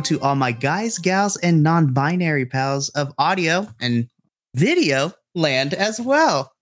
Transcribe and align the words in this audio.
to 0.00 0.20
all 0.20 0.34
my 0.34 0.52
guys, 0.52 0.98
gals, 0.98 1.36
and 1.38 1.62
non 1.62 1.92
binary 1.92 2.46
pals 2.46 2.88
of 2.90 3.12
audio 3.18 3.68
and 3.80 4.08
video 4.54 5.12
land 5.34 5.74
as 5.74 6.00
well. 6.00 6.52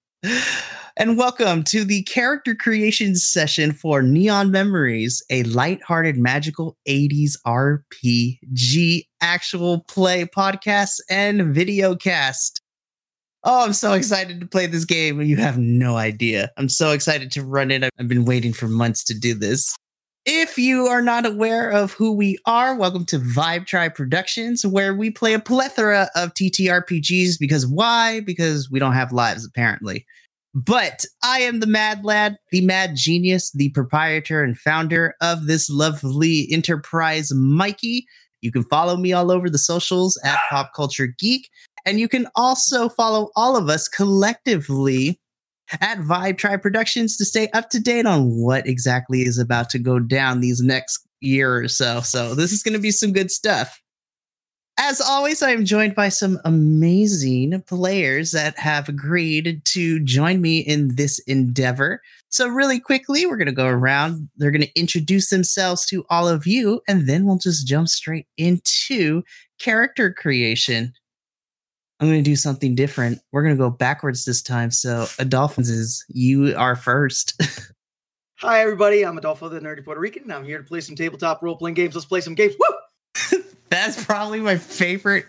And 0.96 1.16
welcome 1.16 1.62
to 1.64 1.84
the 1.84 2.02
character 2.02 2.54
creation 2.54 3.14
session 3.14 3.72
for 3.72 4.02
Neon 4.02 4.50
Memories, 4.50 5.22
a 5.30 5.44
lighthearted, 5.44 6.18
magical 6.18 6.76
80s 6.86 7.38
RPG 7.46 9.04
actual 9.22 9.84
play 9.88 10.26
podcast 10.26 11.00
and 11.08 11.54
video 11.54 11.96
cast. 11.96 12.60
Oh, 13.44 13.64
I'm 13.64 13.72
so 13.72 13.94
excited 13.94 14.40
to 14.40 14.46
play 14.46 14.66
this 14.66 14.84
game. 14.84 15.22
You 15.22 15.38
have 15.38 15.56
no 15.56 15.96
idea. 15.96 16.50
I'm 16.58 16.68
so 16.68 16.90
excited 16.90 17.32
to 17.32 17.42
run 17.42 17.70
it. 17.70 17.88
I've 17.98 18.08
been 18.08 18.26
waiting 18.26 18.52
for 18.52 18.68
months 18.68 19.02
to 19.04 19.18
do 19.18 19.32
this. 19.32 19.74
If 20.26 20.58
you 20.58 20.86
are 20.86 21.00
not 21.00 21.24
aware 21.24 21.70
of 21.70 21.92
who 21.92 22.12
we 22.12 22.36
are, 22.44 22.76
welcome 22.76 23.06
to 23.06 23.18
Vibe 23.18 23.66
Tribe 23.66 23.94
Productions, 23.94 24.66
where 24.66 24.94
we 24.94 25.10
play 25.10 25.32
a 25.32 25.40
plethora 25.40 26.10
of 26.14 26.34
TTRPGs. 26.34 27.38
Because 27.40 27.66
why? 27.66 28.20
Because 28.20 28.70
we 28.70 28.78
don't 28.78 28.92
have 28.92 29.12
lives, 29.12 29.46
apparently. 29.46 30.04
But 30.54 31.06
I 31.24 31.38
am 31.40 31.60
the 31.60 31.66
mad 31.66 32.04
lad, 32.04 32.36
the 32.50 32.60
mad 32.60 32.96
genius, 32.96 33.50
the 33.52 33.70
proprietor 33.70 34.44
and 34.44 34.58
founder 34.58 35.14
of 35.22 35.46
this 35.46 35.70
lovely 35.70 36.48
enterprise, 36.52 37.32
Mikey. 37.32 38.06
You 38.42 38.52
can 38.52 38.64
follow 38.64 38.98
me 38.98 39.14
all 39.14 39.30
over 39.30 39.48
the 39.48 39.58
socials 39.58 40.20
at 40.22 40.38
Pop 40.50 40.72
Culture 40.76 41.14
Geek. 41.18 41.48
And 41.86 41.98
you 41.98 42.08
can 42.08 42.26
also 42.36 42.90
follow 42.90 43.30
all 43.36 43.56
of 43.56 43.70
us 43.70 43.88
collectively 43.88 45.18
at 45.80 45.98
Vibe 45.98 46.38
Tribe 46.38 46.62
Productions 46.62 47.16
to 47.16 47.24
stay 47.24 47.48
up 47.52 47.70
to 47.70 47.80
date 47.80 48.06
on 48.06 48.30
what 48.30 48.66
exactly 48.66 49.22
is 49.22 49.38
about 49.38 49.70
to 49.70 49.78
go 49.78 49.98
down 49.98 50.40
these 50.40 50.60
next 50.60 51.06
year 51.20 51.56
or 51.56 51.68
so. 51.68 52.00
So 52.00 52.34
this 52.34 52.52
is 52.52 52.62
going 52.62 52.74
to 52.74 52.80
be 52.80 52.90
some 52.90 53.12
good 53.12 53.30
stuff. 53.30 53.80
As 54.82 54.98
always, 54.98 55.42
I 55.42 55.50
am 55.50 55.66
joined 55.66 55.94
by 55.94 56.08
some 56.08 56.40
amazing 56.46 57.62
players 57.66 58.32
that 58.32 58.58
have 58.58 58.88
agreed 58.88 59.60
to 59.66 60.00
join 60.00 60.40
me 60.40 60.60
in 60.60 60.96
this 60.96 61.18
endeavor. 61.26 62.00
So, 62.30 62.48
really 62.48 62.80
quickly, 62.80 63.26
we're 63.26 63.36
going 63.36 63.44
to 63.44 63.52
go 63.52 63.66
around. 63.66 64.30
They're 64.36 64.50
going 64.50 64.62
to 64.62 64.80
introduce 64.80 65.28
themselves 65.28 65.84
to 65.86 66.06
all 66.08 66.26
of 66.26 66.46
you, 66.46 66.80
and 66.88 67.06
then 67.06 67.26
we'll 67.26 67.36
just 67.36 67.66
jump 67.66 67.88
straight 67.88 68.26
into 68.38 69.22
character 69.58 70.14
creation. 70.14 70.94
I'm 72.00 72.08
going 72.08 72.24
to 72.24 72.30
do 72.30 72.36
something 72.36 72.74
different. 72.74 73.20
We're 73.30 73.42
going 73.42 73.54
to 73.54 73.58
go 73.58 73.68
backwards 73.68 74.24
this 74.24 74.40
time. 74.40 74.70
So, 74.70 75.06
Adolphus 75.18 75.68
is 75.68 76.04
you 76.08 76.56
are 76.56 76.74
first. 76.74 77.40
Hi, 78.38 78.62
everybody. 78.62 79.04
I'm 79.04 79.18
Adolfo, 79.18 79.50
the 79.50 79.60
nerdy 79.60 79.84
Puerto 79.84 80.00
Rican, 80.00 80.22
and 80.22 80.32
I'm 80.32 80.44
here 80.46 80.56
to 80.56 80.64
play 80.64 80.80
some 80.80 80.96
tabletop 80.96 81.42
role 81.42 81.56
playing 81.56 81.74
games. 81.74 81.94
Let's 81.94 82.06
play 82.06 82.22
some 82.22 82.34
games. 82.34 82.54
Woo! 82.58 83.42
That's 83.68 84.02
probably 84.02 84.40
my 84.40 84.56
favorite 84.56 85.26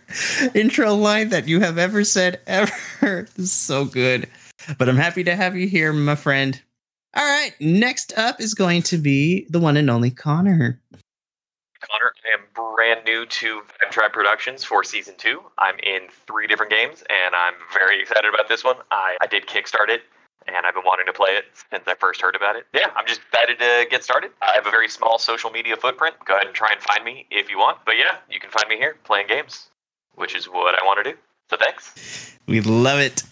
intro 0.56 0.96
line 0.96 1.28
that 1.30 1.46
you 1.46 1.59
have 1.59 1.78
ever 1.78 2.06
said 2.06 2.40
ever. 2.48 2.72
So 3.38 3.84
good. 3.84 4.30
But 4.78 4.88
I'm 4.88 4.96
happy 4.96 5.24
to 5.24 5.36
have 5.36 5.58
you 5.58 5.68
here, 5.68 5.92
my 5.92 6.16
friend. 6.16 6.62
All 7.16 7.26
right, 7.26 7.53
next 7.59 8.14
up 8.16 8.40
is 8.40 8.53
going 8.53 8.84
to 8.84 8.98
be 8.98 9.46
the 9.50 9.59
one 9.59 9.76
and 9.76 9.90
only 9.90 10.12
Conner. 10.12 10.80
Conner, 12.31 12.44
I 12.56 12.62
am 12.62 12.75
brand 12.75 13.06
new 13.06 13.25
to 13.25 13.62
Vibe 13.62 13.92
Tribe 13.92 14.14
Productions 14.14 14.64
for 14.64 14.84
season 14.84 15.16
two. 15.18 15.42
I'm 15.58 15.75
in 15.80 16.02
three 16.28 16.47
different 16.47 16.72
games, 16.72 17.03
and 17.09 17.36
I'm 17.36 17.53
very 17.74 18.02
excited 18.02 18.31
about 18.34 18.47
this 18.47 18.64
one. 18.64 18.78
I, 18.92 19.18
I 19.22 19.28
did 19.28 19.47
kickstart 19.47 19.90
it, 19.90 20.02
and 20.47 20.66
I've 20.66 20.74
been 20.74 20.84
wanting 20.86 21.06
to 21.08 21.14
play 21.14 21.31
it 21.31 21.46
since 21.72 21.84
I 21.88 21.96
first 21.96 22.22
heard 22.22 22.36
about 22.36 22.56
it. 22.56 22.66
Yeah, 22.74 22.91
I'm 22.96 23.06
just 23.08 23.22
excited 23.22 23.59
to 23.59 23.88
get 23.90 24.03
started. 24.03 24.31
I 24.41 24.53
have 24.56 24.68
a 24.68 24.72
very 24.72 24.90
small 24.90 25.20
social 25.20 25.52
media 25.52 25.75
footprint. 25.75 26.16
Go 26.25 26.36
ahead 26.36 26.47
and 26.47 26.56
try 26.56 26.72
and 26.72 26.81
find 26.81 27.03
me 27.03 27.25
if 27.31 27.50
you 27.50 27.58
want. 27.58 27.80
But 27.86 27.96
yeah, 27.97 28.18
you 28.30 28.40
can 28.40 28.50
find 28.50 28.68
me 28.70 28.78
here 28.78 28.97
playing 29.03 29.28
games, 29.28 29.70
which 30.16 30.36
is 30.36 30.46
what 30.46 30.75
I 30.81 30.86
want 30.86 31.03
to 31.03 31.12
do. 31.12 31.18
So 31.50 31.58
thanks. 31.58 32.38
We 32.47 32.62
love 32.62 33.00
it. 33.00 33.24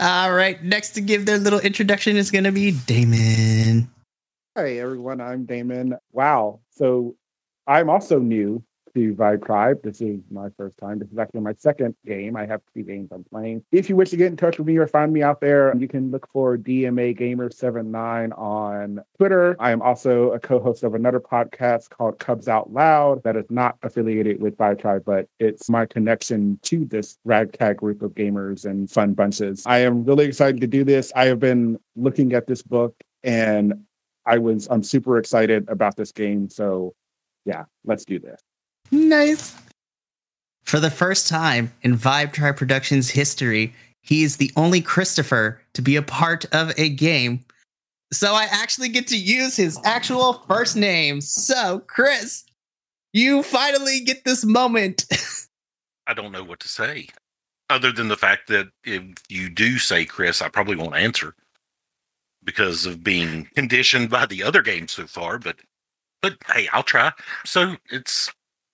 All 0.00 0.32
right, 0.32 0.62
next 0.62 0.90
to 0.90 1.00
give 1.00 1.24
their 1.24 1.38
little 1.38 1.60
introduction 1.60 2.16
is 2.16 2.32
going 2.32 2.44
to 2.44 2.52
be 2.52 2.72
Damon. 2.72 3.88
Hi, 4.56 4.72
everyone. 4.78 5.20
I'm 5.20 5.44
Damon. 5.44 5.96
Wow. 6.12 6.60
So 6.72 7.14
I'm 7.66 7.90
also 7.90 8.18
new 8.18 8.62
to 8.94 9.14
Vibe 9.14 9.44
Tribe. 9.44 9.78
This 9.82 10.00
is 10.00 10.20
my 10.30 10.48
first 10.56 10.76
time. 10.78 10.98
This 10.98 11.10
is 11.10 11.18
actually 11.18 11.40
my 11.40 11.54
second 11.54 11.94
game. 12.04 12.36
I 12.36 12.46
have 12.46 12.60
three 12.72 12.82
games 12.82 13.10
I'm 13.12 13.24
playing. 13.24 13.64
If 13.72 13.88
you 13.88 13.96
wish 13.96 14.10
to 14.10 14.16
get 14.16 14.26
in 14.26 14.36
touch 14.36 14.58
with 14.58 14.66
me 14.66 14.76
or 14.76 14.86
find 14.86 15.12
me 15.12 15.22
out 15.22 15.40
there, 15.40 15.74
you 15.76 15.88
can 15.88 16.10
look 16.10 16.28
for 16.28 16.58
DMA 16.58 17.16
Gamer 17.16 17.50
79 17.50 18.32
on 18.32 19.00
Twitter. 19.16 19.56
I 19.58 19.70
am 19.70 19.80
also 19.80 20.32
a 20.32 20.38
co-host 20.38 20.82
of 20.82 20.94
another 20.94 21.20
podcast 21.20 21.90
called 21.90 22.18
Cubs 22.18 22.48
Out 22.48 22.72
Loud 22.72 23.22
that 23.24 23.36
is 23.36 23.46
not 23.50 23.76
affiliated 23.82 24.42
with 24.42 24.56
Vibe 24.56 24.80
Tribe, 24.80 25.04
but 25.06 25.28
it's 25.38 25.68
my 25.70 25.86
connection 25.86 26.58
to 26.62 26.84
this 26.84 27.18
ragtag 27.24 27.78
group 27.78 28.02
of 28.02 28.12
gamers 28.12 28.64
and 28.64 28.90
fun 28.90 29.14
bunches. 29.14 29.64
I 29.66 29.78
am 29.78 30.04
really 30.04 30.26
excited 30.26 30.60
to 30.60 30.66
do 30.66 30.84
this. 30.84 31.12
I 31.16 31.26
have 31.26 31.40
been 31.40 31.78
looking 31.96 32.34
at 32.34 32.46
this 32.46 32.62
book 32.62 32.94
and 33.22 33.84
I 34.24 34.38
was 34.38 34.68
I'm 34.70 34.82
super 34.82 35.18
excited 35.18 35.68
about 35.68 35.96
this 35.96 36.12
game. 36.12 36.48
So 36.48 36.94
yeah, 37.44 37.64
let's 37.84 38.04
do 38.04 38.18
this. 38.18 38.40
Nice. 38.90 39.56
For 40.64 40.80
the 40.80 40.90
first 40.90 41.28
time 41.28 41.72
in 41.82 41.96
Vibe 41.96 42.32
Tribe 42.32 42.56
Productions 42.56 43.10
history, 43.10 43.74
he 44.00 44.22
is 44.22 44.36
the 44.36 44.50
only 44.56 44.80
Christopher 44.80 45.60
to 45.74 45.82
be 45.82 45.96
a 45.96 46.02
part 46.02 46.44
of 46.54 46.72
a 46.78 46.88
game. 46.88 47.44
So 48.12 48.34
I 48.34 48.44
actually 48.44 48.88
get 48.88 49.06
to 49.08 49.16
use 49.16 49.56
his 49.56 49.78
actual 49.84 50.34
first 50.46 50.76
name. 50.76 51.20
So, 51.20 51.80
Chris, 51.86 52.44
you 53.12 53.42
finally 53.42 54.00
get 54.00 54.24
this 54.24 54.44
moment. 54.44 55.06
I 56.06 56.14
don't 56.14 56.32
know 56.32 56.44
what 56.44 56.60
to 56.60 56.68
say 56.68 57.08
other 57.70 57.90
than 57.90 58.08
the 58.08 58.16
fact 58.16 58.48
that 58.48 58.68
if 58.84 59.02
you 59.28 59.48
do 59.48 59.78
say 59.78 60.04
Chris, 60.04 60.42
I 60.42 60.48
probably 60.48 60.76
won't 60.76 60.96
answer 60.96 61.34
because 62.44 62.86
of 62.86 63.02
being 63.02 63.48
conditioned 63.54 64.10
by 64.10 64.26
the 64.26 64.42
other 64.42 64.62
games 64.62 64.92
so 64.92 65.06
far. 65.06 65.38
But 65.38 65.56
but 66.22 66.36
hey, 66.52 66.68
I'll 66.72 66.82
try. 66.82 67.12
So 67.44 67.76
it's 67.90 68.30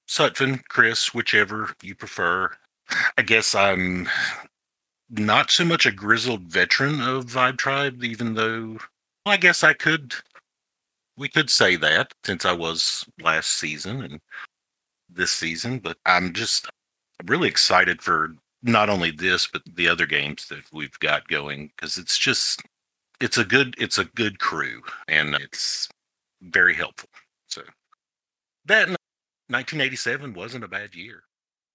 Sutphin, 0.08 0.62
Chris, 0.68 1.12
whichever 1.14 1.74
you 1.82 1.94
prefer. 1.94 2.50
I 3.16 3.22
guess 3.22 3.54
I'm 3.54 4.08
not 5.10 5.50
so 5.50 5.64
much 5.64 5.86
a 5.86 5.92
grizzled 5.92 6.42
veteran 6.42 7.00
of 7.00 7.26
Vibe 7.26 7.58
Tribe, 7.58 8.04
even 8.04 8.34
though 8.34 8.78
well, 9.26 9.34
I 9.34 9.36
guess 9.36 9.64
I 9.64 9.72
could 9.72 10.14
we 11.16 11.28
could 11.28 11.50
say 11.50 11.76
that 11.76 12.12
since 12.24 12.44
I 12.44 12.52
was 12.52 13.04
last 13.20 13.50
season 13.50 14.02
and 14.02 14.20
this 15.10 15.32
season, 15.32 15.78
but 15.80 15.98
I'm 16.06 16.32
just 16.32 16.68
really 17.26 17.48
excited 17.48 18.02
for 18.02 18.34
not 18.62 18.88
only 18.88 19.10
this 19.10 19.46
but 19.46 19.62
the 19.74 19.88
other 19.88 20.06
games 20.06 20.48
that 20.48 20.62
we've 20.72 20.98
got 21.00 21.28
going 21.28 21.70
because 21.76 21.98
it's 21.98 22.18
just 22.18 22.62
it's 23.20 23.38
a 23.38 23.44
good 23.44 23.74
it's 23.78 23.98
a 23.98 24.04
good 24.04 24.38
crew 24.38 24.82
and 25.08 25.34
it's 25.34 25.88
very 26.42 26.74
helpful. 26.74 27.08
So 28.68 28.74
that 28.74 28.88
1987 29.48 30.34
wasn't 30.34 30.64
a 30.64 30.68
bad 30.68 30.94
year. 30.94 31.22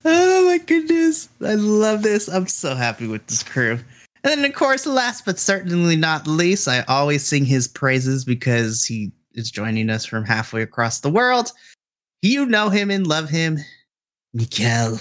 Oh 0.05 0.45
my 0.45 0.59
goodness. 0.59 1.27
I 1.41 1.55
love 1.55 2.03
this. 2.03 2.27
I'm 2.27 2.45
so 2.47 2.75
happy 2.75 3.07
with 3.07 3.25
this 3.25 3.41
crew. 3.41 3.79
And 4.23 4.43
then, 4.43 4.45
of 4.45 4.53
course, 4.53 4.85
last 4.85 5.25
but 5.25 5.39
certainly 5.39 5.95
not 5.95 6.27
least, 6.27 6.67
I 6.67 6.83
always 6.87 7.25
sing 7.25 7.45
his 7.45 7.67
praises 7.67 8.23
because 8.23 8.85
he 8.85 9.11
is 9.33 9.49
joining 9.49 9.89
us 9.89 10.05
from 10.05 10.23
halfway 10.23 10.61
across 10.61 10.99
the 10.99 11.09
world. 11.09 11.51
You 12.21 12.45
know 12.45 12.69
him 12.69 12.91
and 12.91 13.07
love 13.07 13.29
him, 13.29 13.57
Mikael. 14.33 14.99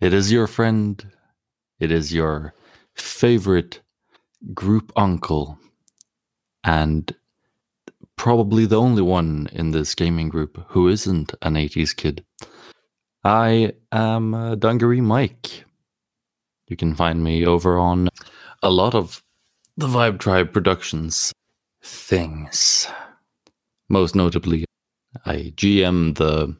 It 0.00 0.12
is 0.12 0.32
your 0.32 0.46
friend. 0.46 1.06
It 1.78 1.92
is 1.92 2.12
your 2.12 2.52
favorite 2.96 3.80
group 4.52 4.92
uncle. 4.96 5.58
And 6.64 7.14
probably 8.20 8.66
the 8.66 8.78
only 8.78 9.00
one 9.00 9.48
in 9.50 9.70
this 9.70 9.94
gaming 9.94 10.28
group 10.28 10.62
who 10.68 10.88
isn't 10.88 11.32
an 11.40 11.54
80s 11.54 11.96
kid. 11.96 12.22
I 13.24 13.72
am 13.92 14.34
uh, 14.34 14.56
Dungaree 14.56 15.00
Mike. 15.00 15.64
You 16.68 16.76
can 16.76 16.94
find 16.94 17.24
me 17.24 17.46
over 17.46 17.78
on 17.78 18.10
a 18.62 18.68
lot 18.68 18.94
of 18.94 19.22
the 19.78 19.86
Vibe 19.86 20.18
Tribe 20.18 20.52
Productions 20.52 21.32
things. 21.82 22.86
Most 23.88 24.14
notably, 24.14 24.66
I 25.24 25.54
GM 25.56 26.18
the 26.18 26.54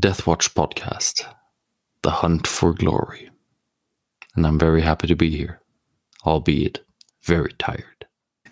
Deathwatch 0.00 0.54
podcast, 0.54 1.22
The 2.00 2.10
Hunt 2.10 2.46
for 2.46 2.72
Glory. 2.72 3.28
And 4.34 4.46
I'm 4.46 4.58
very 4.58 4.80
happy 4.80 5.06
to 5.06 5.16
be 5.16 5.28
here, 5.36 5.60
albeit 6.24 6.82
very 7.24 7.52
tired. 7.58 7.95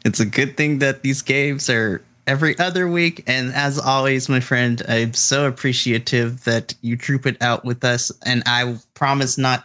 It's 0.04 0.20
a 0.20 0.26
good 0.26 0.56
thing 0.56 0.78
that 0.80 1.02
these 1.02 1.22
games 1.22 1.70
are 1.70 2.02
every 2.26 2.58
other 2.58 2.88
week. 2.88 3.24
And 3.26 3.52
as 3.52 3.78
always, 3.78 4.28
my 4.28 4.40
friend, 4.40 4.82
I'm 4.88 5.14
so 5.14 5.46
appreciative 5.46 6.44
that 6.44 6.74
you 6.82 6.96
troop 6.96 7.26
it 7.26 7.40
out 7.42 7.64
with 7.64 7.84
us. 7.84 8.12
And 8.24 8.42
I 8.46 8.78
promise 8.94 9.38
not 9.38 9.64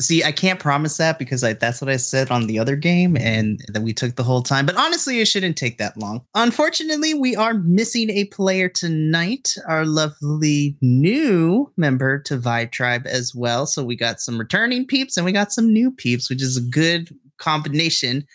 See, 0.00 0.24
I 0.24 0.32
can't 0.32 0.58
promise 0.58 0.96
that 0.96 1.18
because 1.18 1.44
I, 1.44 1.52
that's 1.52 1.80
what 1.80 1.90
I 1.90 1.96
said 1.96 2.30
on 2.30 2.46
the 2.46 2.58
other 2.58 2.76
game, 2.76 3.16
and 3.16 3.60
that 3.68 3.82
we 3.82 3.92
took 3.92 4.16
the 4.16 4.24
whole 4.24 4.42
time. 4.42 4.66
But 4.66 4.76
honestly, 4.76 5.20
it 5.20 5.28
shouldn't 5.28 5.56
take 5.56 5.78
that 5.78 5.96
long. 5.96 6.22
Unfortunately, 6.34 7.14
we 7.14 7.36
are 7.36 7.54
missing 7.54 8.10
a 8.10 8.24
player 8.24 8.68
tonight. 8.68 9.54
Our 9.68 9.84
lovely 9.84 10.76
new 10.80 11.70
member 11.76 12.18
to 12.20 12.38
Vibe 12.38 12.72
Tribe 12.72 13.06
as 13.06 13.34
well. 13.34 13.66
So 13.66 13.84
we 13.84 13.94
got 13.94 14.20
some 14.20 14.38
returning 14.38 14.86
peeps 14.86 15.16
and 15.16 15.24
we 15.24 15.30
got 15.30 15.52
some 15.52 15.72
new 15.72 15.92
peeps, 15.92 16.28
which 16.28 16.42
is 16.42 16.56
a 16.56 16.62
good 16.62 17.14
combination. 17.38 18.26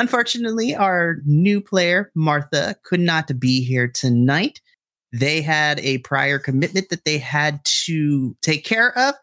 Unfortunately, 0.00 0.74
our 0.74 1.18
new 1.26 1.60
player 1.60 2.10
Martha 2.14 2.74
could 2.84 3.00
not 3.00 3.38
be 3.38 3.62
here 3.62 3.86
tonight. 3.86 4.58
They 5.12 5.42
had 5.42 5.78
a 5.80 5.98
prior 5.98 6.38
commitment 6.38 6.88
that 6.88 7.04
they 7.04 7.18
had 7.18 7.60
to 7.84 8.34
take 8.40 8.64
care 8.64 8.96
of, 8.96 9.14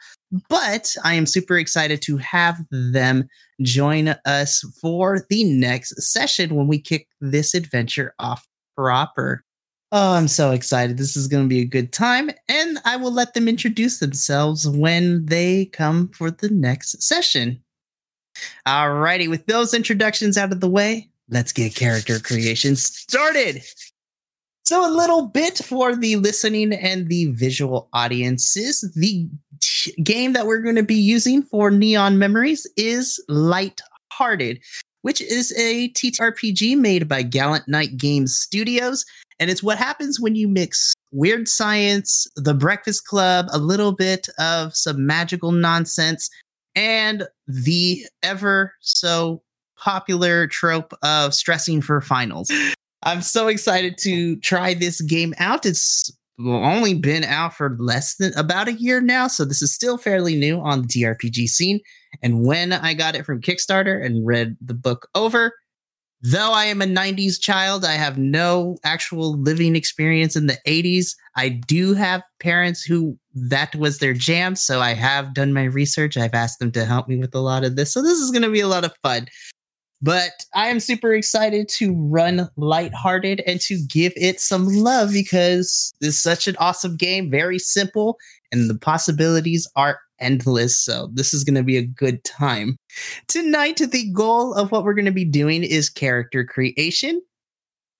but 0.49 0.95
I 1.03 1.15
am 1.15 1.25
super 1.25 1.57
excited 1.57 2.03
to 2.03 2.17
have 2.17 2.63
them 2.69 3.27
join 3.59 4.09
us 4.25 4.63
for 4.79 5.25
the 5.31 5.45
next 5.45 5.99
session 5.99 6.53
when 6.53 6.67
we 6.67 6.79
kick 6.79 7.07
this 7.21 7.55
adventure 7.55 8.13
off 8.19 8.47
proper. 8.75 9.43
Oh, 9.91 10.13
I'm 10.13 10.27
so 10.27 10.51
excited. 10.51 10.99
This 10.99 11.17
is 11.17 11.27
going 11.27 11.45
to 11.45 11.49
be 11.49 11.61
a 11.61 11.65
good 11.65 11.91
time. 11.91 12.29
And 12.47 12.77
I 12.85 12.97
will 12.97 13.11
let 13.11 13.33
them 13.33 13.47
introduce 13.47 13.97
themselves 13.97 14.69
when 14.69 15.25
they 15.25 15.65
come 15.65 16.09
for 16.09 16.29
the 16.29 16.49
next 16.49 17.01
session. 17.01 17.63
Alrighty, 18.67 19.29
with 19.29 19.45
those 19.45 19.73
introductions 19.73 20.37
out 20.37 20.51
of 20.51 20.59
the 20.59 20.69
way, 20.69 21.09
let's 21.29 21.51
get 21.51 21.75
character 21.75 22.19
creation 22.19 22.75
started. 22.75 23.63
So, 24.65 24.85
a 24.85 24.91
little 24.91 25.27
bit 25.27 25.59
for 25.59 25.95
the 25.95 26.17
listening 26.17 26.73
and 26.73 27.07
the 27.07 27.27
visual 27.27 27.87
audiences. 27.93 28.81
The 28.97 29.29
game 30.03 30.33
that 30.33 30.45
we're 30.45 30.61
going 30.61 30.75
to 30.75 30.83
be 30.83 30.95
using 30.95 31.41
for 31.41 31.71
Neon 31.71 32.19
Memories 32.19 32.67
is 32.75 33.23
Light-Hearted, 33.29 34.59
which 35.03 35.21
is 35.21 35.57
a 35.57 35.89
TTRPG 35.91 36.77
made 36.77 37.07
by 37.07 37.21
Gallant 37.21 37.69
Knight 37.69 37.95
Games 37.95 38.37
Studios. 38.37 39.05
And 39.39 39.49
it's 39.49 39.63
what 39.63 39.77
happens 39.77 40.19
when 40.19 40.35
you 40.35 40.49
mix 40.49 40.93
weird 41.13 41.47
science, 41.47 42.27
the 42.35 42.53
Breakfast 42.53 43.05
Club, 43.05 43.47
a 43.53 43.59
little 43.59 43.93
bit 43.93 44.27
of 44.37 44.75
some 44.75 45.05
magical 45.05 45.53
nonsense, 45.53 46.29
and 46.77 47.27
the 47.47 48.05
ever 48.21 48.71
so 48.81 49.41
popular 49.77 50.45
trope 50.45 50.93
of 51.01 51.33
stressing 51.33 51.81
for 51.81 51.99
finals. 52.01 52.51
I'm 53.03 53.23
so 53.23 53.47
excited 53.47 53.97
to 53.99 54.35
try 54.37 54.75
this 54.75 55.01
game 55.01 55.33
out. 55.39 55.65
It's 55.65 56.11
only 56.39 56.93
been 56.93 57.23
out 57.23 57.55
for 57.55 57.75
less 57.79 58.15
than 58.15 58.31
about 58.37 58.67
a 58.67 58.73
year 58.73 59.01
now, 59.01 59.27
so 59.27 59.43
this 59.43 59.63
is 59.63 59.73
still 59.73 59.97
fairly 59.97 60.35
new 60.35 60.59
on 60.59 60.83
the 60.83 60.87
TTRPG 60.87 61.47
scene. 61.47 61.79
And 62.21 62.45
when 62.45 62.71
I 62.73 62.93
got 62.93 63.15
it 63.15 63.25
from 63.25 63.41
Kickstarter 63.41 64.03
and 64.03 64.25
read 64.25 64.55
the 64.61 64.75
book 64.75 65.09
over, 65.15 65.53
though 66.21 66.51
I 66.51 66.65
am 66.65 66.81
a 66.81 66.85
90s 66.85 67.39
child, 67.39 67.85
I 67.85 67.93
have 67.93 68.17
no 68.17 68.77
actual 68.83 69.39
living 69.39 69.75
experience 69.75 70.35
in 70.35 70.47
the 70.47 70.57
80s. 70.67 71.15
I 71.35 71.49
do 71.49 71.93
have 71.93 72.23
parents 72.39 72.83
who 72.83 73.17
that 73.33 73.75
was 73.75 73.99
their 73.99 74.13
jam, 74.13 74.55
so 74.55 74.81
I 74.81 74.93
have 74.93 75.33
done 75.33 75.53
my 75.53 75.65
research. 75.65 76.17
I've 76.17 76.33
asked 76.33 76.59
them 76.59 76.71
to 76.73 76.85
help 76.85 77.07
me 77.07 77.17
with 77.17 77.35
a 77.35 77.39
lot 77.39 77.63
of 77.63 77.75
this. 77.75 77.93
So 77.93 78.01
this 78.01 78.19
is 78.19 78.31
going 78.31 78.43
to 78.43 78.51
be 78.51 78.61
a 78.61 78.67
lot 78.67 78.85
of 78.85 78.93
fun. 79.03 79.27
But 80.01 80.31
I 80.53 80.67
am 80.67 80.79
super 80.79 81.13
excited 81.13 81.67
to 81.77 81.93
run 81.95 82.49
lighthearted 82.55 83.41
and 83.47 83.59
to 83.61 83.79
give 83.89 84.13
it 84.15 84.39
some 84.39 84.67
love 84.67 85.11
because 85.11 85.93
it's 86.01 86.17
such 86.17 86.47
an 86.47 86.55
awesome 86.59 86.97
game, 86.97 87.31
very 87.31 87.57
simple, 87.57 88.17
and 88.51 88.69
the 88.69 88.77
possibilities 88.77 89.67
are 89.75 89.99
endless. 90.19 90.77
So 90.77 91.09
this 91.13 91.33
is 91.33 91.43
going 91.43 91.55
to 91.55 91.63
be 91.63 91.77
a 91.77 91.85
good 91.85 92.23
time. 92.23 92.77
Tonight, 93.27 93.77
the 93.77 94.11
goal 94.11 94.53
of 94.53 94.71
what 94.71 94.83
we're 94.83 94.93
going 94.93 95.05
to 95.05 95.11
be 95.11 95.25
doing 95.25 95.63
is 95.63 95.89
character 95.89 96.43
creation. 96.43 97.21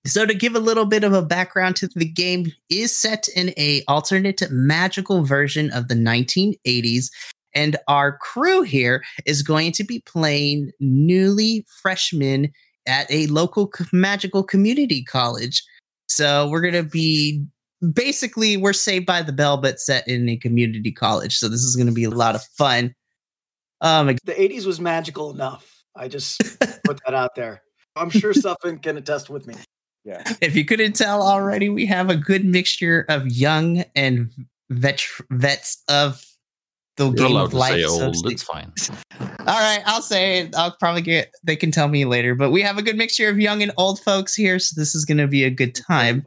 So 0.06 0.24
to 0.24 0.34
give 0.34 0.54
a 0.54 0.60
little 0.60 0.86
bit 0.86 1.04
of 1.04 1.12
a 1.12 1.22
background 1.22 1.76
to 1.76 1.88
the 1.94 2.08
game 2.08 2.52
is 2.70 2.96
set 2.96 3.28
in 3.34 3.52
a 3.58 3.82
alternate 3.88 4.42
magical 4.50 5.24
version 5.24 5.70
of 5.72 5.88
the 5.88 5.94
1980s 5.94 7.10
and 7.54 7.76
our 7.88 8.16
crew 8.18 8.62
here 8.62 9.02
is 9.26 9.42
going 9.42 9.72
to 9.72 9.84
be 9.84 10.00
playing 10.00 10.70
newly 10.80 11.66
freshmen 11.82 12.52
at 12.86 13.10
a 13.10 13.26
local 13.26 13.70
magical 13.92 14.42
community 14.42 15.02
college. 15.02 15.62
So 16.08 16.48
we're 16.48 16.60
going 16.60 16.74
to 16.74 16.88
be 16.88 17.44
basically 17.92 18.56
we're 18.56 18.72
saved 18.72 19.06
by 19.06 19.22
the 19.22 19.32
bell 19.32 19.56
but 19.56 19.80
set 19.80 20.06
in 20.08 20.28
a 20.28 20.36
community 20.36 20.92
college. 20.92 21.36
So 21.38 21.48
this 21.48 21.62
is 21.62 21.76
going 21.76 21.86
to 21.86 21.92
be 21.92 22.04
a 22.04 22.10
lot 22.10 22.34
of 22.34 22.42
fun. 22.56 22.94
Um 23.80 24.06
the 24.24 24.34
80s 24.34 24.66
was 24.66 24.80
magical 24.80 25.30
enough. 25.30 25.84
I 25.94 26.08
just 26.08 26.38
put 26.84 27.00
that 27.06 27.14
out 27.14 27.34
there. 27.34 27.62
I'm 27.96 28.10
sure 28.10 28.32
Sutphin 28.32 28.82
can 28.82 28.96
attest 28.96 29.30
with 29.30 29.46
me. 29.46 29.54
Yeah. 30.04 30.22
If 30.40 30.56
you 30.56 30.64
couldn't 30.64 30.94
tell 30.94 31.22
already, 31.22 31.68
we 31.68 31.84
have 31.86 32.10
a 32.10 32.16
good 32.16 32.44
mixture 32.44 33.04
of 33.08 33.26
young 33.26 33.84
and 33.94 34.30
vet- 34.70 35.02
vets 35.30 35.82
of 35.88 36.24
the 36.96 37.06
You're 37.06 37.14
game 37.14 37.26
allowed 37.32 37.44
of 37.44 37.50
to 37.50 37.56
life. 37.56 37.74
say 37.74 37.82
so 37.82 38.04
old. 38.06 38.32
It's 38.32 38.42
fine. 38.42 38.72
All 39.20 39.26
right, 39.46 39.82
I'll 39.86 40.02
say 40.02 40.40
it. 40.40 40.54
I'll 40.56 40.76
probably 40.78 41.02
get. 41.02 41.32
They 41.44 41.56
can 41.56 41.70
tell 41.70 41.88
me 41.88 42.04
later, 42.04 42.34
but 42.34 42.50
we 42.50 42.62
have 42.62 42.78
a 42.78 42.82
good 42.82 42.96
mixture 42.96 43.28
of 43.28 43.38
young 43.38 43.62
and 43.62 43.72
old 43.76 44.00
folks 44.00 44.34
here, 44.34 44.58
so 44.58 44.78
this 44.80 44.94
is 44.94 45.04
going 45.04 45.18
to 45.18 45.26
be 45.26 45.44
a 45.44 45.50
good 45.50 45.74
time. 45.74 46.26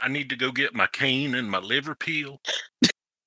I 0.00 0.08
need 0.08 0.28
to 0.30 0.36
go 0.36 0.52
get 0.52 0.74
my 0.74 0.86
cane 0.92 1.34
and 1.34 1.50
my 1.50 1.58
liver 1.58 1.94
peel. 1.94 2.40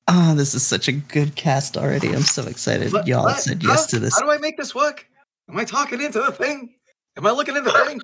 Oh, 0.07 0.35
this 0.35 0.53
is 0.53 0.65
such 0.65 0.87
a 0.87 0.91
good 0.93 1.35
cast 1.35 1.77
already. 1.77 2.09
I'm 2.09 2.21
so 2.21 2.45
excited. 2.47 2.91
But- 2.91 3.07
Y'all 3.07 3.23
but 3.25 3.39
said 3.39 3.61
how- 3.63 3.69
yes 3.73 3.85
to 3.87 3.99
this. 3.99 4.15
How 4.19 4.25
do 4.25 4.31
I 4.31 4.37
make 4.37 4.57
this 4.57 4.73
work? 4.75 5.05
Am 5.49 5.57
I 5.57 5.63
talking 5.65 6.01
into 6.01 6.19
the 6.19 6.31
thing? 6.31 6.73
Am 7.17 7.25
I 7.27 7.31
looking 7.31 7.55
in 7.57 7.63
the 7.63 7.71
thing? 7.71 8.01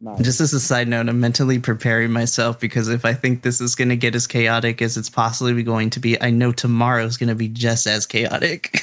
Nice. 0.00 0.20
Just 0.22 0.40
as 0.40 0.52
a 0.52 0.60
side 0.60 0.88
note, 0.88 1.08
I'm 1.08 1.20
mentally 1.20 1.58
preparing 1.58 2.10
myself 2.10 2.58
because 2.60 2.88
if 2.88 3.04
I 3.06 3.12
think 3.14 3.42
this 3.42 3.60
is 3.60 3.74
going 3.74 3.88
to 3.88 3.96
get 3.96 4.14
as 4.14 4.26
chaotic 4.26 4.82
as 4.82 4.96
it's 4.98 5.08
possibly 5.08 5.62
going 5.62 5.88
to 5.90 6.00
be, 6.00 6.20
I 6.20 6.30
know 6.30 6.52
tomorrow's 6.52 7.16
going 7.16 7.28
to 7.30 7.34
be 7.34 7.48
just 7.48 7.86
as 7.86 8.04
chaotic. 8.06 8.82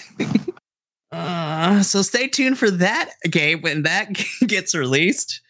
uh, 1.11 1.81
so 1.83 2.01
stay 2.01 2.27
tuned 2.27 2.57
for 2.57 2.71
that 2.71 3.11
game 3.29 3.61
when 3.61 3.83
that 3.83 4.09
gets 4.47 4.73
released. 4.73 5.41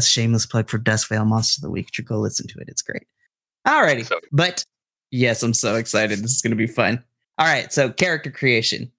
Shameless 0.00 0.46
plug 0.46 0.68
for 0.68 0.78
Duskvale 0.78 1.26
Monster 1.26 1.58
of 1.58 1.62
the 1.62 1.70
Week. 1.70 1.90
You 1.98 2.04
go 2.04 2.18
listen 2.18 2.46
to 2.48 2.58
it. 2.60 2.68
It's 2.68 2.82
great. 2.82 3.02
Alrighty. 3.66 4.06
So- 4.06 4.20
But 4.32 4.64
yes, 5.10 5.42
I'm 5.42 5.54
so 5.54 5.74
excited. 5.74 6.18
This 6.20 6.32
is 6.36 6.42
going 6.42 6.52
to 6.52 6.56
be 6.56 6.66
fun. 6.66 7.02
All 7.38 7.46
right. 7.46 7.72
So 7.72 7.90
character 7.90 8.30
creation. 8.30 8.90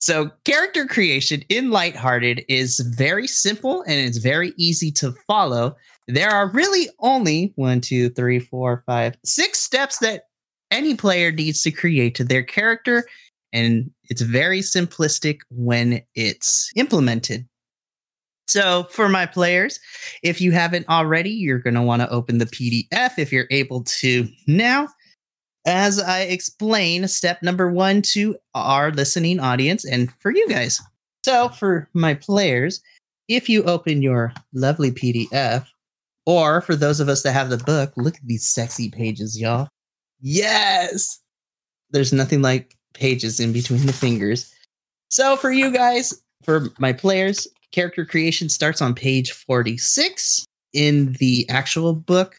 So, 0.00 0.32
character 0.44 0.84
creation 0.86 1.44
in 1.48 1.70
Lighthearted 1.70 2.44
is 2.48 2.80
very 2.96 3.28
simple 3.28 3.82
and 3.82 4.00
it's 4.00 4.18
very 4.18 4.52
easy 4.56 4.90
to 4.92 5.14
follow. 5.28 5.76
There 6.08 6.28
are 6.28 6.48
really 6.50 6.88
only 6.98 7.52
one, 7.54 7.80
two, 7.80 8.08
three, 8.10 8.40
four, 8.40 8.82
five, 8.84 9.16
six 9.24 9.60
steps 9.60 9.98
that 9.98 10.24
any 10.72 10.96
player 10.96 11.30
needs 11.30 11.62
to 11.62 11.70
create 11.70 12.16
to 12.16 12.24
their 12.24 12.42
character, 12.42 13.04
and 13.52 13.92
it's 14.10 14.22
very 14.22 14.58
simplistic 14.58 15.42
when 15.50 16.02
it's 16.16 16.72
implemented. 16.74 17.46
So, 18.52 18.84
for 18.90 19.08
my 19.08 19.24
players, 19.24 19.80
if 20.22 20.38
you 20.38 20.52
haven't 20.52 20.86
already, 20.86 21.30
you're 21.30 21.58
going 21.58 21.72
to 21.72 21.80
want 21.80 22.02
to 22.02 22.10
open 22.10 22.36
the 22.36 22.44
PDF 22.44 23.12
if 23.16 23.32
you're 23.32 23.46
able 23.50 23.82
to 23.84 24.28
now 24.46 24.88
as 25.64 25.98
I 25.98 26.24
explain 26.24 27.08
step 27.08 27.42
number 27.42 27.72
one 27.72 28.02
to 28.12 28.36
our 28.54 28.90
listening 28.90 29.40
audience 29.40 29.86
and 29.86 30.12
for 30.18 30.32
you 30.32 30.46
guys. 30.50 30.82
So, 31.24 31.48
for 31.48 31.88
my 31.94 32.12
players, 32.12 32.82
if 33.26 33.48
you 33.48 33.62
open 33.62 34.02
your 34.02 34.34
lovely 34.52 34.90
PDF, 34.90 35.66
or 36.26 36.60
for 36.60 36.76
those 36.76 37.00
of 37.00 37.08
us 37.08 37.22
that 37.22 37.32
have 37.32 37.48
the 37.48 37.56
book, 37.56 37.94
look 37.96 38.16
at 38.16 38.26
these 38.26 38.46
sexy 38.46 38.90
pages, 38.90 39.40
y'all. 39.40 39.66
Yes! 40.20 41.22
There's 41.88 42.12
nothing 42.12 42.42
like 42.42 42.76
pages 42.92 43.40
in 43.40 43.54
between 43.54 43.86
the 43.86 43.94
fingers. 43.94 44.54
So, 45.08 45.38
for 45.38 45.50
you 45.50 45.72
guys, 45.72 46.22
for 46.42 46.68
my 46.78 46.92
players, 46.92 47.48
character 47.72 48.04
creation 48.04 48.48
starts 48.48 48.80
on 48.80 48.94
page 48.94 49.32
46 49.32 50.44
in 50.72 51.14
the 51.14 51.48
actual 51.48 51.94
book. 51.94 52.38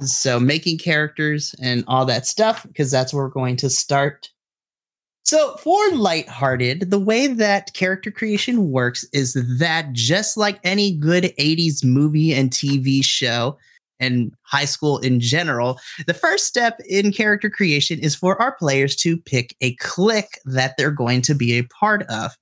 So 0.00 0.40
making 0.40 0.78
characters 0.78 1.54
and 1.60 1.84
all 1.86 2.06
that 2.06 2.26
stuff, 2.26 2.64
because 2.66 2.90
that's 2.90 3.12
where 3.12 3.24
we're 3.24 3.30
going 3.30 3.56
to 3.56 3.68
start. 3.68 4.30
So 5.24 5.56
for 5.58 5.90
lighthearted, 5.90 6.90
the 6.90 6.98
way 6.98 7.26
that 7.26 7.74
character 7.74 8.10
creation 8.10 8.70
works 8.70 9.04
is 9.12 9.34
that 9.58 9.92
just 9.92 10.36
like 10.36 10.58
any 10.64 10.96
good 10.96 11.24
80s 11.38 11.84
movie 11.84 12.32
and 12.32 12.50
TV 12.50 13.04
show 13.04 13.58
and 14.00 14.32
high 14.44 14.64
school 14.64 14.98
in 14.98 15.20
general, 15.20 15.78
the 16.06 16.14
first 16.14 16.46
step 16.46 16.80
in 16.88 17.12
character 17.12 17.50
creation 17.50 17.98
is 17.98 18.16
for 18.16 18.40
our 18.40 18.56
players 18.56 18.96
to 18.96 19.18
pick 19.18 19.54
a 19.60 19.74
clique 19.76 20.38
that 20.46 20.76
they're 20.78 20.90
going 20.90 21.20
to 21.22 21.34
be 21.34 21.58
a 21.58 21.64
part 21.64 22.04
of. 22.04 22.34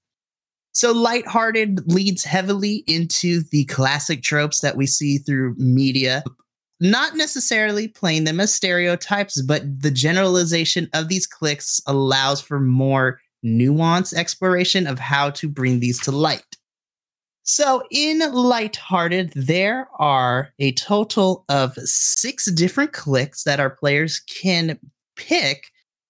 So 0.79 0.93
lighthearted 0.93 1.91
leads 1.93 2.23
heavily 2.23 2.85
into 2.87 3.43
the 3.51 3.65
classic 3.65 4.23
tropes 4.23 4.61
that 4.61 4.77
we 4.77 4.87
see 4.87 5.19
through 5.19 5.57
media 5.59 6.23
not 6.79 7.17
necessarily 7.17 7.89
playing 7.89 8.23
them 8.23 8.39
as 8.39 8.55
stereotypes, 8.55 9.43
but 9.43 9.83
the 9.83 9.91
generalization 9.91 10.89
of 10.93 11.09
these 11.09 11.27
cliques 11.27 11.81
allows 11.85 12.41
for 12.41 12.61
more 12.61 13.19
nuanced 13.45 14.15
exploration 14.15 14.87
of 14.87 15.01
how 15.01 15.31
to 15.31 15.49
bring 15.49 15.81
these 15.81 16.01
to 16.03 16.13
light. 16.13 16.45
So, 17.43 17.83
in 17.91 18.21
Lighthearted, 18.33 19.33
there 19.35 19.89
are 19.99 20.53
a 20.61 20.71
total 20.75 21.45
of 21.49 21.75
six 21.79 22.49
different 22.53 22.93
cliques 22.93 23.43
that 23.43 23.59
our 23.59 23.71
players 23.71 24.21
can 24.21 24.79
pick. 25.17 25.65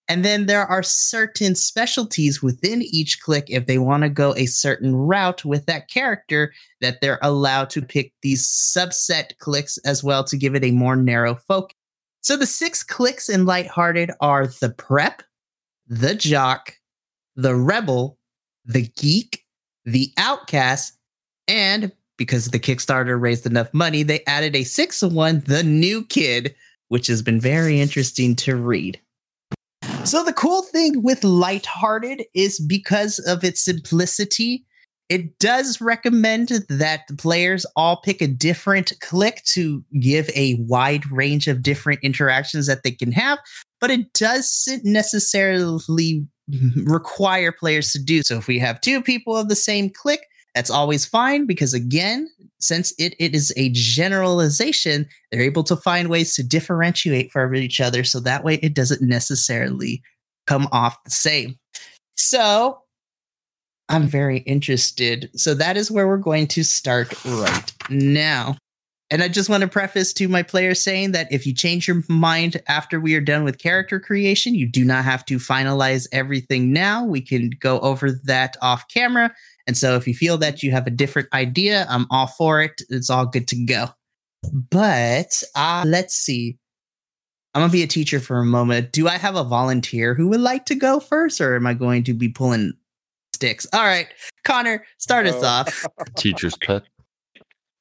And 0.08 0.24
then 0.24 0.46
there 0.46 0.64
are 0.64 0.82
certain 0.82 1.54
specialties 1.54 2.42
within 2.42 2.80
each 2.82 3.20
clique 3.20 3.48
if 3.48 3.66
they 3.66 3.76
want 3.76 4.04
to 4.04 4.08
go 4.08 4.34
a 4.36 4.46
certain 4.46 4.96
route 4.96 5.44
with 5.44 5.66
that 5.66 5.88
character 5.88 6.54
that 6.80 7.00
they're 7.00 7.18
allowed 7.20 7.68
to 7.70 7.82
pick 7.82 8.14
these 8.22 8.46
subset 8.46 9.36
cliques 9.38 9.76
as 9.78 10.02
well 10.02 10.24
to 10.24 10.36
give 10.36 10.54
it 10.54 10.64
a 10.64 10.70
more 10.70 10.96
narrow 10.96 11.34
focus. 11.34 11.76
So 12.22 12.36
the 12.36 12.46
six 12.46 12.82
cliques 12.82 13.28
in 13.28 13.44
Lighthearted 13.44 14.10
are 14.20 14.46
the 14.46 14.70
prep, 14.70 15.22
the 15.86 16.14
jock, 16.14 16.74
the 17.36 17.54
rebel, 17.54 18.18
the 18.64 18.88
geek, 18.96 19.44
the 19.84 20.12
outcast, 20.16 20.98
and 21.46 21.92
because 22.16 22.46
the 22.46 22.58
Kickstarter 22.58 23.20
raised 23.20 23.46
enough 23.46 23.72
money, 23.72 24.02
they 24.02 24.24
added 24.26 24.56
a 24.56 24.64
sixth 24.64 25.02
one, 25.02 25.40
the 25.46 25.62
new 25.62 26.04
kid, 26.04 26.54
which 26.88 27.06
has 27.06 27.22
been 27.22 27.40
very 27.40 27.80
interesting 27.80 28.34
to 28.36 28.56
read. 28.56 29.00
So 30.08 30.24
the 30.24 30.32
cool 30.32 30.62
thing 30.62 31.02
with 31.02 31.22
Lighthearted 31.22 32.24
is 32.32 32.58
because 32.60 33.18
of 33.18 33.44
its 33.44 33.62
simplicity, 33.62 34.64
it 35.10 35.38
does 35.38 35.82
recommend 35.82 36.48
that 36.70 37.02
the 37.08 37.14
players 37.14 37.66
all 37.76 38.00
pick 38.00 38.22
a 38.22 38.26
different 38.26 38.94
clique 39.02 39.42
to 39.52 39.84
give 40.00 40.30
a 40.34 40.54
wide 40.66 41.10
range 41.12 41.46
of 41.46 41.62
different 41.62 42.00
interactions 42.02 42.66
that 42.68 42.84
they 42.84 42.90
can 42.90 43.12
have, 43.12 43.38
but 43.82 43.90
it 43.90 44.10
doesn't 44.14 44.82
necessarily 44.82 46.26
require 46.84 47.52
players 47.52 47.92
to 47.92 48.02
do 48.02 48.22
so. 48.22 48.38
If 48.38 48.48
we 48.48 48.58
have 48.60 48.80
two 48.80 49.02
people 49.02 49.36
of 49.36 49.50
the 49.50 49.56
same 49.56 49.90
clique, 49.90 50.24
that's 50.54 50.70
always 50.70 51.06
fine 51.06 51.46
because 51.46 51.74
again, 51.74 52.28
since 52.58 52.92
it, 52.98 53.14
it 53.18 53.34
is 53.34 53.52
a 53.56 53.70
generalization, 53.70 55.06
they're 55.30 55.42
able 55.42 55.64
to 55.64 55.76
find 55.76 56.08
ways 56.08 56.34
to 56.34 56.42
differentiate 56.42 57.30
from 57.30 57.54
each 57.54 57.80
other 57.80 58.04
so 58.04 58.20
that 58.20 58.44
way 58.44 58.54
it 58.56 58.74
doesn't 58.74 59.02
necessarily 59.02 60.02
come 60.46 60.68
off 60.72 61.02
the 61.04 61.10
same. 61.10 61.56
So 62.16 62.80
I'm 63.88 64.06
very 64.06 64.38
interested. 64.38 65.30
So 65.34 65.54
that 65.54 65.76
is 65.76 65.90
where 65.90 66.08
we're 66.08 66.16
going 66.16 66.46
to 66.48 66.64
start 66.64 67.14
right 67.24 67.72
now. 67.88 68.56
And 69.10 69.22
I 69.22 69.28
just 69.28 69.48
want 69.48 69.62
to 69.62 69.68
preface 69.68 70.12
to 70.14 70.28
my 70.28 70.42
players 70.42 70.82
saying 70.82 71.12
that 71.12 71.32
if 71.32 71.46
you 71.46 71.54
change 71.54 71.88
your 71.88 72.02
mind 72.08 72.60
after 72.68 73.00
we 73.00 73.14
are 73.14 73.22
done 73.22 73.42
with 73.42 73.58
character 73.58 73.98
creation, 73.98 74.54
you 74.54 74.68
do 74.68 74.84
not 74.84 75.04
have 75.04 75.24
to 75.26 75.38
finalize 75.38 76.06
everything 76.12 76.72
now. 76.74 77.04
We 77.04 77.22
can 77.22 77.50
go 77.58 77.80
over 77.80 78.12
that 78.24 78.56
off 78.60 78.86
camera. 78.88 79.34
And 79.66 79.76
so 79.76 79.96
if 79.96 80.06
you 80.06 80.14
feel 80.14 80.36
that 80.38 80.62
you 80.62 80.72
have 80.72 80.86
a 80.86 80.90
different 80.90 81.28
idea, 81.32 81.86
I'm 81.88 82.06
all 82.10 82.26
for 82.26 82.60
it. 82.60 82.82
It's 82.90 83.08
all 83.08 83.24
good 83.24 83.48
to 83.48 83.64
go. 83.64 83.88
But 84.70 85.42
uh, 85.54 85.84
let's 85.86 86.14
see. 86.14 86.58
I'm 87.54 87.62
going 87.62 87.70
to 87.70 87.76
be 87.76 87.82
a 87.82 87.88
teacher 87.88 88.20
for 88.20 88.38
a 88.38 88.44
moment. 88.44 88.92
Do 88.92 89.08
I 89.08 89.16
have 89.16 89.36
a 89.36 89.42
volunteer 89.42 90.14
who 90.14 90.28
would 90.28 90.40
like 90.40 90.66
to 90.66 90.74
go 90.74 91.00
first, 91.00 91.40
or 91.40 91.56
am 91.56 91.66
I 91.66 91.74
going 91.74 92.04
to 92.04 92.14
be 92.14 92.28
pulling 92.28 92.74
sticks? 93.34 93.66
All 93.72 93.82
right, 93.82 94.06
Conner, 94.44 94.84
start 94.98 95.26
us 95.26 95.42
off. 95.42 95.86
Teacher's 96.16 96.56
pet. 96.58 96.82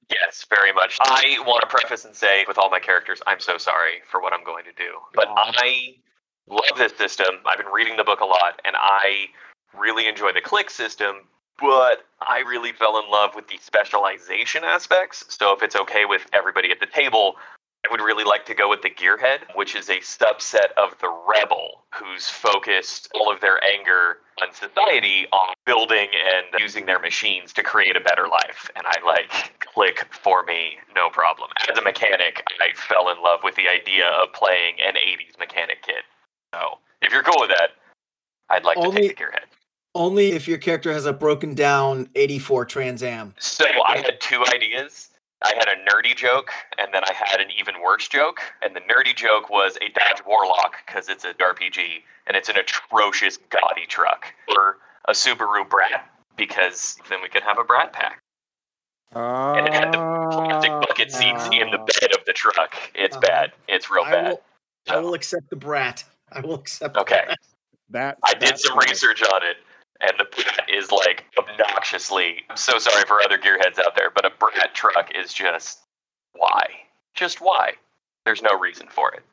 Yes, 0.09 0.45
very 0.49 0.71
much. 0.71 0.97
I 1.01 1.37
want 1.45 1.61
to 1.61 1.67
preface 1.67 2.05
and 2.05 2.15
say, 2.15 2.45
with 2.47 2.57
all 2.57 2.69
my 2.69 2.79
characters, 2.79 3.21
I'm 3.27 3.39
so 3.39 3.57
sorry 3.57 4.01
for 4.09 4.21
what 4.21 4.33
I'm 4.33 4.43
going 4.43 4.63
to 4.65 4.71
do. 4.71 4.99
But. 5.13 5.27
I 5.29 5.95
love 6.47 6.77
this 6.77 6.93
system. 6.97 7.27
I've 7.45 7.57
been 7.57 7.71
reading 7.73 7.97
the 7.97 8.05
book 8.05 8.21
a 8.21 8.25
lot, 8.25 8.61
and 8.63 8.75
I 8.77 9.25
really 9.77 10.07
enjoy 10.07 10.31
the 10.31 10.41
clique 10.41 10.69
system. 10.69 11.27
But 11.59 12.05
I 12.21 12.39
really 12.39 12.71
fell 12.71 12.99
in 12.99 13.09
love 13.11 13.31
with 13.35 13.47
the 13.47 13.57
specialization 13.59 14.63
aspects. 14.63 15.25
So 15.27 15.53
if 15.55 15.63
it's 15.63 15.75
okay 15.75 16.05
with 16.05 16.21
everybody 16.31 16.71
at 16.71 16.79
the 16.79 16.85
table, 16.85 17.35
I 17.87 17.91
would 17.91 18.01
really 18.01 18.25
like 18.25 18.45
to 18.47 18.53
go 18.53 18.69
with 18.69 18.81
the 18.81 18.89
Gearhead, 18.89 19.55
which 19.55 19.75
is 19.75 19.87
a 19.89 19.99
subset 19.99 20.73
of 20.75 20.97
the 20.99 21.07
Rebel, 21.07 21.83
who's 21.95 22.27
focused 22.27 23.07
all 23.15 23.31
of 23.31 23.39
their 23.39 23.63
anger 23.63 24.17
on 24.41 24.53
society 24.53 25.25
on 25.31 25.53
building 25.65 26.07
and 26.11 26.59
using 26.59 26.85
their 26.85 26.99
machines 26.99 27.53
to 27.53 27.63
create 27.63 27.95
a 27.95 28.01
better 28.01 28.27
life. 28.27 28.69
And 28.75 28.85
I 28.85 29.05
like 29.05 29.61
click 29.73 30.05
for 30.11 30.43
me, 30.43 30.77
no 30.95 31.09
problem. 31.09 31.49
As 31.71 31.77
a 31.77 31.81
mechanic, 31.81 32.43
I 32.59 32.75
fell 32.75 33.09
in 33.09 33.21
love 33.23 33.39
with 33.43 33.55
the 33.55 33.69
idea 33.69 34.07
of 34.21 34.33
playing 34.33 34.75
an 34.85 34.95
80s 34.95 35.39
mechanic 35.39 35.81
kid. 35.83 36.03
So 36.53 36.79
if 37.01 37.13
you're 37.13 37.23
cool 37.23 37.39
with 37.39 37.49
that, 37.49 37.69
I'd 38.49 38.65
like 38.65 38.77
to 38.81 38.91
take 38.91 39.17
the 39.17 39.23
Gearhead. 39.23 39.45
Only 39.95 40.33
if 40.33 40.47
your 40.47 40.57
character 40.57 40.91
has 40.91 41.05
a 41.05 41.13
broken 41.13 41.55
down 41.55 42.09
84 42.15 42.65
Trans 42.65 43.01
Am. 43.01 43.33
So 43.39 43.65
I 43.87 43.97
had 43.97 44.19
two 44.19 44.43
ideas. 44.53 45.09
I 45.43 45.53
had 45.55 45.67
a 45.67 45.75
nerdy 45.89 46.15
joke, 46.15 46.49
and 46.77 46.93
then 46.93 47.03
I 47.03 47.13
had 47.13 47.39
an 47.39 47.47
even 47.57 47.75
worse 47.83 48.07
joke. 48.07 48.39
And 48.63 48.75
the 48.75 48.79
nerdy 48.81 49.15
joke 49.15 49.49
was 49.49 49.77
a 49.77 49.89
Dodge 49.89 50.25
Warlock 50.25 50.75
because 50.85 51.09
it's 51.09 51.25
a 51.25 51.33
RPG, 51.35 52.01
and 52.25 52.35
it's 52.35 52.49
an 52.49 52.57
atrocious, 52.57 53.37
gaudy 53.49 53.85
truck, 53.87 54.33
or 54.49 54.77
a 55.07 55.11
Subaru 55.11 55.67
Brat 55.69 56.09
because 56.37 56.97
then 57.09 57.19
we 57.21 57.29
could 57.29 57.43
have 57.43 57.57
a 57.59 57.63
Brat 57.63 57.93
pack. 57.93 58.19
And 59.13 59.65
it 59.67 59.73
had 59.73 59.91
the 59.93 59.97
plastic 60.33 60.71
bucket 60.81 61.11
seats 61.11 61.45
in 61.51 61.71
the 61.71 61.77
bed 61.77 62.13
of 62.13 62.25
the 62.25 62.33
truck. 62.33 62.75
It's 62.93 63.15
Uh-huh. 63.15 63.27
bad. 63.27 63.51
It's 63.67 63.89
real 63.89 64.03
I 64.05 64.11
bad. 64.11 64.27
will, 64.27 64.41
I 64.89 64.97
will 64.97 65.13
accept 65.13 65.49
the 65.49 65.55
brat. 65.55 66.03
I 66.31 66.41
will 66.41 66.55
accept. 66.55 66.95
the 66.95 67.01
Okay. 67.01 67.23
brat. 67.25 67.39
That 67.89 68.17
I 68.23 68.33
did 68.33 68.59
some 68.59 68.73
fine. 68.73 68.89
research 68.89 69.23
on 69.23 69.43
it, 69.43 69.57
and 70.01 70.11
the 70.19 70.25
Brat 70.25 70.69
is 70.69 70.91
like 70.91 71.25
obnoxiously. 71.37 72.43
I'm 72.49 72.57
so 72.57 72.77
sorry 72.79 73.03
for 73.05 73.21
other 73.21 73.37
gearheads 73.37 73.79
out 73.79 73.95
there, 73.95 74.11
but 74.13 74.25
a 74.25 74.31
Brat 74.39 74.73
truck 74.73 75.11
is 75.15 75.33
just 75.33 75.79
why? 76.33 76.65
Just 77.15 77.41
why? 77.41 77.73
There's 78.25 78.41
no 78.41 78.57
reason 78.59 78.87
for 78.89 79.13
it. 79.13 79.23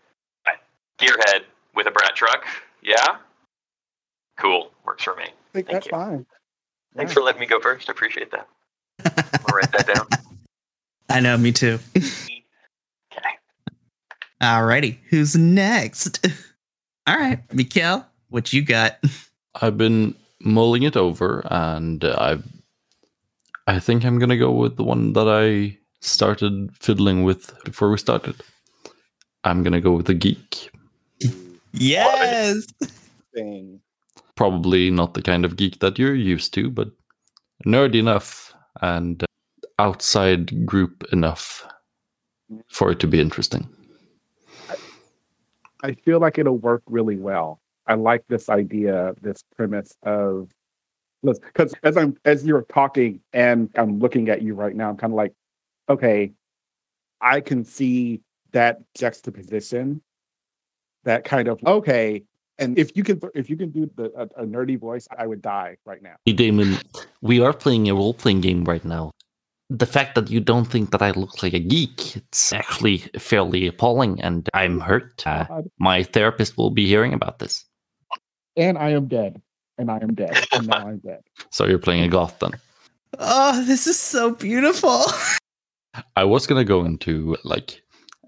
Gearhead 1.00 1.40
with 1.74 1.88
a 1.88 1.90
Brat 1.90 2.14
truck, 2.14 2.44
yeah, 2.80 3.16
cool, 4.38 4.70
works 4.86 5.02
for 5.02 5.16
me. 5.16 5.24
I 5.24 5.26
think 5.52 5.66
Thank 5.66 5.68
that's 5.68 5.86
you. 5.86 5.90
fine. 5.90 6.26
Thanks 6.96 7.10
Yeah. 7.10 7.14
for 7.14 7.22
letting 7.22 7.40
me 7.40 7.46
go 7.46 7.58
first. 7.60 7.88
I 7.88 7.92
appreciate 7.92 8.30
that. 8.30 8.48
I'll 9.04 9.54
write 9.56 9.72
that 9.72 9.88
down. 9.92 10.06
I 11.08 11.18
know, 11.20 11.36
me 11.36 11.50
too. 11.52 11.78
Okay. 13.16 13.30
Alrighty, 14.42 14.98
who's 15.10 15.36
next? 15.36 16.24
All 17.06 17.16
right, 17.16 17.40
Mikael, 17.52 18.06
what 18.28 18.52
you 18.52 18.62
got? 18.62 18.98
I've 19.60 19.76
been 19.78 20.14
mulling 20.40 20.82
it 20.82 20.96
over, 20.96 21.46
and 21.50 22.04
uh, 22.04 22.38
I, 23.66 23.74
I 23.74 23.78
think 23.78 24.04
I'm 24.04 24.18
gonna 24.18 24.36
go 24.36 24.52
with 24.52 24.76
the 24.76 24.84
one 24.84 25.12
that 25.14 25.28
I 25.28 25.78
started 26.00 26.70
fiddling 26.78 27.24
with 27.24 27.52
before 27.64 27.90
we 27.90 27.98
started. 27.98 28.36
I'm 29.44 29.62
gonna 29.62 29.80
go 29.80 29.92
with 29.92 30.06
the 30.06 30.14
geek. 30.14 30.70
Yes. 31.72 32.66
Probably 34.36 34.90
not 34.90 35.14
the 35.14 35.22
kind 35.22 35.44
of 35.44 35.56
geek 35.56 35.80
that 35.80 35.98
you're 35.98 36.14
used 36.14 36.54
to, 36.54 36.70
but 36.70 36.90
nerd 37.66 37.94
enough 37.94 38.54
and 38.80 39.22
uh, 39.22 39.26
outside 39.78 40.66
group 40.66 41.04
enough 41.12 41.66
for 42.68 42.90
it 42.90 43.00
to 43.00 43.06
be 43.06 43.20
interesting. 43.20 43.68
I 45.82 45.92
feel 45.92 46.18
like 46.18 46.38
it'll 46.38 46.58
work 46.58 46.82
really 46.86 47.16
well. 47.16 47.60
I 47.86 47.94
like 47.94 48.24
this 48.28 48.48
idea, 48.48 49.14
this 49.20 49.44
premise 49.56 49.96
of 50.02 50.50
because 51.22 51.74
as 51.82 51.96
I'm 51.96 52.16
as 52.24 52.44
you're 52.44 52.62
talking 52.62 53.20
and 53.32 53.70
I'm 53.76 53.98
looking 53.98 54.28
at 54.28 54.42
you 54.42 54.54
right 54.54 54.74
now, 54.74 54.90
I'm 54.90 54.96
kind 54.96 55.12
of 55.12 55.16
like, 55.16 55.32
okay, 55.88 56.32
I 57.20 57.40
can 57.40 57.64
see 57.64 58.20
that 58.52 58.80
juxtaposition, 58.94 60.02
that 61.04 61.24
kind 61.24 61.48
of 61.48 61.58
okay. 61.66 62.22
And 62.58 62.78
if 62.78 62.96
you 62.96 63.02
can 63.02 63.20
if 63.34 63.50
you 63.50 63.56
can 63.56 63.70
do 63.70 63.90
the 63.96 64.12
a, 64.16 64.42
a 64.42 64.46
nerdy 64.46 64.78
voice, 64.78 65.08
I 65.16 65.26
would 65.26 65.42
die 65.42 65.76
right 65.84 66.02
now. 66.02 66.16
Hey, 66.24 66.32
Damon, 66.32 66.76
we 67.20 67.40
are 67.40 67.52
playing 67.52 67.88
a 67.88 67.94
role 67.94 68.14
playing 68.14 68.40
game 68.40 68.64
right 68.64 68.84
now. 68.84 69.10
The 69.70 69.86
fact 69.86 70.14
that 70.14 70.30
you 70.30 70.40
don't 70.40 70.66
think 70.66 70.90
that 70.90 71.00
I 71.00 71.12
look 71.12 71.42
like 71.42 71.54
a 71.54 71.58
geek, 71.58 72.16
it's 72.16 72.52
actually 72.52 72.98
fairly 73.18 73.66
appalling, 73.66 74.20
and 74.20 74.48
I'm 74.52 74.78
hurt. 74.78 75.26
Uh, 75.26 75.62
my 75.78 76.02
therapist 76.02 76.58
will 76.58 76.70
be 76.70 76.86
hearing 76.86 77.14
about 77.14 77.38
this. 77.38 77.64
And 78.56 78.78
I 78.78 78.90
am 78.90 79.08
dead. 79.08 79.40
And 79.78 79.90
I 79.90 79.98
am 79.98 80.14
dead. 80.14 80.46
And 80.52 80.68
now 80.68 80.86
I'm 80.86 80.98
dead. 80.98 81.22
So 81.50 81.66
you're 81.66 81.78
playing 81.78 82.04
a 82.04 82.08
goth 82.08 82.38
then. 82.38 82.52
Oh, 83.18 83.64
this 83.64 83.86
is 83.86 83.98
so 83.98 84.34
beautiful. 84.34 85.04
I 86.16 86.24
was 86.24 86.46
gonna 86.46 86.64
go 86.64 86.84
into 86.84 87.36
like 87.44 87.82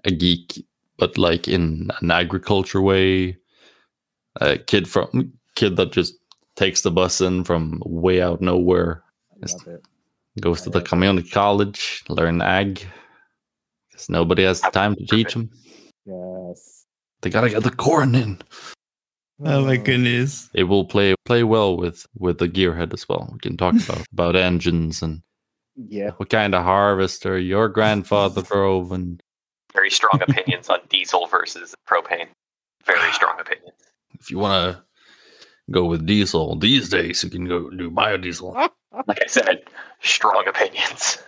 a 0.05 0.11
geek, 0.11 0.65
but 0.97 1.17
like 1.17 1.47
in 1.47 1.89
an 2.01 2.11
agriculture 2.11 2.81
way. 2.81 3.37
A 4.39 4.57
kid 4.57 4.87
from 4.87 5.33
kid 5.55 5.77
that 5.77 5.91
just 5.91 6.15
takes 6.55 6.81
the 6.81 6.91
bus 6.91 7.21
in 7.21 7.43
from 7.43 7.81
way 7.85 8.21
out 8.21 8.39
nowhere, 8.39 9.03
it. 9.41 9.81
goes 10.41 10.61
to 10.61 10.69
the 10.69 10.81
community 10.81 11.27
college, 11.29 12.03
learn 12.09 12.41
ag. 12.41 12.85
Because 13.89 14.09
nobody 14.09 14.43
has 14.43 14.61
the 14.61 14.69
time 14.69 14.95
to 14.95 15.05
teach 15.07 15.33
them. 15.33 15.49
Yes. 16.05 16.85
They 17.21 17.31
gotta 17.31 17.49
get 17.49 17.63
the 17.63 17.71
corn 17.71 18.13
in. 18.13 18.39
Oh 19.43 19.65
my 19.65 19.77
uh, 19.77 19.83
goodness. 19.83 20.49
It 20.53 20.63
will 20.63 20.85
play 20.85 21.13
play 21.25 21.43
well 21.43 21.77
with 21.77 22.05
with 22.17 22.39
the 22.39 22.47
gearhead 22.47 22.93
as 22.93 23.07
well. 23.07 23.29
We 23.31 23.39
can 23.39 23.57
talk 23.57 23.75
about 23.89 24.05
about 24.11 24.35
engines 24.35 25.01
and 25.01 25.21
Yeah. 25.75 26.11
what 26.17 26.29
kind 26.29 26.55
of 26.55 26.63
harvester 26.63 27.37
your 27.37 27.69
grandfather 27.69 28.41
drove 28.51 28.91
and 28.91 29.21
Very 29.73 29.91
strong 29.91 30.19
opinions 30.27 30.69
on 30.69 30.79
diesel 30.89 31.27
versus 31.27 31.75
propane. 31.87 32.27
Very 32.85 33.11
strong 33.13 33.39
opinions. 33.39 33.77
if 34.19 34.31
you 34.31 34.39
want 34.39 34.75
to 34.75 34.83
go 35.69 35.83
with 35.85 36.05
diesel 36.07 36.55
these 36.55 36.89
days 36.89 37.23
you 37.23 37.29
can 37.29 37.45
go 37.45 37.69
do 37.69 37.91
biodiesel 37.91 38.53
Like 39.05 39.21
I 39.21 39.27
said, 39.27 39.61
strong 40.01 40.47
opinions. 40.47 41.19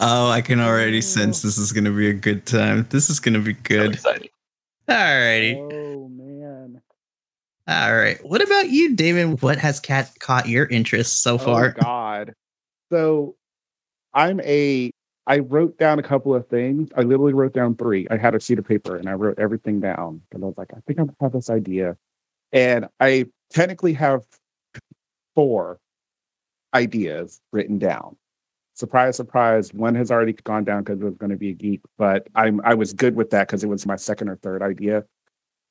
Oh, 0.00 0.28
I 0.28 0.42
can 0.42 0.60
already 0.60 1.00
sense 1.00 1.42
oh. 1.42 1.48
this 1.48 1.56
is 1.56 1.72
going 1.72 1.84
to 1.84 1.96
be 1.96 2.08
a 2.10 2.12
good 2.12 2.44
time. 2.46 2.86
This 2.90 3.08
is 3.08 3.18
going 3.20 3.34
to 3.34 3.40
be 3.40 3.54
So 3.54 3.60
good. 3.62 3.92
excited. 3.94 4.28
Alrighty. 4.88 5.54
Oh 5.56 6.08
man. 6.08 6.23
All 7.66 7.96
right. 7.96 8.22
What 8.24 8.42
about 8.42 8.68
you, 8.70 8.94
David? 8.94 9.40
What 9.42 9.58
has 9.58 9.80
cat 9.80 10.10
caught 10.20 10.48
your 10.48 10.66
interest 10.66 11.22
so 11.22 11.34
Oh 11.34 11.38
far? 11.38 11.70
God. 11.70 12.34
So 12.92 13.36
I'm 14.12 14.40
a 14.40 14.90
I 15.26 15.38
wrote 15.38 15.78
down 15.78 15.98
a 15.98 16.02
couple 16.02 16.34
of 16.34 16.46
things. 16.48 16.90
I 16.96 17.00
literally 17.00 17.32
wrote 17.32 17.54
down 17.54 17.76
three. 17.76 18.06
I 18.10 18.18
had 18.18 18.34
a 18.34 18.40
sheet 18.40 18.58
of 18.58 18.66
paper 18.66 18.96
and 18.96 19.08
I 19.08 19.12
wrote 19.12 19.38
everything 19.38 19.80
down. 19.80 20.20
And 20.32 20.44
I 20.44 20.46
was 20.46 20.58
like, 20.58 20.70
I 20.76 20.80
think 20.86 20.98
I 21.00 21.04
have 21.24 21.32
this 21.32 21.48
idea. 21.48 21.96
And 22.52 22.86
I 23.00 23.26
technically 23.50 23.94
have 23.94 24.22
four 25.34 25.78
ideas 26.74 27.40
written 27.52 27.78
down. 27.78 28.16
Surprise, 28.74 29.16
surprise. 29.16 29.72
One 29.72 29.94
has 29.94 30.10
already 30.10 30.32
gone 30.34 30.64
down 30.64 30.82
because 30.82 31.00
it 31.00 31.04
was 31.04 31.16
going 31.16 31.30
to 31.30 31.36
be 31.36 31.50
a 31.50 31.54
geek, 31.54 31.80
but 31.96 32.26
I'm 32.34 32.60
I 32.64 32.74
was 32.74 32.92
good 32.92 33.14
with 33.14 33.30
that 33.30 33.46
because 33.46 33.64
it 33.64 33.68
was 33.68 33.86
my 33.86 33.96
second 33.96 34.28
or 34.28 34.36
third 34.36 34.62
idea. 34.62 35.04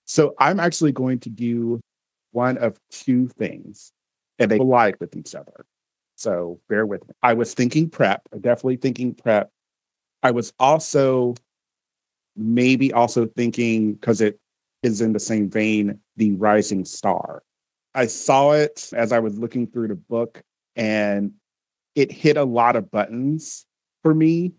So 0.06 0.34
I'm 0.40 0.60
actually 0.60 0.92
going 0.92 1.20
to 1.20 1.30
do 1.30 1.80
one 2.32 2.58
of 2.58 2.78
two 2.92 3.28
things 3.28 3.92
and 4.40 4.50
they 4.52 4.58
collide 4.58 4.96
with 5.00 5.16
each 5.16 5.36
other. 5.36 5.66
So 6.16 6.60
bear 6.70 6.86
with 6.86 7.08
me. 7.08 7.14
I 7.22 7.34
was 7.34 7.54
thinking 7.54 7.90
prep, 7.90 8.22
definitely 8.42 8.78
thinking 8.78 9.14
prep. 9.14 9.50
I 10.22 10.32
was 10.32 10.54
also 10.60 11.36
maybe 12.36 12.92
also 12.94 13.26
thinking 13.26 13.94
because 13.94 14.22
it 14.22 14.40
is 14.82 15.02
in 15.02 15.14
the 15.14 15.20
same 15.20 15.50
vein, 15.50 16.00
the 16.18 16.32
rising 16.34 16.86
star. 16.86 17.44
I 17.96 18.08
saw 18.08 18.54
it 18.54 18.90
as 18.94 19.12
I 19.12 19.20
was 19.20 19.38
looking 19.38 19.68
through 19.68 19.90
the 19.90 19.96
book 19.96 20.42
and 20.76 21.34
it 21.96 22.12
hit 22.12 22.38
a 22.38 22.44
lot 22.44 22.76
of 22.76 22.90
buttons 22.90 23.66
for 24.02 24.14
me 24.14 24.54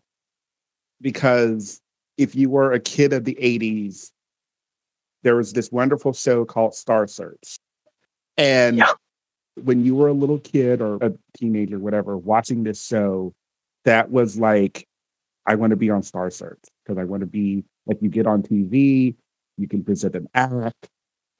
because 1.00 1.80
if 2.16 2.34
you 2.34 2.48
were 2.48 2.72
a 2.72 2.80
kid 2.80 3.12
of 3.12 3.24
the 3.24 3.36
80s, 3.40 4.10
there 5.24 5.34
was 5.36 5.52
this 5.52 5.72
wonderful 5.72 6.12
show 6.12 6.44
called 6.44 6.74
Star 6.74 7.08
Search. 7.08 7.58
And 8.36 8.76
Yeah. 8.78 8.92
when 9.62 9.84
you 9.84 9.96
were 9.96 10.08
a 10.08 10.12
little 10.12 10.38
kid 10.38 10.80
or 10.80 10.96
a 11.00 11.12
teenager, 11.36 11.78
whatever, 11.78 12.16
watching 12.16 12.62
this 12.62 12.84
show, 12.84 13.32
that 13.84 14.10
was 14.10 14.38
like, 14.38 14.86
I 15.46 15.56
want 15.56 15.70
to 15.70 15.76
be 15.76 15.90
on 15.90 16.02
Star 16.02 16.30
Search 16.30 16.60
because 16.84 16.98
I 16.98 17.04
want 17.04 17.22
to 17.22 17.26
be 17.26 17.64
like 17.86 18.00
you 18.00 18.08
get 18.08 18.26
on 18.26 18.42
TV, 18.42 19.16
you 19.56 19.68
can 19.68 19.82
present 19.84 20.14
an 20.14 20.28
act, 20.34 20.88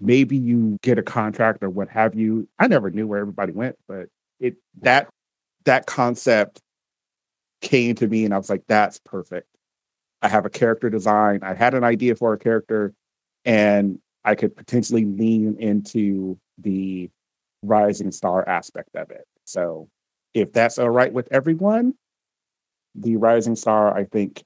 maybe 0.00 0.36
you 0.36 0.78
get 0.82 0.98
a 0.98 1.02
contract 1.02 1.62
or 1.62 1.70
what 1.70 1.88
have 1.88 2.14
you. 2.14 2.48
I 2.58 2.66
never 2.66 2.90
knew 2.90 3.06
where 3.06 3.20
everybody 3.20 3.52
went, 3.52 3.76
but 3.86 4.08
it 4.40 4.56
that 4.82 5.08
that 5.64 5.86
concept 5.86 6.60
came 7.60 7.94
to 7.96 8.06
me 8.06 8.24
and 8.24 8.34
I 8.34 8.38
was 8.38 8.50
like, 8.50 8.64
that's 8.66 8.98
perfect. 8.98 9.48
I 10.20 10.28
have 10.28 10.44
a 10.44 10.50
character 10.50 10.90
design. 10.90 11.40
I 11.42 11.54
had 11.54 11.74
an 11.74 11.84
idea 11.84 12.14
for 12.14 12.34
a 12.34 12.38
character 12.38 12.92
and 13.44 13.98
I 14.24 14.34
could 14.34 14.56
potentially 14.56 15.04
lean 15.04 15.56
into 15.58 16.38
the 16.58 17.10
rising 17.62 18.10
star 18.10 18.48
aspect 18.48 18.94
of 18.94 19.10
it. 19.10 19.26
So 19.44 19.88
if 20.32 20.52
that's 20.52 20.78
all 20.78 20.90
right 20.90 21.12
with 21.12 21.28
everyone, 21.30 21.94
the 22.94 23.16
rising 23.16 23.56
star, 23.56 23.96
I 23.96 24.04
think, 24.04 24.42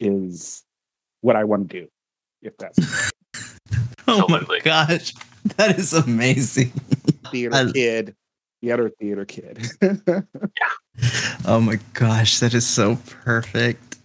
is 0.00 0.62
what 1.22 1.34
I 1.36 1.44
want 1.44 1.70
to 1.70 1.80
do. 1.80 1.88
If 2.42 2.56
that's 2.58 3.10
Oh 4.06 4.26
my 4.28 4.60
gosh. 4.62 5.14
That 5.56 5.78
is 5.78 5.92
amazing. 5.92 6.70
theater 7.30 7.54
I- 7.54 7.72
kid, 7.72 8.14
the 8.62 8.72
other 8.72 8.90
theater 8.90 9.24
kid. 9.24 9.66
Oh 11.46 11.60
my 11.60 11.78
gosh. 11.94 12.40
That 12.40 12.52
is 12.54 12.66
so 12.66 12.98
perfect. 13.22 13.98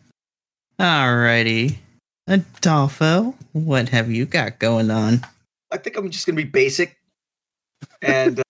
Alrighty. 0.79 1.77
Adolfo, 2.27 3.35
what 3.51 3.89
have 3.89 4.09
you 4.09 4.25
got 4.25 4.59
going 4.59 4.89
on? 4.89 5.25
I 5.71 5.77
think 5.77 5.97
I'm 5.97 6.09
just 6.09 6.25
gonna 6.25 6.37
be 6.37 6.45
basic, 6.45 6.97
and 8.01 8.39
uh, 8.39 8.43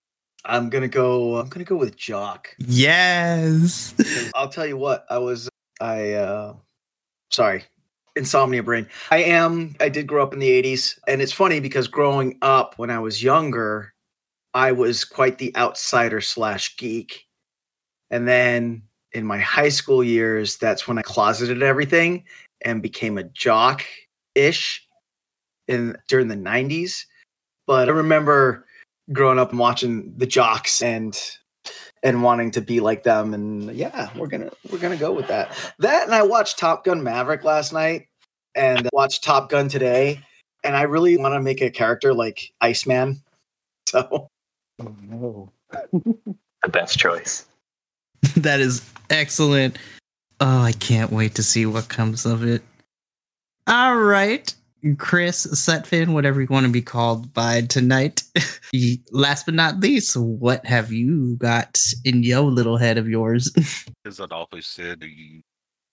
I'm 0.45 0.69
gonna 0.69 0.87
go. 0.87 1.37
I'm 1.37 1.49
gonna 1.49 1.65
go 1.65 1.75
with 1.75 1.95
Jock. 1.95 2.49
Yes. 2.59 3.95
I'll 4.35 4.49
tell 4.49 4.67
you 4.67 4.77
what. 4.77 5.05
I 5.09 5.17
was. 5.17 5.49
I. 5.81 6.13
uh 6.13 6.53
Sorry, 7.31 7.63
insomnia 8.15 8.61
brain. 8.61 8.87
I 9.09 9.23
am. 9.23 9.75
I 9.79 9.89
did 9.89 10.05
grow 10.05 10.21
up 10.21 10.33
in 10.33 10.39
the 10.39 10.61
'80s, 10.61 10.99
and 11.07 11.19
it's 11.19 11.33
funny 11.33 11.59
because 11.59 11.87
growing 11.87 12.37
up 12.43 12.77
when 12.77 12.91
I 12.91 12.99
was 12.99 13.23
younger, 13.23 13.91
I 14.53 14.71
was 14.71 15.03
quite 15.03 15.39
the 15.39 15.55
outsider 15.57 16.21
slash 16.21 16.77
geek, 16.77 17.25
and 18.11 18.27
then 18.27 18.83
in 19.13 19.25
my 19.25 19.39
high 19.39 19.69
school 19.69 20.03
years, 20.03 20.57
that's 20.57 20.87
when 20.87 20.99
I 20.99 21.01
closeted 21.01 21.63
everything 21.63 22.23
and 22.63 22.81
became 22.81 23.17
a 23.17 23.23
jock 23.23 23.83
ish 24.35 24.85
in 25.67 25.95
during 26.07 26.27
the 26.27 26.35
90s 26.35 27.05
but 27.67 27.87
i 27.87 27.91
remember 27.91 28.65
growing 29.11 29.39
up 29.39 29.51
and 29.51 29.59
watching 29.59 30.13
the 30.17 30.25
jocks 30.25 30.81
and 30.81 31.19
and 32.03 32.21
wanting 32.23 32.51
to 32.51 32.61
be 32.61 32.79
like 32.79 33.03
them 33.03 33.33
and 33.33 33.73
yeah 33.75 34.09
we're 34.17 34.27
gonna 34.27 34.51
we're 34.71 34.77
gonna 34.77 34.97
go 34.97 35.11
with 35.11 35.27
that 35.27 35.55
that 35.79 36.03
and 36.03 36.15
i 36.15 36.21
watched 36.21 36.57
top 36.57 36.83
gun 36.83 37.03
maverick 37.03 37.43
last 37.43 37.71
night 37.71 38.07
and 38.55 38.89
watched 38.91 39.23
top 39.23 39.49
gun 39.49 39.69
today 39.69 40.19
and 40.63 40.75
i 40.75 40.81
really 40.81 41.15
want 41.17 41.33
to 41.33 41.39
make 41.39 41.61
a 41.61 41.69
character 41.69 42.13
like 42.13 42.51
iceman 42.61 43.21
so 43.87 44.29
oh 44.81 44.95
no. 45.07 45.51
The 46.63 46.69
best 46.69 46.97
choice. 46.97 47.45
that 48.37 48.59
is 48.59 48.89
excellent. 49.09 49.77
Oh, 50.45 50.61
I 50.61 50.73
can't 50.73 51.09
wait 51.09 51.35
to 51.35 51.41
see 51.41 51.65
what 51.65 51.87
comes 51.87 52.25
of 52.25 52.43
it. 52.43 52.63
All 53.65 53.95
right. 53.95 54.53
Chris 54.97 55.47
Sutphin, 55.47 56.09
whatever 56.09 56.41
you 56.41 56.47
want 56.49 56.65
to 56.65 56.71
be 56.71 56.81
called 56.81 57.33
by 57.33 57.61
tonight. 57.61 58.23
Last 59.13 59.45
but 59.45 59.55
not 59.55 59.79
least, 59.79 60.17
what 60.17 60.65
have 60.65 60.91
you 60.91 61.37
got 61.37 61.81
in 62.03 62.23
your 62.23 62.41
little 62.41 62.75
head 62.75 62.97
of 62.97 63.07
yours? 63.07 63.53
as 64.05 64.19
Adolfo 64.19 64.59
said, 64.59 65.05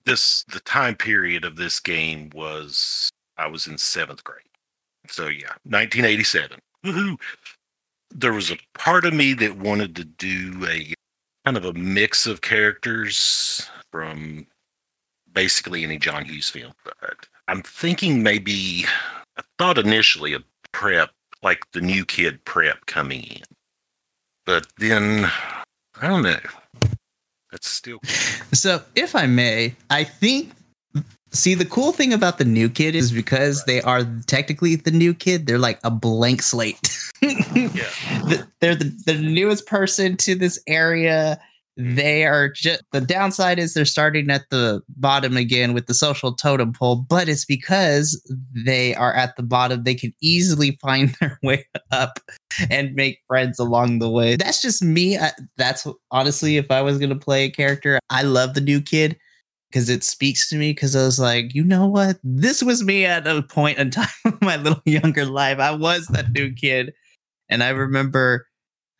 this 0.04 0.42
the 0.48 0.58
time 0.58 0.96
period 0.96 1.44
of 1.44 1.54
this 1.54 1.78
game 1.78 2.28
was 2.34 3.08
I 3.36 3.46
was 3.46 3.68
in 3.68 3.78
seventh 3.78 4.24
grade. 4.24 4.42
So 5.06 5.28
yeah, 5.28 5.52
1987. 5.62 6.58
Woohoo! 6.84 7.20
There 8.12 8.32
was 8.32 8.50
a 8.50 8.58
part 8.74 9.04
of 9.04 9.14
me 9.14 9.32
that 9.34 9.58
wanted 9.58 9.94
to 9.94 10.04
do 10.04 10.66
a 10.68 10.92
kind 11.44 11.56
of 11.56 11.64
a 11.64 11.72
mix 11.74 12.26
of 12.26 12.40
characters 12.40 13.70
from 13.90 14.46
basically 15.32 15.84
any 15.84 15.98
John 15.98 16.24
Hughes 16.24 16.50
film, 16.50 16.72
but 16.84 17.26
I'm 17.48 17.62
thinking 17.62 18.22
maybe 18.22 18.84
I 19.36 19.42
thought 19.58 19.78
initially 19.78 20.32
of 20.32 20.44
prep, 20.72 21.10
like 21.42 21.60
the 21.72 21.80
new 21.80 22.04
kid 22.04 22.44
prep 22.44 22.86
coming 22.86 23.22
in, 23.22 23.42
but 24.46 24.66
then 24.78 25.30
I 26.00 26.08
don't 26.08 26.22
know. 26.22 26.38
That's 27.50 27.68
still 27.68 27.98
So, 28.52 28.82
if 28.94 29.14
I 29.14 29.26
may, 29.26 29.74
I 29.90 30.04
think. 30.04 30.52
See, 31.32 31.54
the 31.54 31.64
cool 31.64 31.92
thing 31.92 32.12
about 32.12 32.38
the 32.38 32.44
new 32.44 32.68
kid 32.68 32.96
is 32.96 33.12
because 33.12 33.62
they 33.64 33.80
are 33.82 34.02
technically 34.26 34.74
the 34.74 34.90
new 34.90 35.14
kid, 35.14 35.46
they're 35.46 35.58
like 35.60 35.78
a 35.84 35.90
blank 35.90 36.42
slate. 36.42 36.98
yeah. 37.22 37.28
The- 38.26 38.48
they're 38.60 38.74
the, 38.74 38.92
the 39.06 39.14
newest 39.14 39.66
person 39.66 40.16
to 40.18 40.34
this 40.34 40.58
area. 40.66 41.40
They 41.76 42.24
are 42.24 42.48
just 42.48 42.82
the 42.92 43.00
downside 43.00 43.58
is 43.58 43.74
they're 43.74 43.84
starting 43.84 44.30
at 44.30 44.42
the 44.50 44.82
bottom 44.88 45.36
again 45.36 45.72
with 45.72 45.86
the 45.86 45.94
social 45.94 46.34
totem 46.34 46.72
pole, 46.72 46.96
but 47.08 47.28
it's 47.28 47.44
because 47.44 48.20
they 48.54 48.94
are 48.96 49.14
at 49.14 49.36
the 49.36 49.42
bottom. 49.42 49.84
They 49.84 49.94
can 49.94 50.12
easily 50.20 50.72
find 50.82 51.14
their 51.20 51.38
way 51.42 51.66
up 51.90 52.18
and 52.68 52.94
make 52.94 53.20
friends 53.26 53.58
along 53.58 53.98
the 53.98 54.10
way. 54.10 54.36
That's 54.36 54.60
just 54.60 54.82
me. 54.82 55.16
I, 55.16 55.30
that's 55.56 55.86
honestly, 56.10 56.56
if 56.56 56.70
I 56.70 56.82
was 56.82 56.98
going 56.98 57.10
to 57.10 57.16
play 57.16 57.44
a 57.44 57.50
character, 57.50 57.98
I 58.10 58.22
love 58.22 58.54
the 58.54 58.60
new 58.60 58.82
kid 58.82 59.16
because 59.70 59.88
it 59.88 60.02
speaks 60.02 60.48
to 60.48 60.56
me 60.56 60.70
because 60.72 60.96
I 60.96 61.04
was 61.04 61.20
like, 61.20 61.54
you 61.54 61.62
know 61.62 61.86
what? 61.86 62.18
This 62.24 62.62
was 62.62 62.82
me 62.82 63.06
at 63.06 63.26
a 63.26 63.42
point 63.42 63.78
in 63.78 63.90
time 63.92 64.08
of 64.24 64.42
my 64.42 64.56
little 64.56 64.82
younger 64.84 65.24
life. 65.24 65.58
I 65.58 65.70
was 65.70 66.06
that 66.08 66.32
new 66.32 66.52
kid. 66.52 66.92
And 67.48 67.62
I 67.62 67.70
remember 67.70 68.46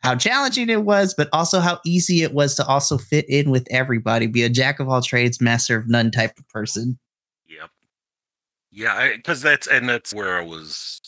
how 0.03 0.15
challenging 0.15 0.69
it 0.69 0.83
was, 0.83 1.13
but 1.13 1.29
also 1.31 1.59
how 1.59 1.79
easy 1.85 2.23
it 2.23 2.33
was 2.33 2.55
to 2.55 2.65
also 2.65 2.97
fit 2.97 3.29
in 3.29 3.51
with 3.51 3.67
everybody, 3.69 4.27
be 4.27 4.43
a 4.43 4.49
jack 4.49 4.79
of 4.79 4.89
all 4.89 5.01
trades, 5.01 5.39
master 5.39 5.77
of 5.77 5.87
none 5.87 6.11
type 6.11 6.37
of 6.39 6.47
person. 6.49 6.97
Yep. 7.47 7.69
Yeah, 8.71 9.15
because 9.15 9.41
that's 9.41 9.67
and 9.67 9.87
that's 9.87 10.13
where 10.13 10.37
I 10.37 10.41
was 10.41 10.99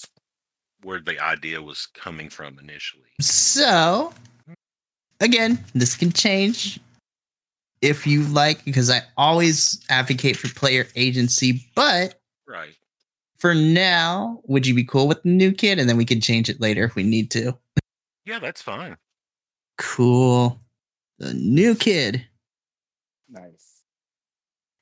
where 0.84 1.00
the 1.00 1.20
idea 1.20 1.62
was 1.62 1.88
coming 1.88 2.30
from 2.30 2.60
initially. 2.60 3.10
So, 3.22 4.14
again, 5.22 5.64
this 5.74 5.96
can 5.96 6.12
change 6.12 6.80
if 7.82 8.06
you 8.06 8.24
like, 8.24 8.64
because 8.64 8.90
I 8.90 9.02
always 9.18 9.84
advocate 9.90 10.38
for 10.38 10.48
player 10.54 10.88
agency. 10.96 11.66
But 11.76 12.20
Right. 12.48 12.76
for 13.38 13.54
now, 13.56 14.42
would 14.46 14.68
you 14.68 14.74
be 14.74 14.84
cool 14.84 15.08
with 15.08 15.24
the 15.24 15.30
new 15.30 15.52
kid? 15.52 15.80
And 15.80 15.90
then 15.90 15.98
we 15.98 16.06
can 16.06 16.22
change 16.22 16.50
it 16.50 16.62
later 16.62 16.84
if 16.84 16.96
we 16.96 17.04
need 17.04 17.32
to. 17.32 17.58
Yeah, 18.26 18.40
that's 18.40 18.62
fine. 18.62 18.98
Cool. 19.78 20.60
The 21.20 21.34
new 21.34 21.76
kid. 21.76 22.26
Nice. 23.30 23.82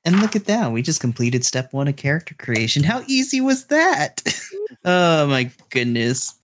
And 0.04 0.20
look 0.20 0.34
at 0.34 0.46
that. 0.46 0.72
We 0.72 0.82
just 0.82 1.00
completed 1.00 1.44
step 1.44 1.72
one 1.72 1.88
of 1.88 1.96
character 1.96 2.34
creation. 2.38 2.82
How 2.82 3.02
easy 3.06 3.40
was 3.40 3.66
that? 3.66 4.22
oh 4.84 5.26
my 5.26 5.50
goodness. 5.70 6.34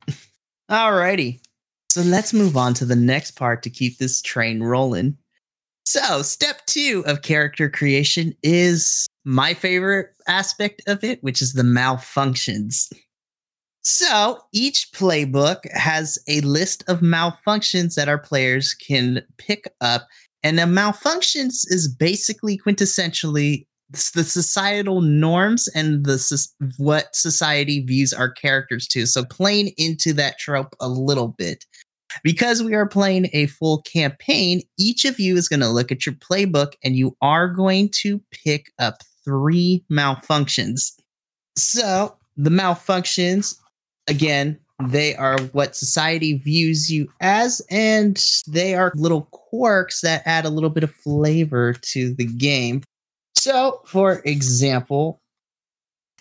Alrighty. 0.71 1.41
So 1.91 2.03
let's 2.03 2.33
move 2.33 2.57
on 2.57 2.75
to 2.75 2.85
the 2.85 2.97
next 2.97 3.33
part 3.33 3.63
to 3.63 3.71
keep 3.71 3.99
this 3.99 4.23
train 4.23 4.63
rolling. 4.63 5.17
So, 5.87 6.21
step 6.21 6.67
two 6.67 7.03
of 7.07 7.23
character 7.23 7.71
creation 7.71 8.35
is 8.43 9.07
my 9.25 9.55
favorite 9.55 10.11
aspect 10.27 10.83
of 10.87 11.03
it, 11.03 11.23
which 11.23 11.41
is 11.41 11.55
the 11.55 11.63
malfunctions. 11.63 12.93
So, 13.91 14.41
each 14.53 14.93
playbook 14.93 15.61
has 15.73 16.19
a 16.29 16.43
list 16.43 16.85
of 16.89 17.01
malfunctions 17.01 17.95
that 17.95 18.07
our 18.07 18.19
players 18.19 18.75
can 18.75 19.23
pick 19.39 19.65
up 19.81 20.07
and 20.43 20.59
the 20.59 20.65
malfunctions 20.65 21.65
is 21.71 21.89
basically 21.89 22.59
quintessentially 22.59 23.67
the 23.89 24.25
societal 24.25 25.01
norms 25.01 25.69
and 25.69 26.05
the 26.05 26.47
what 26.77 27.17
society 27.17 27.83
views 27.83 28.13
our 28.13 28.31
characters 28.31 28.87
to. 28.89 29.07
So 29.07 29.25
playing 29.25 29.73
into 29.79 30.13
that 30.13 30.39
trope 30.39 30.77
a 30.81 30.89
little 30.89 31.29
bit. 31.29 31.65
Because 32.23 32.63
we 32.63 32.75
are 32.75 32.87
playing 32.87 33.31
a 33.33 33.47
full 33.47 33.81
campaign, 33.83 34.61
each 34.79 35.07
of 35.07 35.19
you 35.19 35.35
is 35.37 35.49
going 35.49 35.61
to 35.61 35.69
look 35.69 35.91
at 35.91 36.05
your 36.05 36.15
playbook 36.15 36.73
and 36.85 36.95
you 36.95 37.17
are 37.23 37.49
going 37.49 37.89
to 38.03 38.21
pick 38.31 38.67
up 38.79 39.03
three 39.25 39.83
malfunctions. 39.91 40.93
So 41.57 42.19
the 42.37 42.51
malfunctions, 42.51 43.57
again, 44.09 44.59
they 44.85 45.15
are 45.17 45.41
what 45.53 45.77
society 45.77 46.39
views 46.39 46.91
you 46.91 47.09
as, 47.21 47.61
and 47.71 48.23
they 48.47 48.75
are 48.75 48.93
little 48.95 49.23
quirks 49.33 50.03
that 50.03 50.23
add 50.25 50.45
a 50.45 50.51
little 50.51 50.71
bit 50.71 50.85
of 50.85 50.95
flavor 50.95 51.73
to 51.73 52.15
the 52.15 52.27
game. 52.27 52.83
So, 53.35 53.81
for 53.85 54.23
example, 54.25 55.21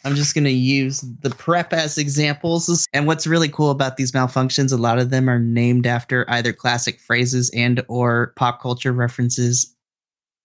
I'm 0.04 0.16
just 0.16 0.34
going 0.34 0.46
to 0.46 0.52
use 0.52 1.02
the 1.02 1.32
prep 1.32 1.74
as 1.74 1.98
examples. 1.98 2.88
And 2.94 3.08
what's 3.08 3.28
really 3.28 3.50
cool 3.50 3.72
about 3.72 3.98
these 3.98 4.12
malfunctions, 4.12 4.72
a 4.72 4.78
lot 4.78 5.00
of 5.00 5.10
them 5.10 5.30
are 5.30 5.40
named 5.40 5.86
after 5.86 6.26
either 6.30 6.54
classic 6.54 7.00
phrases 7.00 7.52
and 7.54 7.84
or 7.88 8.34
pop 8.38 8.62
culture 8.62 8.94
references 8.94 9.76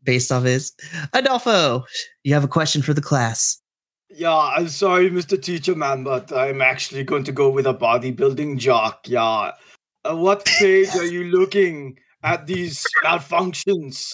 based 0.03 0.33
off 0.33 0.43
this. 0.43 0.73
Adolfo, 1.13 1.85
you 2.25 2.35
have 2.35 2.45
a 2.45 2.49
question 2.49 2.83
for 2.83 2.93
the 2.93 3.01
class. 3.01 3.62
Yeah, 4.15 4.37
I'm 4.37 4.69
sorry, 4.69 5.11
Mr. 5.11 5.41
Teacher 5.41 5.75
Man, 5.75 6.05
but 6.05 6.33
I'm 6.33 6.61
actually 6.61 7.05
going 7.05 7.25
to 7.25 7.33
go 7.33 7.49
with 7.49 7.67
a 7.67 7.75
bodybuilding 7.75 8.59
jock. 8.59 9.09
Yeah. 9.09 9.53
Uh, 10.05 10.17
what 10.17 10.45
page 10.45 10.95
are 10.97 11.05
you 11.17 11.25
looking 11.25 11.99
at 12.23 12.47
these 12.47 12.85
malfunctions? 13.05 14.13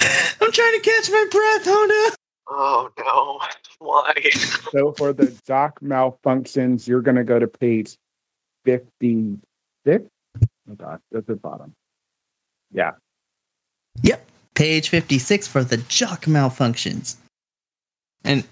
I'm 0.00 0.52
trying 0.52 0.74
to 0.74 0.80
catch 0.82 1.10
my 1.10 1.26
breath. 1.30 1.66
No. 1.66 2.10
Oh 2.52 2.90
no! 2.98 3.40
Why? 3.78 4.12
So 4.72 4.92
for 4.92 5.12
the 5.12 5.26
doc 5.46 5.80
malfunctions, 5.80 6.86
you're 6.86 7.00
going 7.00 7.16
to 7.16 7.24
go 7.24 7.38
to 7.38 7.46
page 7.46 7.96
56. 8.64 10.04
Oh, 10.68 10.74
God, 10.74 11.00
that's 11.10 11.26
the 11.26 11.36
bottom. 11.36 11.72
Yeah. 12.72 12.92
Yep. 14.02 14.26
Page 14.54 14.88
56 14.88 15.48
for 15.48 15.64
the 15.64 15.78
jock 15.78 16.24
malfunctions. 16.26 17.16
And 18.24 18.44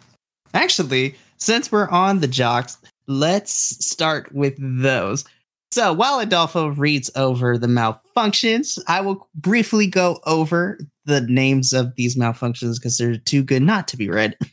actually, 0.54 1.14
since 1.38 1.70
we're 1.70 1.88
on 1.88 2.20
the 2.20 2.28
jocks, 2.28 2.78
let's 3.06 3.52
start 3.84 4.32
with 4.32 4.54
those. 4.58 5.24
So 5.70 5.92
while 5.92 6.18
Adolfo 6.18 6.68
reads 6.68 7.11
over 7.14 7.58
the 7.58 7.66
malfunctions, 7.66 8.78
I 8.87 9.00
will 9.00 9.28
briefly 9.34 9.87
go 9.87 10.18
over 10.26 10.78
the 11.04 11.20
names 11.22 11.72
of 11.72 11.94
these 11.96 12.16
malfunctions 12.16 12.76
because 12.76 12.96
they're 12.96 13.18
too 13.18 13.42
good 13.42 13.62
not 13.62 13.88
to 13.88 13.96
be 13.96 14.08
read. 14.08 14.37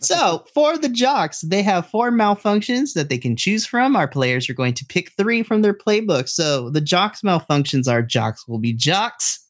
So, 0.00 0.44
for 0.54 0.78
the 0.78 0.88
jocks, 0.88 1.40
they 1.42 1.62
have 1.62 1.90
four 1.90 2.10
malfunctions 2.10 2.94
that 2.94 3.08
they 3.08 3.18
can 3.18 3.36
choose 3.36 3.66
from. 3.66 3.96
Our 3.96 4.08
players 4.08 4.48
are 4.48 4.54
going 4.54 4.74
to 4.74 4.86
pick 4.86 5.12
three 5.12 5.42
from 5.42 5.62
their 5.62 5.74
playbook. 5.74 6.28
So, 6.28 6.70
the 6.70 6.80
jocks 6.80 7.20
malfunctions 7.22 7.90
are 7.90 8.00
jocks 8.00 8.46
will 8.48 8.60
be 8.60 8.72
jocks, 8.72 9.44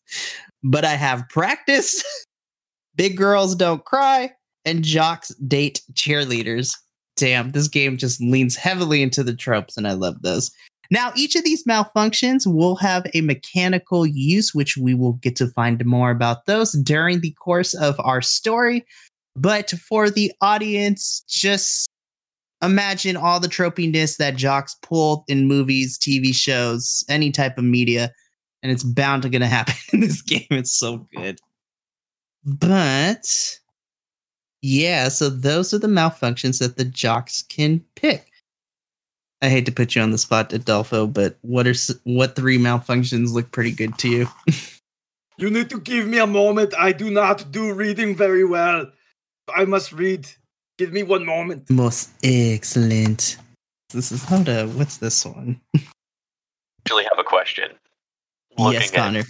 but 0.65 0.85
I 0.85 0.95
have 0.95 1.29
practice. 1.29 2.03
Big 2.97 3.17
girls 3.17 3.55
don't 3.55 3.85
cry, 3.85 4.33
and 4.69 4.85
jocks 4.85 5.35
date 5.47 5.81
cheerleaders. 5.95 6.73
Damn, 7.17 7.51
this 7.51 7.69
game 7.69 7.97
just 7.97 8.21
leans 8.21 8.55
heavily 8.55 9.03
into 9.03 9.25
the 9.25 9.35
tropes, 9.35 9.77
and 9.77 9.89
I 9.89 9.93
love 9.93 10.23
those. 10.23 10.51
Now, 10.91 11.13
each 11.17 11.35
of 11.35 11.45
these 11.45 11.65
malfunctions 11.65 12.43
will 12.47 12.77
have 12.77 13.07
a 13.13 13.21
mechanical 13.23 14.07
use, 14.07 14.55
which 14.55 14.77
we 14.77 14.95
will 14.95 15.15
get 15.15 15.37
to 15.37 15.49
find 15.49 15.85
more 15.85 16.11
about 16.11 16.47
those 16.47 16.73
during 16.73 17.21
the 17.21 17.33
course 17.33 17.75
of 17.75 17.97
our 17.99 18.23
story. 18.23 18.87
But 19.37 19.71
for 19.71 20.11
the 20.11 20.33
audience, 20.41 21.23
just 21.29 21.89
imagine 22.63 23.17
all 23.17 23.41
the 23.41 23.49
tropiness 23.49 24.17
that 24.17 24.37
jocks 24.37 24.77
pull 24.83 25.25
in 25.29 25.47
movies, 25.47 25.99
TV 25.99 26.35
shows, 26.35 27.05
any 27.09 27.31
type 27.31 27.59
of 27.59 27.65
media, 27.65 28.13
and 28.63 28.73
it's 28.73 28.85
bound 28.85 29.23
to 29.23 29.29
gonna 29.29 29.47
happen 29.47 29.75
in 29.93 30.01
this 30.01 30.23
game. 30.23 30.47
It's 30.51 30.73
so 30.73 31.07
good. 31.15 31.39
But 32.45 33.59
yeah, 34.63 35.09
so 35.09 35.29
those 35.29 35.73
are 35.73 35.79
the 35.79 35.89
malfunctions 35.89 36.59
that 36.61 36.77
the 36.77 36.85
jocks 36.85 37.43
can 37.43 37.85
pick. 37.97 38.31
I 39.41 39.49
hate 39.49 39.67
to 39.67 39.73
put 39.73 39.95
you 39.95 40.03
on 40.03 40.11
the 40.11 40.19
spot, 40.19 40.53
Adolfo, 40.53 41.07
but 41.07 41.39
what 41.43 41.67
are 41.67 41.75
what 42.05 42.35
three 42.35 42.59
malfunctions 42.59 43.33
look 43.33 43.53
pretty 43.53 43.73
good 43.73 43.97
to 43.99 44.09
you? 44.09 44.29
You 45.39 45.51
need 45.51 45.71
to 45.71 45.79
give 45.79 46.09
me 46.09 46.19
a 46.19 46.27
moment. 46.27 46.75
I 46.77 46.91
do 46.91 47.11
not 47.13 47.53
do 47.53 47.73
reading 47.73 48.17
very 48.17 48.45
well. 48.45 48.91
I 49.55 49.65
must 49.67 49.93
read. 49.93 50.29
Give 50.79 50.93
me 50.93 51.05
one 51.05 51.25
moment. 51.25 51.71
Most 51.71 52.11
excellent. 52.25 53.37
This 53.91 54.11
is 54.11 54.25
hold 54.25 54.49
up. 54.49 54.71
What's 54.71 54.97
this 54.97 55.25
one? 55.25 55.61
Actually, 56.85 57.05
have 57.05 57.19
a 57.19 57.25
question. 57.25 57.71
yes, 58.59 58.59
Looking 58.59 58.83
at 58.83 58.93
Conner. 58.93 59.23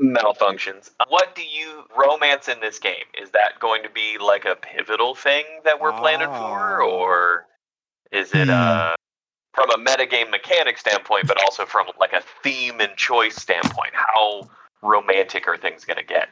Malfunctions. 0.00 0.90
What 1.08 1.34
do 1.34 1.42
you 1.42 1.84
romance 1.96 2.48
in 2.48 2.60
this 2.60 2.78
game? 2.78 3.04
Is 3.20 3.30
that 3.30 3.60
going 3.60 3.82
to 3.82 3.90
be 3.90 4.16
like 4.18 4.44
a 4.44 4.56
pivotal 4.56 5.14
thing 5.14 5.44
that 5.64 5.80
we're 5.80 5.92
planning 5.92 6.28
for, 6.28 6.82
Oh. 6.82 6.88
or 6.90 7.46
is 8.10 8.32
it 8.34 8.46
Hmm. 8.46 8.50
uh, 8.50 8.94
from 9.54 9.70
a 9.70 9.78
metagame 9.78 10.30
mechanic 10.30 10.78
standpoint, 10.78 11.26
but 11.26 11.40
also 11.42 11.66
from 11.66 11.86
like 11.98 12.12
a 12.12 12.22
theme 12.42 12.80
and 12.80 12.96
choice 12.96 13.36
standpoint? 13.36 13.92
How 13.94 14.48
romantic 14.82 15.46
are 15.46 15.56
things 15.56 15.84
going 15.84 15.98
to 15.98 16.02
get 16.04 16.28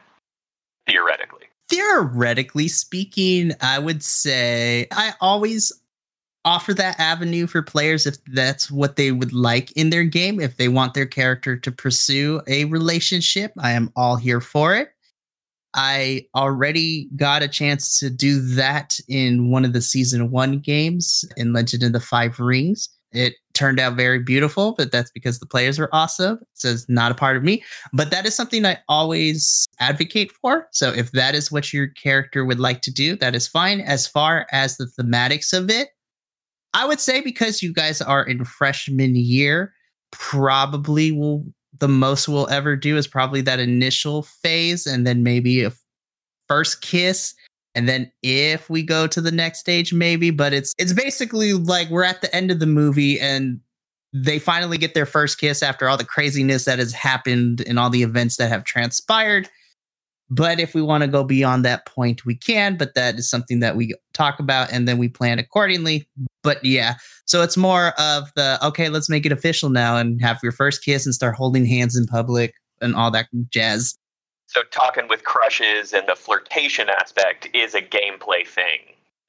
theoretically? 0.87 1.47
Theoretically 1.69 2.67
speaking, 2.67 3.51
I 3.61 3.77
would 3.77 4.03
say 4.03 4.87
I 4.91 5.13
always 5.21 5.71
offer 6.45 6.73
that 6.73 6.99
avenue 6.99 7.47
for 7.47 7.61
players 7.61 8.05
if 8.05 8.17
that's 8.27 8.71
what 8.71 8.95
they 8.95 9.11
would 9.11 9.33
like 9.33 9.71
in 9.73 9.89
their 9.89 10.03
game. 10.03 10.39
If 10.39 10.57
they 10.57 10.67
want 10.67 10.93
their 10.93 11.05
character 11.05 11.57
to 11.57 11.71
pursue 11.71 12.41
a 12.47 12.65
relationship, 12.65 13.51
I 13.59 13.71
am 13.71 13.91
all 13.95 14.15
here 14.15 14.41
for 14.41 14.75
it. 14.75 14.89
I 15.75 16.25
already 16.35 17.09
got 17.15 17.43
a 17.43 17.47
chance 17.47 17.99
to 17.99 18.09
do 18.09 18.41
that 18.55 18.99
in 19.07 19.51
one 19.51 19.65
of 19.65 19.73
the 19.73 19.81
season 19.81 20.31
one 20.31 20.59
games 20.59 21.23
in 21.37 21.53
Legend 21.53 21.83
of 21.83 21.93
the 21.93 21.99
Five 21.99 22.39
Rings. 22.39 22.89
It 23.11 23.35
turned 23.53 23.79
out 23.79 23.95
very 23.95 24.19
beautiful, 24.19 24.73
but 24.77 24.91
that's 24.91 25.11
because 25.11 25.39
the 25.39 25.45
players 25.45 25.79
were 25.79 25.89
awesome. 25.93 26.39
So 26.53 26.69
it's 26.69 26.87
not 26.87 27.11
a 27.11 27.15
part 27.15 27.37
of 27.37 27.43
me. 27.43 27.63
But 27.91 28.11
that 28.11 28.25
is 28.25 28.35
something 28.35 28.65
I 28.65 28.77
always 28.87 29.67
advocate 29.79 30.31
for. 30.31 30.67
So 30.71 30.91
if 30.93 31.11
that 31.11 31.35
is 31.35 31.51
what 31.51 31.73
your 31.73 31.87
character 31.87 32.45
would 32.45 32.59
like 32.59 32.81
to 32.81 32.91
do, 32.91 33.15
that 33.17 33.35
is 33.35 33.47
fine. 33.47 33.81
As 33.81 34.07
far 34.07 34.47
as 34.51 34.77
the 34.77 34.89
thematics 34.97 35.53
of 35.53 35.69
it, 35.69 35.89
I 36.73 36.85
would 36.85 36.99
say 36.99 37.21
because 37.21 37.63
you 37.63 37.73
guys 37.73 38.01
are 38.01 38.23
in 38.23 38.45
freshman 38.45 39.15
year, 39.15 39.73
probably 40.11 41.11
will 41.11 41.45
the 41.79 41.87
most 41.87 42.27
we'll 42.27 42.49
ever 42.49 42.75
do 42.75 42.97
is 42.97 43.07
probably 43.07 43.41
that 43.41 43.59
initial 43.59 44.23
phase 44.23 44.85
and 44.85 45.05
then 45.05 45.23
maybe 45.23 45.63
a 45.63 45.71
first 46.47 46.81
kiss. 46.81 47.33
And 47.75 47.87
then 47.87 48.11
if 48.23 48.69
we 48.69 48.83
go 48.83 49.07
to 49.07 49.21
the 49.21 49.31
next 49.31 49.59
stage 49.59 49.93
maybe 49.93 50.31
but 50.31 50.53
it's 50.53 50.73
it's 50.77 50.93
basically 50.93 51.53
like 51.53 51.89
we're 51.89 52.03
at 52.03 52.21
the 52.21 52.35
end 52.35 52.51
of 52.51 52.59
the 52.59 52.65
movie 52.65 53.19
and 53.19 53.59
they 54.11 54.39
finally 54.39 54.77
get 54.77 54.95
their 54.95 55.05
first 55.05 55.39
kiss 55.39 55.61
after 55.61 55.87
all 55.87 55.95
the 55.95 56.03
craziness 56.03 56.65
that 56.65 56.79
has 56.79 56.91
happened 56.91 57.61
and 57.67 57.77
all 57.77 57.91
the 57.91 58.01
events 58.01 58.37
that 58.37 58.49
have 58.49 58.63
transpired 58.63 59.47
But 60.29 60.59
if 60.59 60.75
we 60.75 60.81
want 60.81 61.01
to 61.01 61.07
go 61.07 61.23
beyond 61.23 61.65
that 61.65 61.85
point, 61.85 62.25
we 62.25 62.35
can. 62.35 62.77
But 62.77 62.93
that 62.93 63.15
is 63.15 63.29
something 63.29 63.59
that 63.61 63.75
we 63.75 63.93
talk 64.13 64.39
about 64.39 64.71
and 64.71 64.87
then 64.87 64.97
we 64.97 65.09
plan 65.09 65.39
accordingly. 65.39 66.07
But 66.43 66.63
yeah, 66.63 66.95
so 67.25 67.41
it's 67.41 67.57
more 67.57 67.93
of 67.99 68.31
the 68.35 68.59
okay, 68.65 68.89
let's 68.89 69.09
make 69.09 69.25
it 69.25 69.31
official 69.31 69.69
now 69.69 69.97
and 69.97 70.21
have 70.21 70.39
your 70.41 70.51
first 70.51 70.83
kiss 70.83 71.05
and 71.05 71.13
start 71.13 71.35
holding 71.35 71.65
hands 71.65 71.95
in 71.95 72.05
public 72.05 72.53
and 72.81 72.95
all 72.95 73.11
that 73.11 73.27
jazz. 73.49 73.97
So 74.47 74.61
talking 74.71 75.07
with 75.07 75.23
crushes 75.23 75.93
and 75.93 76.07
the 76.07 76.15
flirtation 76.15 76.89
aspect 76.89 77.49
is 77.53 77.75
a 77.75 77.81
gameplay 77.81 78.47
thing 78.47 78.79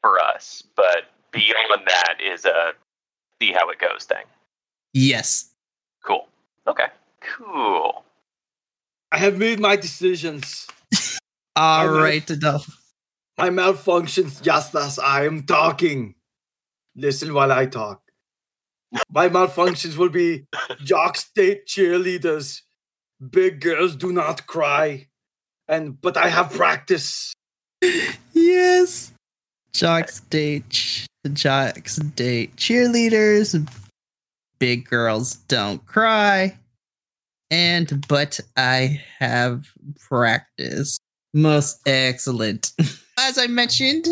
for 0.00 0.18
us, 0.18 0.62
but 0.76 1.10
beyond 1.30 1.82
that 1.86 2.16
is 2.20 2.44
a 2.44 2.72
see 3.40 3.52
how 3.52 3.68
it 3.70 3.78
goes 3.78 4.04
thing. 4.04 4.24
Yes. 4.92 5.50
Cool. 6.04 6.26
Okay. 6.66 6.86
Cool. 7.20 8.04
I 9.12 9.18
have 9.18 9.38
made 9.38 9.60
my 9.60 9.76
decisions. 9.76 10.68
All 11.56 11.88
right, 11.88 12.28
Adolfo. 12.28 12.72
My 13.38 13.50
malfunctions 13.50 14.42
just 14.42 14.74
as 14.74 14.98
I 14.98 15.24
am 15.24 15.44
talking. 15.44 16.14
Listen 16.94 17.32
while 17.32 17.52
I 17.52 17.66
talk. 17.66 18.02
My 19.10 19.28
malfunctions 19.28 19.96
will 19.96 20.08
be 20.08 20.46
jock 20.84 21.16
state 21.16 21.66
cheerleaders. 21.66 22.60
Big 23.30 23.60
girls 23.60 23.96
do 23.96 24.12
not 24.12 24.46
cry. 24.46 25.06
And 25.68 26.00
but 26.00 26.16
I 26.16 26.28
have 26.28 26.52
practice. 26.52 27.32
Yes. 28.32 29.12
Jock 29.72 30.08
state 30.10 31.06
jocks 31.32 31.96
date 31.96 32.56
cheerleaders. 32.56 33.68
Big 34.58 34.84
girls 34.84 35.36
don't 35.48 35.84
cry. 35.86 36.58
And 37.50 38.06
but 38.08 38.40
I 38.56 39.02
have 39.18 39.66
practice. 39.98 40.98
Most 41.34 41.80
excellent. 41.86 42.72
As 43.18 43.38
I 43.38 43.46
mentioned, 43.46 44.06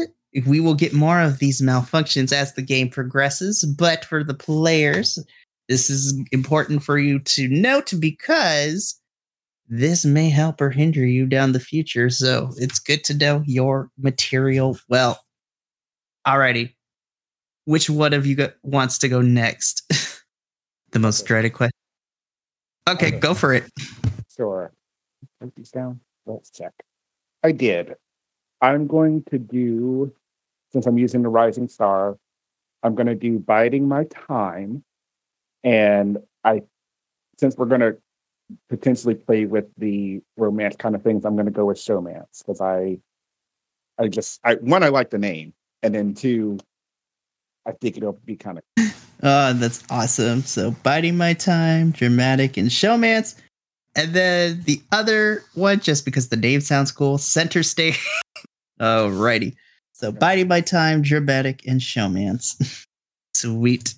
we 0.46 0.60
will 0.60 0.74
get 0.74 0.92
more 0.92 1.20
of 1.20 1.38
these 1.38 1.62
malfunctions 1.62 2.32
as 2.32 2.54
the 2.54 2.62
game 2.62 2.90
progresses, 2.90 3.64
but 3.64 4.04
for 4.04 4.22
the 4.22 4.34
players, 4.34 5.18
this 5.68 5.88
is 5.88 6.18
important 6.32 6.82
for 6.82 6.98
you 6.98 7.18
to 7.20 7.48
note 7.48 7.92
because 7.98 9.00
this 9.68 10.04
may 10.04 10.30
help 10.30 10.60
or 10.60 10.70
hinder 10.70 11.04
you 11.04 11.26
down 11.26 11.52
the 11.52 11.60
future. 11.60 12.10
So 12.10 12.50
it's 12.56 12.78
good 12.78 13.04
to 13.04 13.14
know 13.14 13.42
your 13.46 13.90
material 13.98 14.78
well. 14.88 15.20
Alrighty. 16.26 16.74
Which 17.64 17.90
one 17.90 18.14
of 18.14 18.26
you 18.26 18.34
go- 18.34 18.52
wants 18.62 18.98
to 18.98 19.08
go 19.08 19.20
next? 19.20 19.82
the 20.92 20.98
most 20.98 21.26
dreaded 21.26 21.52
question. 21.52 21.72
Okay, 22.88 23.10
go 23.10 23.34
for 23.34 23.52
it. 23.52 23.70
Sure. 24.34 24.72
Write 25.40 25.54
these 25.54 25.70
down. 25.70 26.00
Let's 26.24 26.48
check. 26.48 26.72
I 27.44 27.52
did. 27.52 27.96
I'm 28.62 28.86
going 28.86 29.24
to 29.30 29.38
do, 29.38 30.14
since 30.72 30.86
I'm 30.86 30.96
using 30.96 31.22
the 31.22 31.28
Rising 31.28 31.68
Star, 31.68 32.16
I'm 32.82 32.94
going 32.94 33.06
to 33.06 33.14
do 33.14 33.38
Biding 33.38 33.86
My 33.86 34.04
Time. 34.04 34.84
And 35.62 36.18
I, 36.42 36.62
since 37.38 37.58
we're 37.58 37.66
going 37.66 37.82
to 37.82 37.98
potentially 38.70 39.14
play 39.14 39.44
with 39.44 39.66
the 39.76 40.22
romance 40.38 40.76
kind 40.76 40.94
of 40.94 41.02
things, 41.02 41.26
I'm 41.26 41.34
going 41.34 41.46
to 41.46 41.52
go 41.52 41.66
with 41.66 41.76
Showmance 41.76 42.38
because 42.38 42.62
I, 42.62 43.00
I 43.98 44.08
just, 44.08 44.40
I 44.44 44.54
one, 44.54 44.82
I 44.82 44.88
like 44.88 45.10
the 45.10 45.18
name. 45.18 45.52
And 45.82 45.94
then 45.94 46.14
two, 46.14 46.58
I 47.66 47.72
think 47.72 47.96
it'll 47.96 48.18
be 48.24 48.36
kind 48.36 48.58
of 48.58 48.64
Oh, 49.22 49.52
that's 49.52 49.82
awesome. 49.90 50.42
So 50.42 50.70
biding 50.82 51.16
my 51.16 51.32
time, 51.32 51.90
dramatic 51.90 52.56
and 52.56 52.68
showmance. 52.68 53.34
And 53.96 54.14
then 54.14 54.62
the 54.64 54.80
other 54.92 55.42
one, 55.54 55.80
just 55.80 56.04
because 56.04 56.28
the 56.28 56.36
name 56.36 56.60
sounds 56.60 56.92
cool, 56.92 57.18
center 57.18 57.64
stage. 57.64 57.98
Alrighty. 58.80 59.56
So 59.92 60.12
biding 60.12 60.46
my 60.46 60.60
time, 60.60 61.02
dramatic 61.02 61.66
and 61.66 61.80
showmance. 61.80 62.86
Sweet. 63.34 63.94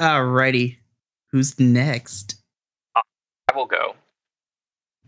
Alrighty. 0.00 0.78
Who's 1.30 1.60
next? 1.60 2.36
I 2.96 3.02
will 3.54 3.66
go. 3.66 3.94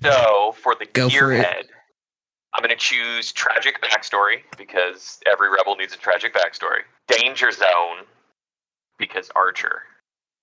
So 0.03 0.55
for 0.59 0.75
the 0.79 0.85
Go 0.93 1.09
gearhead, 1.09 1.65
I'm 2.53 2.63
going 2.63 2.69
to 2.69 2.77
choose 2.77 3.33
tragic 3.33 3.81
backstory 3.81 4.43
because 4.59 5.19
every 5.31 5.49
rebel 5.49 5.77
needs 5.77 5.95
a 5.95 5.99
tragic 5.99 6.35
backstory. 6.35 6.81
Danger 7.09 7.51
zone 7.51 8.07
because 8.99 9.31
Archer, 9.37 9.83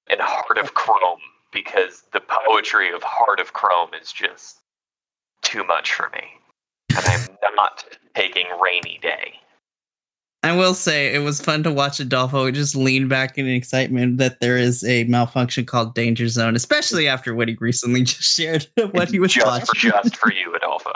and 0.09 0.19
Heart 0.19 0.57
of 0.57 0.73
Chrome 0.73 1.19
because 1.53 2.03
the 2.13 2.21
poetry 2.21 2.93
of 2.93 3.03
Heart 3.03 3.39
of 3.39 3.53
Chrome 3.53 3.89
is 3.99 4.11
just 4.11 4.59
too 5.41 5.63
much 5.63 5.93
for 5.93 6.09
me, 6.09 6.23
and 6.95 7.29
I'm 7.47 7.55
not 7.55 7.83
taking 8.15 8.45
Rainy 8.61 8.99
Day. 9.01 9.33
I 10.43 10.55
will 10.55 10.73
say 10.73 11.13
it 11.13 11.19
was 11.19 11.39
fun 11.39 11.61
to 11.63 11.71
watch 11.71 11.99
Adolfo 11.99 12.49
just 12.49 12.75
lean 12.75 13.07
back 13.07 13.37
in 13.37 13.47
excitement 13.47 14.17
that 14.17 14.39
there 14.39 14.57
is 14.57 14.83
a 14.83 15.03
malfunction 15.03 15.65
called 15.65 15.93
Danger 15.93 16.27
Zone, 16.27 16.55
especially 16.55 17.07
after 17.07 17.35
what 17.35 17.47
he 17.47 17.55
recently 17.59 18.03
just 18.05 18.23
shared 18.23 18.67
what 18.91 19.09
he 19.09 19.19
was 19.19 19.33
just, 19.33 19.45
watching. 19.45 19.91
just 19.91 20.15
for 20.15 20.33
you, 20.33 20.55
Adolfo, 20.55 20.93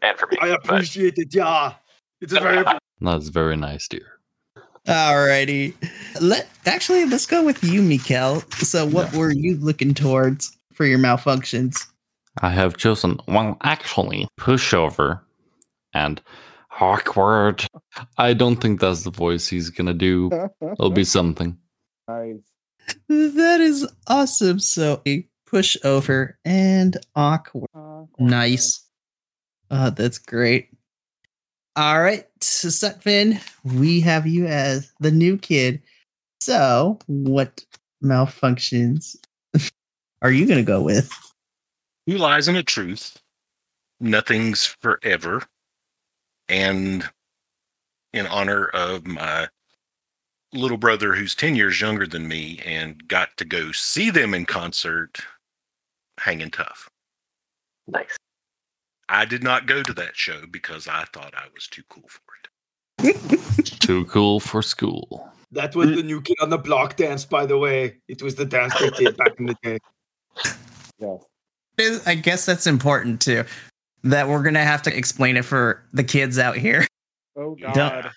and 0.00 0.18
for 0.18 0.28
me. 0.28 0.38
I 0.40 0.50
but- 0.50 0.64
appreciate 0.64 1.18
it, 1.18 1.34
yeah. 1.34 1.74
It's 2.20 2.32
very 2.32 2.64
That's 3.00 3.28
very 3.28 3.56
nice, 3.56 3.88
dear. 3.88 4.18
Alrighty. 4.86 5.74
Let 6.20 6.48
actually 6.66 7.04
let's 7.06 7.26
go 7.26 7.44
with 7.44 7.62
you, 7.62 7.82
Mikael. 7.82 8.40
So 8.58 8.84
what 8.86 9.12
were 9.14 9.30
you 9.30 9.56
looking 9.56 9.94
towards 9.94 10.56
for 10.72 10.84
your 10.84 10.98
malfunctions? 10.98 11.86
I 12.40 12.50
have 12.50 12.76
chosen, 12.78 13.18
well, 13.28 13.58
actually, 13.62 14.26
pushover 14.40 15.20
and 15.92 16.20
awkward. 16.80 17.64
I 18.16 18.32
don't 18.32 18.56
think 18.56 18.80
that's 18.80 19.04
the 19.04 19.10
voice 19.10 19.46
he's 19.46 19.70
gonna 19.70 19.92
do. 19.94 20.30
It'll 20.72 20.90
be 20.90 21.04
something. 21.04 21.56
nice. 22.08 22.36
That 23.08 23.60
is 23.60 23.86
awesome. 24.08 24.58
So 24.58 25.00
a 25.06 25.24
pushover 25.46 26.32
and 26.44 26.96
awkward. 27.14 27.68
Uh, 27.74 28.04
Nice. 28.18 28.84
Oh, 29.70 29.90
that's 29.90 30.18
great. 30.18 30.68
All 31.74 32.02
right, 32.02 32.26
so 32.42 32.68
Sutphin, 32.68 33.40
we 33.64 34.00
have 34.00 34.26
you 34.26 34.46
as 34.46 34.92
the 35.00 35.10
new 35.10 35.38
kid. 35.38 35.80
So, 36.40 36.98
what 37.06 37.64
malfunctions 38.04 39.16
are 40.22 40.30
you 40.30 40.46
going 40.46 40.58
to 40.58 40.66
go 40.66 40.82
with? 40.82 41.10
Two 42.06 42.18
lies 42.18 42.48
and 42.48 42.58
a 42.58 42.62
truth. 42.62 43.16
Nothing's 44.00 44.66
forever. 44.82 45.44
And 46.48 47.08
in 48.12 48.26
honor 48.26 48.66
of 48.66 49.06
my 49.06 49.48
little 50.52 50.76
brother 50.76 51.14
who's 51.14 51.34
10 51.34 51.56
years 51.56 51.80
younger 51.80 52.06
than 52.06 52.28
me 52.28 52.60
and 52.66 53.08
got 53.08 53.34
to 53.38 53.46
go 53.46 53.72
see 53.72 54.10
them 54.10 54.34
in 54.34 54.44
concert, 54.44 55.20
hanging 56.18 56.50
tough. 56.50 56.90
Nice. 57.86 58.18
I 59.12 59.26
did 59.26 59.42
not 59.42 59.66
go 59.66 59.82
to 59.82 59.92
that 59.92 60.16
show 60.16 60.40
because 60.50 60.88
I 60.88 61.04
thought 61.12 61.34
I 61.36 61.44
was 61.54 61.66
too 61.66 61.82
cool 61.90 62.08
for 62.08 62.20
it. 63.04 63.18
Too 63.80 64.04
cool 64.06 64.40
for 64.40 64.62
school. 64.62 65.28
That 65.50 65.74
was 65.74 65.90
the 65.90 66.02
new 66.02 66.20
kid 66.22 66.36
on 66.40 66.50
the 66.50 66.56
block 66.58 66.96
dance, 66.96 67.24
by 67.24 67.44
the 67.46 67.58
way. 67.58 67.96
It 68.08 68.22
was 68.22 68.36
the 68.36 68.44
dance 68.44 68.72
they 68.78 68.90
did 68.90 69.16
back 69.16 69.32
in 69.38 69.46
the 69.46 69.56
day. 69.62 69.78
Yes. 70.98 71.22
Is- 71.78 72.06
I 72.06 72.14
guess 72.14 72.46
that's 72.46 72.66
important 72.66 73.20
too. 73.20 73.44
That 74.04 74.28
we're 74.28 74.42
going 74.42 74.54
to 74.54 74.60
have 74.60 74.82
to 74.82 74.96
explain 74.96 75.36
it 75.36 75.44
for 75.44 75.84
the 75.92 76.04
kids 76.04 76.38
out 76.38 76.56
here. 76.56 76.86
Oh 77.36 77.54
Don't- 77.60 77.74
God. 77.74 78.10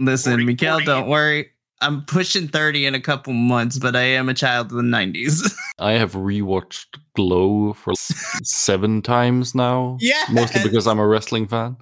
Listen, 0.00 0.32
40, 0.32 0.44
Mikael, 0.46 0.72
40. 0.76 0.86
don't 0.86 1.08
worry. 1.08 1.50
I'm 1.80 2.04
pushing 2.06 2.48
30 2.48 2.86
in 2.86 2.94
a 2.96 3.00
couple 3.00 3.32
months, 3.34 3.78
but 3.78 3.94
I 3.94 4.02
am 4.02 4.28
a 4.28 4.34
child 4.34 4.66
of 4.72 4.76
the 4.78 4.82
90s. 4.82 5.54
I 5.78 5.92
have 5.92 6.12
rewatched 6.14 6.98
Glow 7.14 7.72
for 7.72 7.92
s- 7.92 8.40
seven 8.44 9.02
times 9.02 9.54
now. 9.54 9.96
Yeah. 10.00 10.24
Mostly 10.30 10.62
because 10.62 10.86
I'm 10.86 10.98
a 10.98 11.06
wrestling 11.06 11.46
fan. 11.46 11.76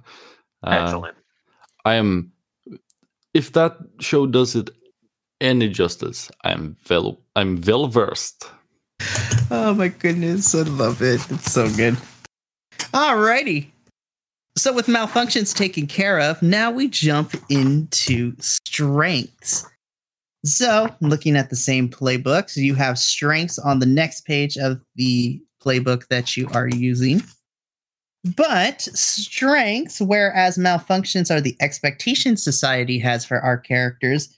Uh, 0.63 0.69
Excellent. 0.83 1.17
I 1.85 1.95
am. 1.95 2.31
If 3.33 3.53
that 3.53 3.77
show 3.99 4.25
does 4.27 4.55
it 4.55 4.69
any 5.41 5.67
justice, 5.69 6.29
I'm 6.43 6.77
well. 6.89 7.19
I'm 7.35 7.61
well 7.61 7.87
versed. 7.87 8.49
Oh 9.51 9.73
my 9.73 9.87
goodness, 9.89 10.53
I 10.55 10.61
love 10.61 11.01
it. 11.01 11.19
It's 11.31 11.51
so 11.51 11.69
good. 11.75 11.97
Alrighty. 12.93 13.67
So 14.55 14.71
with 14.71 14.85
malfunctions 14.85 15.55
taken 15.55 15.87
care 15.87 16.19
of, 16.19 16.41
now 16.43 16.69
we 16.69 16.87
jump 16.87 17.33
into 17.49 18.35
strengths. 18.39 19.65
So 20.45 20.93
looking 20.99 21.37
at 21.37 21.49
the 21.49 21.55
same 21.55 21.89
playbook, 21.89 22.49
so 22.49 22.59
you 22.61 22.75
have 22.75 22.99
strengths 22.99 23.57
on 23.57 23.79
the 23.79 23.85
next 23.85 24.25
page 24.25 24.57
of 24.57 24.81
the 24.95 25.41
playbook 25.63 26.07
that 26.09 26.35
you 26.35 26.49
are 26.53 26.67
using. 26.67 27.23
But 28.35 28.81
strengths, 28.81 29.99
whereas 30.01 30.57
malfunctions 30.57 31.29
are 31.29 31.41
the 31.41 31.55
expectations 31.61 32.43
society 32.43 32.99
has 32.99 33.25
for 33.25 33.39
our 33.41 33.57
characters, 33.57 34.29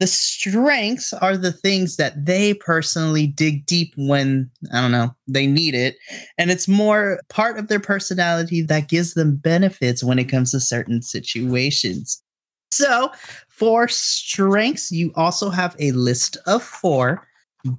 The 0.00 0.06
strengths 0.06 1.12
are 1.12 1.36
the 1.36 1.52
things 1.52 1.96
that 1.96 2.24
they 2.24 2.54
personally 2.54 3.26
dig 3.26 3.66
deep 3.66 3.92
when, 3.98 4.50
I 4.72 4.80
don't 4.80 4.92
know, 4.92 5.14
they 5.28 5.46
need 5.46 5.74
it. 5.74 5.96
And 6.38 6.50
it's 6.50 6.66
more 6.66 7.20
part 7.28 7.58
of 7.58 7.68
their 7.68 7.80
personality 7.80 8.62
that 8.62 8.88
gives 8.88 9.12
them 9.12 9.36
benefits 9.36 10.02
when 10.02 10.18
it 10.18 10.24
comes 10.24 10.52
to 10.52 10.60
certain 10.60 11.02
situations. 11.02 12.22
So, 12.70 13.10
for 13.48 13.88
strengths, 13.88 14.90
you 14.90 15.12
also 15.16 15.50
have 15.50 15.76
a 15.78 15.92
list 15.92 16.36
of 16.46 16.62
four, 16.62 17.26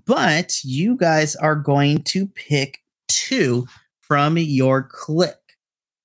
but 0.05 0.63
you 0.63 0.95
guys 0.95 1.35
are 1.37 1.55
going 1.55 2.03
to 2.03 2.27
pick 2.27 2.79
two 3.07 3.65
from 4.01 4.37
your 4.37 4.83
clique. 4.83 5.35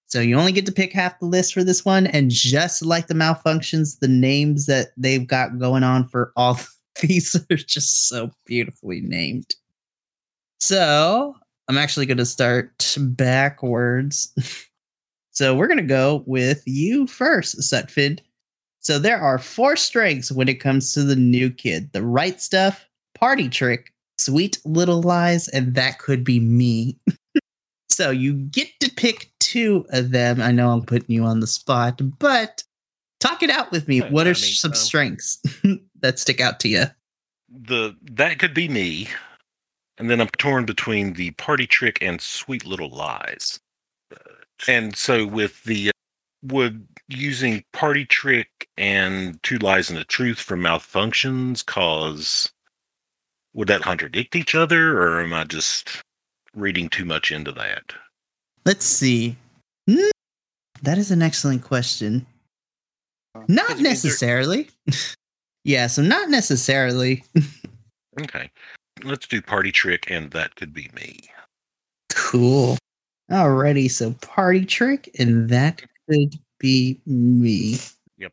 So 0.06 0.20
you 0.20 0.38
only 0.38 0.52
get 0.52 0.64
to 0.66 0.72
pick 0.72 0.92
half 0.92 1.18
the 1.18 1.26
list 1.26 1.52
for 1.52 1.64
this 1.64 1.84
one. 1.84 2.06
And 2.06 2.30
just 2.30 2.84
like 2.84 3.08
the 3.08 3.14
malfunctions, 3.14 3.98
the 3.98 4.08
names 4.08 4.66
that 4.66 4.88
they've 4.96 5.26
got 5.26 5.58
going 5.58 5.82
on 5.82 6.08
for 6.08 6.32
all 6.36 6.58
these 7.00 7.34
are 7.50 7.56
just 7.56 8.08
so 8.08 8.30
beautifully 8.46 9.00
named. 9.00 9.56
So 10.60 11.34
I'm 11.68 11.76
actually 11.76 12.06
going 12.06 12.16
to 12.18 12.24
start 12.24 12.96
backwards. 12.96 14.32
so 15.32 15.54
we're 15.54 15.66
going 15.66 15.76
to 15.78 15.82
go 15.82 16.22
with 16.26 16.62
you 16.64 17.06
first, 17.06 17.58
Sutphin. 17.58 18.20
So 18.86 19.00
there 19.00 19.18
are 19.18 19.36
four 19.36 19.74
strengths 19.74 20.30
when 20.30 20.48
it 20.48 20.60
comes 20.60 20.94
to 20.94 21.02
the 21.02 21.16
new 21.16 21.50
kid 21.50 21.90
the 21.92 22.04
right 22.04 22.40
stuff, 22.40 22.86
party 23.16 23.48
trick, 23.48 23.92
sweet 24.16 24.60
little 24.64 25.02
lies, 25.02 25.48
and 25.48 25.74
that 25.74 25.98
could 25.98 26.22
be 26.22 26.38
me. 26.38 26.96
so 27.90 28.12
you 28.12 28.34
get 28.34 28.68
to 28.78 28.88
pick 28.92 29.32
two 29.40 29.86
of 29.90 30.12
them. 30.12 30.40
I 30.40 30.52
know 30.52 30.70
I'm 30.70 30.86
putting 30.86 31.12
you 31.12 31.24
on 31.24 31.40
the 31.40 31.48
spot, 31.48 32.00
but 32.20 32.62
talk 33.18 33.42
it 33.42 33.50
out 33.50 33.72
with 33.72 33.88
me. 33.88 34.02
What 34.02 34.28
are 34.28 34.34
some 34.34 34.70
um, 34.70 34.76
strengths 34.76 35.42
that 36.00 36.20
stick 36.20 36.40
out 36.40 36.60
to 36.60 36.68
you? 36.68 36.84
The 37.48 37.96
that 38.02 38.38
could 38.38 38.54
be 38.54 38.68
me, 38.68 39.08
and 39.98 40.08
then 40.08 40.20
I'm 40.20 40.28
torn 40.38 40.64
between 40.64 41.14
the 41.14 41.32
party 41.32 41.66
trick 41.66 41.98
and 42.00 42.20
sweet 42.20 42.64
little 42.64 42.90
lies. 42.90 43.58
And 44.68 44.94
so 44.94 45.26
with 45.26 45.64
the 45.64 45.88
uh, 45.88 45.92
would 46.52 46.86
using 47.08 47.64
party 47.72 48.04
trick 48.04 48.68
and 48.76 49.42
two 49.42 49.58
lies 49.58 49.90
and 49.90 49.98
a 49.98 50.04
truth 50.04 50.38
for 50.38 50.56
malfunctions 50.56 51.64
cause 51.64 52.50
would 53.54 53.68
that 53.68 53.80
contradict 53.82 54.36
each 54.36 54.54
other, 54.54 54.98
or 55.00 55.20
am 55.22 55.32
I 55.32 55.44
just 55.44 56.02
reading 56.54 56.88
too 56.90 57.04
much 57.06 57.30
into 57.30 57.52
that? 57.52 57.92
Let's 58.66 58.84
see. 58.84 59.36
Hmm, 59.88 60.10
That 60.82 60.98
is 60.98 61.10
an 61.10 61.22
excellent 61.22 61.62
question. 61.62 62.26
not 63.48 63.78
necessarily. 63.78 64.68
yeah, 65.64 65.86
so 65.86 66.02
not 66.02 66.28
necessarily. 66.28 67.24
Okay, 68.18 68.50
let's 69.04 69.26
do 69.26 69.42
party 69.42 69.70
trick, 69.70 70.06
and 70.10 70.30
that 70.30 70.56
could 70.56 70.72
be 70.72 70.88
me. 70.96 71.20
Cool. 72.14 72.78
Alrighty, 73.30 73.90
so 73.90 74.12
party 74.22 74.64
trick, 74.64 75.10
and 75.18 75.50
that 75.50 75.82
could 76.08 76.38
be 76.58 77.00
me. 77.06 77.78
Yep. 78.18 78.32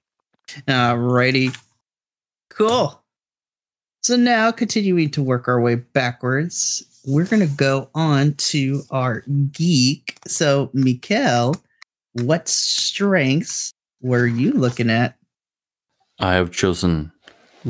Alrighty. 0.67 1.57
Cool. 2.49 3.01
So 4.01 4.15
now 4.15 4.51
continuing 4.51 5.09
to 5.11 5.23
work 5.23 5.47
our 5.47 5.61
way 5.61 5.75
backwards, 5.75 6.83
we're 7.05 7.25
gonna 7.25 7.47
go 7.47 7.89
on 7.95 8.33
to 8.35 8.83
our 8.91 9.21
geek. 9.51 10.17
So 10.27 10.69
Mikael, 10.73 11.55
what 12.13 12.47
strengths 12.47 13.73
were 14.01 14.27
you 14.27 14.51
looking 14.51 14.89
at? 14.89 15.15
I 16.19 16.33
have 16.33 16.51
chosen 16.51 17.11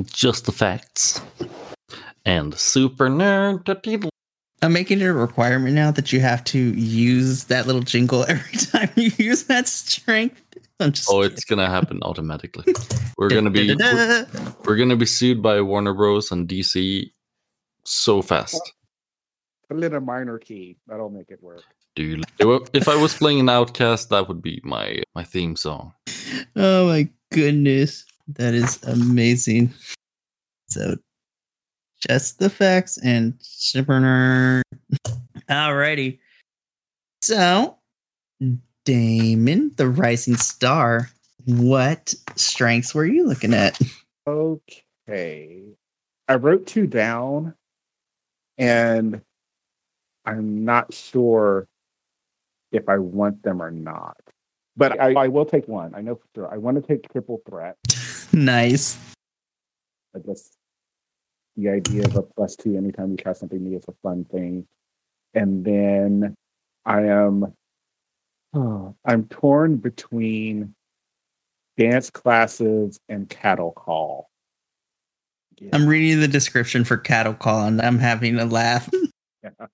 just 0.05 0.45
the 0.45 0.51
facts 0.51 1.21
and 2.25 2.53
super 2.57 3.09
nerd. 3.09 3.65
I'm 4.63 4.71
making 4.71 5.01
it 5.01 5.05
a 5.05 5.13
requirement 5.13 5.75
now 5.75 5.91
that 5.91 6.13
you 6.13 6.21
have 6.21 6.43
to 6.45 6.57
use 6.57 7.43
that 7.45 7.67
little 7.67 7.81
jingle 7.81 8.23
every 8.27 8.57
time 8.57 8.89
you 8.95 9.11
use 9.17 9.43
that 9.45 9.67
strength. 9.67 10.41
I'm 10.79 10.93
just 10.93 11.09
Oh, 11.09 11.21
kidding. 11.21 11.33
it's 11.33 11.43
gonna 11.45 11.69
happen 11.69 11.99
automatically. 12.01 12.73
We're 13.17 13.29
gonna 13.29 13.49
be 13.49 13.75
we're, 13.75 14.25
we're 14.65 14.75
gonna 14.77 14.95
be 14.95 15.05
sued 15.05 15.41
by 15.41 15.61
Warner 15.61 15.93
Bros. 15.93 16.31
and 16.31 16.47
DC 16.47 17.11
so 17.85 18.21
fast. 18.21 18.59
Put 19.69 19.77
it 19.77 19.83
in 19.83 19.93
a 19.93 20.01
minor 20.01 20.39
key. 20.39 20.77
That'll 20.87 21.09
make 21.09 21.29
it 21.29 21.41
work. 21.43 21.61
Dude, 21.95 22.25
if 22.39 22.87
I 22.87 22.95
was 22.95 23.13
playing 23.13 23.39
an 23.39 23.49
Outcast, 23.49 24.09
that 24.09 24.27
would 24.27 24.41
be 24.41 24.59
my 24.63 25.03
my 25.13 25.23
theme 25.23 25.55
song. 25.55 25.93
Oh 26.55 26.87
my 26.87 27.07
goodness. 27.31 28.05
That 28.29 28.53
is 28.53 28.81
amazing. 28.83 29.73
So 30.69 30.95
just 32.07 32.39
the 32.39 32.49
facts 32.49 32.97
and 32.97 33.33
super 33.39 33.93
nerd. 33.99 34.61
Alrighty. 35.49 36.19
So 37.21 37.77
Damon, 38.85 39.71
the 39.77 39.87
rising 39.87 40.35
star, 40.35 41.09
what 41.45 42.13
strengths 42.35 42.93
were 42.93 43.05
you 43.05 43.25
looking 43.25 43.53
at? 43.53 43.79
Okay. 44.27 45.63
I 46.27 46.35
wrote 46.35 46.67
two 46.67 46.87
down 46.87 47.53
and 48.57 49.21
I'm 50.25 50.65
not 50.65 50.93
sure 50.93 51.67
if 52.71 52.87
I 52.89 52.97
want 52.97 53.43
them 53.43 53.61
or 53.61 53.71
not. 53.71 54.17
But 54.75 54.99
I, 54.99 55.13
I 55.13 55.27
will 55.27 55.45
take 55.45 55.67
one. 55.67 55.93
I 55.93 56.01
know 56.01 56.15
for 56.15 56.27
sure. 56.35 56.53
I 56.53 56.57
want 56.57 56.81
to 56.81 56.81
take 56.81 57.11
triple 57.11 57.41
threat. 57.47 57.77
nice. 58.33 58.97
I 60.15 60.19
just 60.19 60.57
the 61.55 61.69
idea 61.69 62.05
of 62.05 62.15
a 62.15 62.21
plus 62.21 62.55
two 62.55 62.75
anytime 62.75 63.11
you 63.11 63.17
try 63.17 63.33
something 63.33 63.63
new 63.63 63.77
is 63.77 63.85
a 63.87 63.93
fun 64.03 64.25
thing. 64.25 64.65
And 65.33 65.63
then 65.65 66.35
I 66.85 67.03
am 67.03 67.53
oh, 68.53 68.95
I'm 69.05 69.25
torn 69.25 69.77
between 69.77 70.73
dance 71.77 72.09
classes 72.09 72.99
and 73.09 73.29
cattle 73.29 73.71
call. 73.71 74.29
I'm 75.71 75.87
reading 75.87 76.19
the 76.19 76.27
description 76.27 76.83
for 76.83 76.97
Cattle 76.97 77.35
Call 77.35 77.67
and 77.67 77.81
I'm 77.81 77.99
having 77.99 78.39
a 78.39 78.45
laugh. 78.45 78.89
Yeah. 79.43 79.67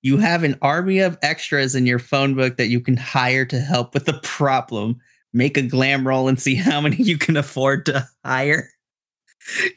You 0.00 0.16
have 0.16 0.44
an 0.44 0.56
army 0.62 1.00
of 1.00 1.18
extras 1.20 1.74
in 1.74 1.84
your 1.84 1.98
phone 1.98 2.34
book 2.34 2.56
that 2.56 2.68
you 2.68 2.80
can 2.80 2.96
hire 2.96 3.44
to 3.44 3.60
help 3.60 3.92
with 3.92 4.06
the 4.06 4.18
problem. 4.22 4.98
Make 5.34 5.58
a 5.58 5.62
glam 5.62 6.08
roll 6.08 6.26
and 6.26 6.40
see 6.40 6.54
how 6.54 6.80
many 6.80 6.96
you 6.96 7.18
can 7.18 7.36
afford 7.36 7.84
to 7.84 8.08
hire. 8.24 8.70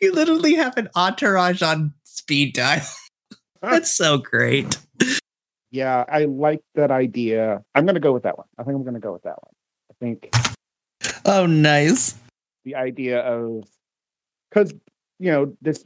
You 0.01 0.11
literally 0.13 0.55
have 0.55 0.77
an 0.77 0.89
entourage 0.95 1.61
on 1.61 1.93
speed 2.03 2.53
dial. 2.53 2.81
That's 3.61 3.95
so 3.95 4.17
great. 4.17 4.77
Yeah, 5.71 6.03
I 6.09 6.25
like 6.25 6.61
that 6.75 6.91
idea. 6.91 7.63
I'm 7.75 7.85
going 7.85 7.95
to 7.95 8.01
go 8.01 8.11
with 8.11 8.23
that 8.23 8.37
one. 8.37 8.47
I 8.57 8.63
think 8.63 8.75
I'm 8.75 8.83
going 8.83 8.95
to 8.95 8.99
go 8.99 9.13
with 9.13 9.23
that 9.23 9.37
one. 9.41 9.53
I 9.89 9.93
think 9.99 10.29
Oh, 11.25 11.45
nice. 11.45 12.15
the 12.65 12.75
idea 12.75 13.19
of 13.21 13.63
because 14.49 14.73
you 15.19 15.31
know 15.31 15.55
this 15.61 15.85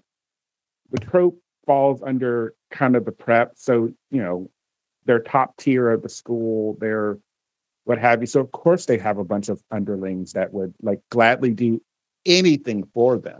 the 0.91 0.97
trope 0.97 1.37
falls 1.65 2.01
under 2.01 2.53
kind 2.71 2.95
of 2.95 3.05
the 3.05 3.11
prep 3.11 3.53
so 3.55 3.91
you 4.11 4.21
know 4.21 4.49
they're 5.05 5.19
top 5.19 5.55
tier 5.57 5.89
of 5.91 6.01
the 6.01 6.09
school 6.09 6.77
they're 6.79 7.17
what 7.85 7.97
have 7.97 8.21
you 8.21 8.27
so 8.27 8.39
of 8.39 8.51
course 8.51 8.85
they 8.85 8.97
have 8.97 9.17
a 9.17 9.23
bunch 9.23 9.49
of 9.49 9.61
underlings 9.71 10.33
that 10.33 10.53
would 10.53 10.73
like 10.81 10.99
gladly 11.11 11.51
do 11.51 11.81
anything 12.25 12.83
for 12.93 13.17
them 13.17 13.37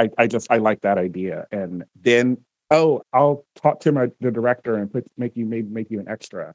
i, 0.00 0.08
I 0.18 0.26
just 0.26 0.50
i 0.50 0.56
like 0.56 0.80
that 0.80 0.98
idea 0.98 1.46
and 1.52 1.84
then 2.00 2.38
oh 2.72 3.02
i'll 3.12 3.44
talk 3.54 3.80
to 3.80 3.92
my 3.92 4.08
the 4.20 4.30
director 4.30 4.76
and 4.76 4.92
put 4.92 5.06
make 5.16 5.36
you 5.36 5.46
maybe 5.46 5.68
make 5.68 5.90
you 5.90 6.00
an 6.00 6.08
extra 6.08 6.52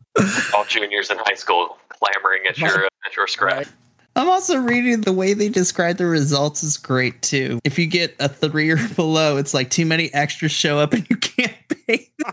All 0.53 0.65
juniors 0.65 1.11
in 1.11 1.17
high 1.19 1.35
school 1.35 1.77
clamoring 1.89 2.43
at 2.47 2.57
your 2.57 2.85
at 3.05 3.15
your 3.15 3.27
scrap. 3.27 3.57
Right. 3.57 3.67
I'm 4.17 4.29
also 4.29 4.57
reading 4.59 5.01
the 5.01 5.11
way 5.11 5.33
they 5.33 5.49
describe 5.49 5.97
the 5.97 6.05
results 6.05 6.63
is 6.63 6.77
great 6.77 7.21
too. 7.21 7.59
If 7.65 7.77
you 7.77 7.85
get 7.85 8.15
a 8.19 8.29
three 8.29 8.71
or 8.71 8.77
below, 8.95 9.35
it's 9.35 9.53
like 9.53 9.69
too 9.69 9.85
many 9.85 10.13
extras 10.13 10.53
show 10.53 10.79
up 10.79 10.93
and 10.93 11.05
you 11.09 11.17
can't 11.17 11.53
pay. 11.87 12.09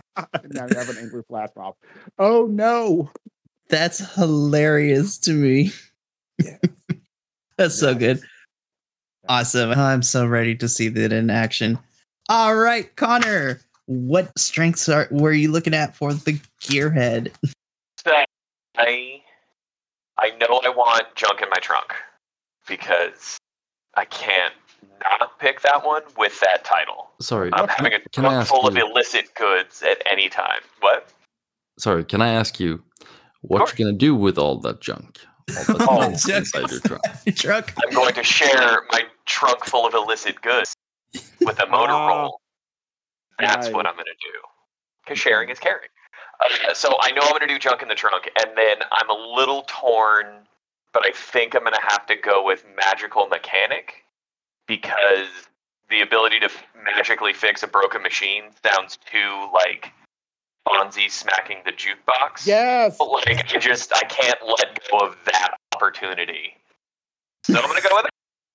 now 0.45 0.65
you 0.69 0.77
have 0.77 0.89
an 0.89 0.97
angry 0.97 1.23
flash 1.27 1.49
mob 1.55 1.75
oh 2.17 2.47
no 2.49 3.11
That's 3.69 3.99
hilarious 4.15 5.17
to 5.19 5.33
me. 5.33 5.71
Yeah. 6.39 6.57
That's 7.57 7.79
so 7.79 7.93
good. 7.93 8.21
Awesome. 9.29 9.71
I'm 9.71 10.01
so 10.03 10.25
ready 10.25 10.55
to 10.55 10.67
see 10.67 10.89
that 10.89 11.13
in 11.13 11.29
action. 11.29 11.79
All 12.29 12.55
right, 12.55 12.93
Conner, 12.95 13.59
what 13.85 14.37
strengths 14.37 14.87
are 14.89 15.07
were 15.11 15.31
you 15.33 15.51
looking 15.51 15.73
at 15.73 15.95
for 15.95 16.13
the 16.13 16.39
gearhead? 16.61 17.31
I 18.77 19.21
I 20.17 20.29
know 20.39 20.61
I 20.63 20.69
want 20.69 21.03
junk 21.15 21.41
in 21.41 21.49
my 21.49 21.57
trunk 21.61 21.93
because 22.67 23.37
I 23.95 24.05
can't 24.05 24.53
not 25.19 25.37
pick 25.39 25.61
that 25.61 25.85
one 25.85 26.01
with 26.17 26.39
that 26.39 26.63
title. 26.63 27.11
Sorry, 27.21 27.49
I'm 27.53 27.67
having 27.67 27.93
a 27.93 27.99
can 28.11 28.25
I 28.25 28.29
trunk 28.29 28.35
ask 28.41 28.49
full 28.49 28.67
of 28.67 28.75
you? 28.75 28.85
illicit 28.85 29.33
goods 29.35 29.83
at 29.83 30.01
any 30.09 30.29
time. 30.29 30.61
What? 30.79 31.09
Sorry, 31.79 32.03
can 32.03 32.21
I 32.21 32.29
ask 32.29 32.59
you 32.59 32.81
what 33.41 33.59
you're 33.77 33.85
gonna 33.87 33.97
do 33.97 34.15
with 34.15 34.37
all 34.37 34.57
that 34.59 34.81
junk? 34.81 35.19
All 35.49 35.63
that 35.77 35.87
Oh, 35.89 35.99
nonsense 35.99 36.51
junk. 36.51 36.63
inside 36.63 36.71
your 36.71 36.79
trunk. 36.81 37.01
Truck. 37.35 37.73
I'm 37.85 37.93
going 37.93 38.13
to 38.15 38.23
share 38.23 38.81
my 38.91 39.03
trunk 39.25 39.65
full 39.65 39.85
of 39.87 39.93
illicit 39.93 40.41
goods. 40.41 40.73
with 41.41 41.59
a 41.59 41.65
motor 41.67 41.93
Ah, 41.93 42.07
roll. 42.23 42.39
That's 43.39 43.69
what. 43.69 43.85
I'm 43.87 43.95
going 43.95 44.05
to 44.05 44.11
do. 44.11 44.39
Because 45.03 45.19
sharing 45.19 45.49
is 45.49 45.59
caring. 45.59 45.89
Uh, 46.69 46.73
so 46.73 46.95
I 47.01 47.11
know 47.11 47.21
I'm 47.23 47.29
going 47.31 47.41
to 47.41 47.47
do 47.47 47.59
junk 47.59 47.81
in 47.81 47.87
the 47.87 47.95
trunk, 47.95 48.29
and 48.39 48.51
then 48.55 48.77
I'm 48.91 49.09
a 49.09 49.35
little 49.35 49.63
torn, 49.67 50.25
but 50.93 51.03
I 51.05 51.11
think 51.13 51.55
I'm 51.55 51.61
going 51.61 51.73
to 51.73 51.81
have 51.81 52.05
to 52.07 52.15
go 52.15 52.43
with 52.45 52.65
magical 52.75 53.27
mechanic 53.27 54.03
because 54.67 55.27
the 55.89 56.01
ability 56.01 56.39
to 56.39 56.45
f- 56.45 56.63
magically 56.83 57.33
fix 57.33 57.63
a 57.63 57.67
broken 57.67 58.01
machine 58.01 58.43
sounds 58.65 58.97
too 59.11 59.49
like 59.53 59.91
Fonzie 60.67 61.11
smacking 61.11 61.57
the 61.65 61.71
jukebox. 61.71 62.45
Yes. 62.47 62.95
But, 62.97 63.09
like 63.09 63.53
I 63.53 63.59
just 63.59 63.93
I 63.93 64.03
can't 64.05 64.39
let 64.47 64.79
go 64.89 64.99
of 64.99 65.17
that 65.25 65.55
opportunity. 65.75 66.53
So 67.45 67.55
I'm 67.59 67.67
gonna 67.67 67.81
go 67.81 67.89
with 67.95 68.05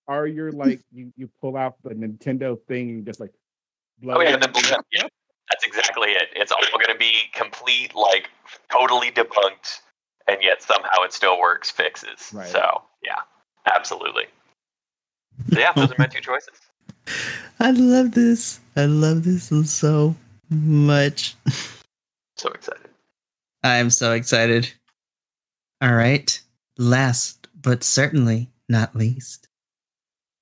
it. 0.09 0.13
Or 0.13 0.27
you're 0.27 0.53
like 0.53 0.81
you, 0.93 1.13
you 1.17 1.29
pull 1.41 1.57
out 1.57 1.77
the 1.83 1.91
Nintendo 1.91 2.59
thing 2.67 2.91
and 2.91 3.07
just 3.07 3.21
like 3.21 3.33
oh, 3.33 4.03
blow 4.03 4.15
Oh 4.17 4.21
yeah, 4.21 4.31
it 4.31 4.45
and 4.45 4.55
then 4.55 4.75
up. 4.75 4.87
yeah, 4.93 5.07
that's 5.51 5.65
exactly 5.65 6.11
it. 6.11 6.29
It's 6.35 6.53
all 6.53 6.59
gonna 6.87 6.99
be 6.99 7.13
complete, 7.35 7.95
like 7.95 8.31
totally 8.71 9.11
debunked, 9.11 9.81
and 10.27 10.39
yet 10.43 10.63
somehow 10.63 11.03
it 11.03 11.13
still 11.13 11.39
works. 11.39 11.71
Fixes. 11.71 12.31
Right. 12.33 12.49
So 12.49 12.83
yeah, 13.05 13.21
absolutely. 13.75 14.25
So 15.53 15.61
yeah, 15.61 15.73
those 15.73 15.91
are 15.93 15.97
my 15.99 16.07
two 16.07 16.21
choices. 16.21 16.61
I 17.61 17.71
love 17.73 18.13
this. 18.13 18.61
I 18.77 18.85
love 18.85 19.25
this 19.25 19.51
so 19.71 20.15
much. 20.51 21.35
So 22.37 22.51
excited. 22.51 22.89
I'm 23.65 23.91
so 23.91 24.13
excited. 24.13 24.73
All 25.81 25.95
right. 25.95 26.41
Last 26.77 27.49
but 27.61 27.83
certainly 27.83 28.51
not 28.69 28.95
least, 28.95 29.48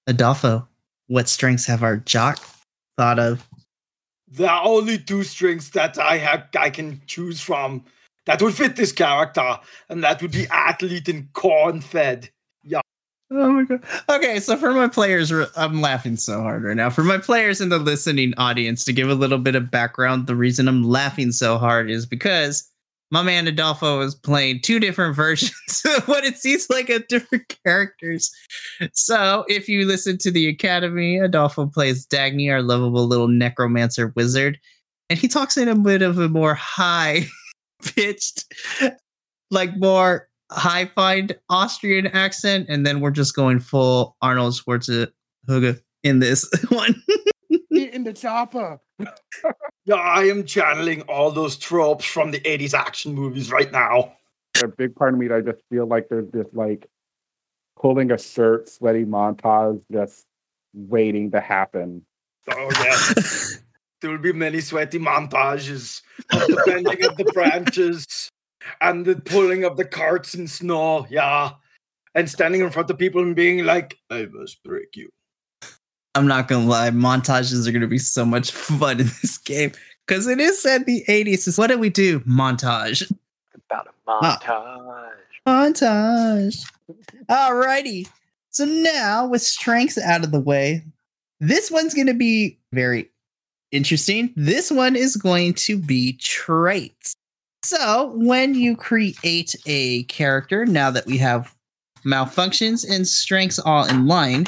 Adolfo, 0.06 0.66
what 1.08 1.28
strengths 1.28 1.66
have 1.66 1.82
our 1.82 1.96
jock 1.96 2.38
thought 2.96 3.18
of? 3.18 3.48
There 4.28 4.50
are 4.50 4.64
only 4.64 4.98
two 4.98 5.22
strings 5.22 5.70
that 5.70 5.98
I 5.98 6.18
have 6.18 6.48
I 6.58 6.70
can 6.70 7.00
choose 7.06 7.40
from 7.40 7.84
that 8.26 8.42
would 8.42 8.54
fit 8.54 8.76
this 8.76 8.92
character, 8.92 9.58
and 9.88 10.02
that 10.02 10.20
would 10.20 10.32
be 10.32 10.46
athlete 10.48 11.08
and 11.08 11.32
corn 11.32 11.80
fed. 11.80 12.28
Yeah. 12.64 12.80
Oh 13.30 13.50
my 13.50 13.64
god. 13.64 13.84
Okay, 14.08 14.40
so 14.40 14.56
for 14.56 14.72
my 14.72 14.88
players, 14.88 15.32
I'm 15.56 15.80
laughing 15.80 16.16
so 16.16 16.40
hard 16.40 16.64
right 16.64 16.76
now. 16.76 16.90
For 16.90 17.04
my 17.04 17.18
players 17.18 17.60
in 17.60 17.68
the 17.68 17.78
listening 17.78 18.34
audience, 18.36 18.84
to 18.84 18.92
give 18.92 19.08
a 19.08 19.14
little 19.14 19.38
bit 19.38 19.54
of 19.54 19.70
background, 19.70 20.26
the 20.26 20.36
reason 20.36 20.68
I'm 20.68 20.82
laughing 20.82 21.32
so 21.32 21.56
hard 21.56 21.90
is 21.90 22.04
because 22.04 22.68
my 23.10 23.22
man 23.22 23.46
Adolfo 23.46 24.00
is 24.00 24.14
playing 24.14 24.60
two 24.62 24.80
different 24.80 25.14
versions 25.16 25.82
of 25.96 26.08
what 26.08 26.24
it 26.24 26.36
seems 26.36 26.68
like 26.70 26.90
of 26.90 27.06
different 27.08 27.54
characters. 27.64 28.30
So 28.92 29.44
if 29.48 29.68
you 29.68 29.86
listen 29.86 30.18
to 30.18 30.30
the 30.30 30.48
Academy, 30.48 31.18
Adolfo 31.18 31.66
plays 31.66 32.06
Dagny, 32.06 32.50
our 32.50 32.62
lovable 32.62 33.06
little 33.06 33.28
necromancer 33.28 34.12
wizard, 34.16 34.58
and 35.08 35.18
he 35.18 35.28
talks 35.28 35.56
in 35.56 35.68
a 35.68 35.76
bit 35.76 36.02
of 36.02 36.18
a 36.18 36.28
more 36.28 36.54
high 36.54 37.26
pitched, 37.84 38.44
like 39.50 39.76
more 39.76 40.28
high 40.50 40.86
find 40.86 41.36
Austrian 41.48 42.08
accent, 42.08 42.66
and 42.68 42.84
then 42.84 43.00
we're 43.00 43.10
just 43.10 43.34
going 43.34 43.60
full 43.60 44.16
Arnold 44.22 44.54
Schwarzenegger 44.54 45.80
in 46.02 46.18
this 46.18 46.48
one. 46.68 46.94
Get 47.76 47.94
in 47.94 48.04
the 48.04 48.12
chopper. 48.12 48.80
Yeah, 49.86 49.94
I 49.94 50.24
am 50.24 50.44
channeling 50.44 51.02
all 51.02 51.30
those 51.30 51.56
tropes 51.56 52.04
from 52.04 52.32
the 52.32 52.40
80s 52.40 52.74
action 52.74 53.14
movies 53.14 53.52
right 53.52 53.70
now. 53.70 54.14
A 54.60 54.66
big 54.66 54.96
part 54.96 55.14
of 55.14 55.20
me, 55.20 55.30
I 55.30 55.40
just 55.40 55.62
feel 55.70 55.86
like 55.86 56.08
there's 56.08 56.28
this 56.32 56.48
like 56.52 56.88
pulling 57.80 58.10
a 58.10 58.18
shirt, 58.18 58.68
sweaty 58.68 59.04
montage 59.04 59.80
just 59.92 60.26
waiting 60.74 61.30
to 61.30 61.40
happen. 61.40 62.04
Oh 62.50 62.68
yes. 62.72 63.60
there 64.00 64.10
will 64.10 64.18
be 64.18 64.32
many 64.32 64.60
sweaty 64.60 64.98
montages 64.98 66.02
of 66.32 66.40
the 66.48 66.62
bending 66.66 67.04
of 67.04 67.16
the 67.16 67.24
branches 67.32 68.28
and 68.80 69.06
the 69.06 69.14
pulling 69.14 69.62
of 69.62 69.76
the 69.76 69.84
carts 69.84 70.34
in 70.34 70.48
snow, 70.48 71.06
yeah. 71.08 71.52
And 72.16 72.28
standing 72.28 72.60
in 72.60 72.70
front 72.70 72.90
of 72.90 72.98
people 72.98 73.22
and 73.22 73.36
being 73.36 73.64
like, 73.64 73.98
I 74.10 74.26
must 74.32 74.64
break 74.64 74.96
you. 74.96 75.10
I'm 76.16 76.26
not 76.26 76.48
gonna 76.48 76.64
lie, 76.66 76.90
montages 76.90 77.68
are 77.68 77.72
gonna 77.72 77.86
be 77.86 77.98
so 77.98 78.24
much 78.24 78.50
fun 78.50 79.00
in 79.00 79.06
this 79.22 79.36
game 79.36 79.72
because 80.06 80.26
it 80.26 80.40
is 80.40 80.60
set 80.62 80.80
in 80.80 80.86
the 80.86 81.04
80s. 81.08 81.40
So 81.40 81.60
what 81.60 81.66
do 81.68 81.78
we 81.78 81.90
do? 81.90 82.20
Montage. 82.20 83.10
About 83.54 83.88
a 83.88 83.90
Ah. 84.08 84.38
montage. 85.46 85.46
Montage. 85.46 86.72
Alrighty. 87.28 88.08
So 88.50 88.64
now 88.64 89.26
with 89.26 89.42
strengths 89.42 89.98
out 89.98 90.24
of 90.24 90.30
the 90.32 90.40
way, 90.40 90.84
this 91.40 91.70
one's 91.70 91.92
to 92.06 92.14
be 92.14 92.58
very 92.72 93.10
interesting. 93.70 94.32
This 94.36 94.70
one 94.70 94.96
is 94.96 95.16
going 95.16 95.52
to 95.54 95.76
be 95.76 96.14
traits. 96.14 97.14
So 97.62 98.12
when 98.14 98.54
you 98.54 98.74
create 98.76 99.54
a 99.66 100.04
character, 100.04 100.64
now 100.64 100.90
that 100.92 101.04
we 101.04 101.18
have 101.18 101.54
malfunctions 102.06 102.88
and 102.88 103.06
strengths 103.06 103.58
all 103.58 103.84
in 103.84 104.06
line, 104.06 104.46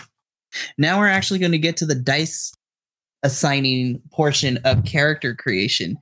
now 0.77 0.99
we're 0.99 1.09
actually 1.09 1.39
going 1.39 1.53
to 1.53 1.59
get 1.59 1.77
to 1.79 1.87
the 1.87 1.95
dice 1.95 2.53
assigning 3.23 4.01
portion 4.13 4.59
of 4.65 4.85
character 4.85 5.35
creation. 5.35 5.97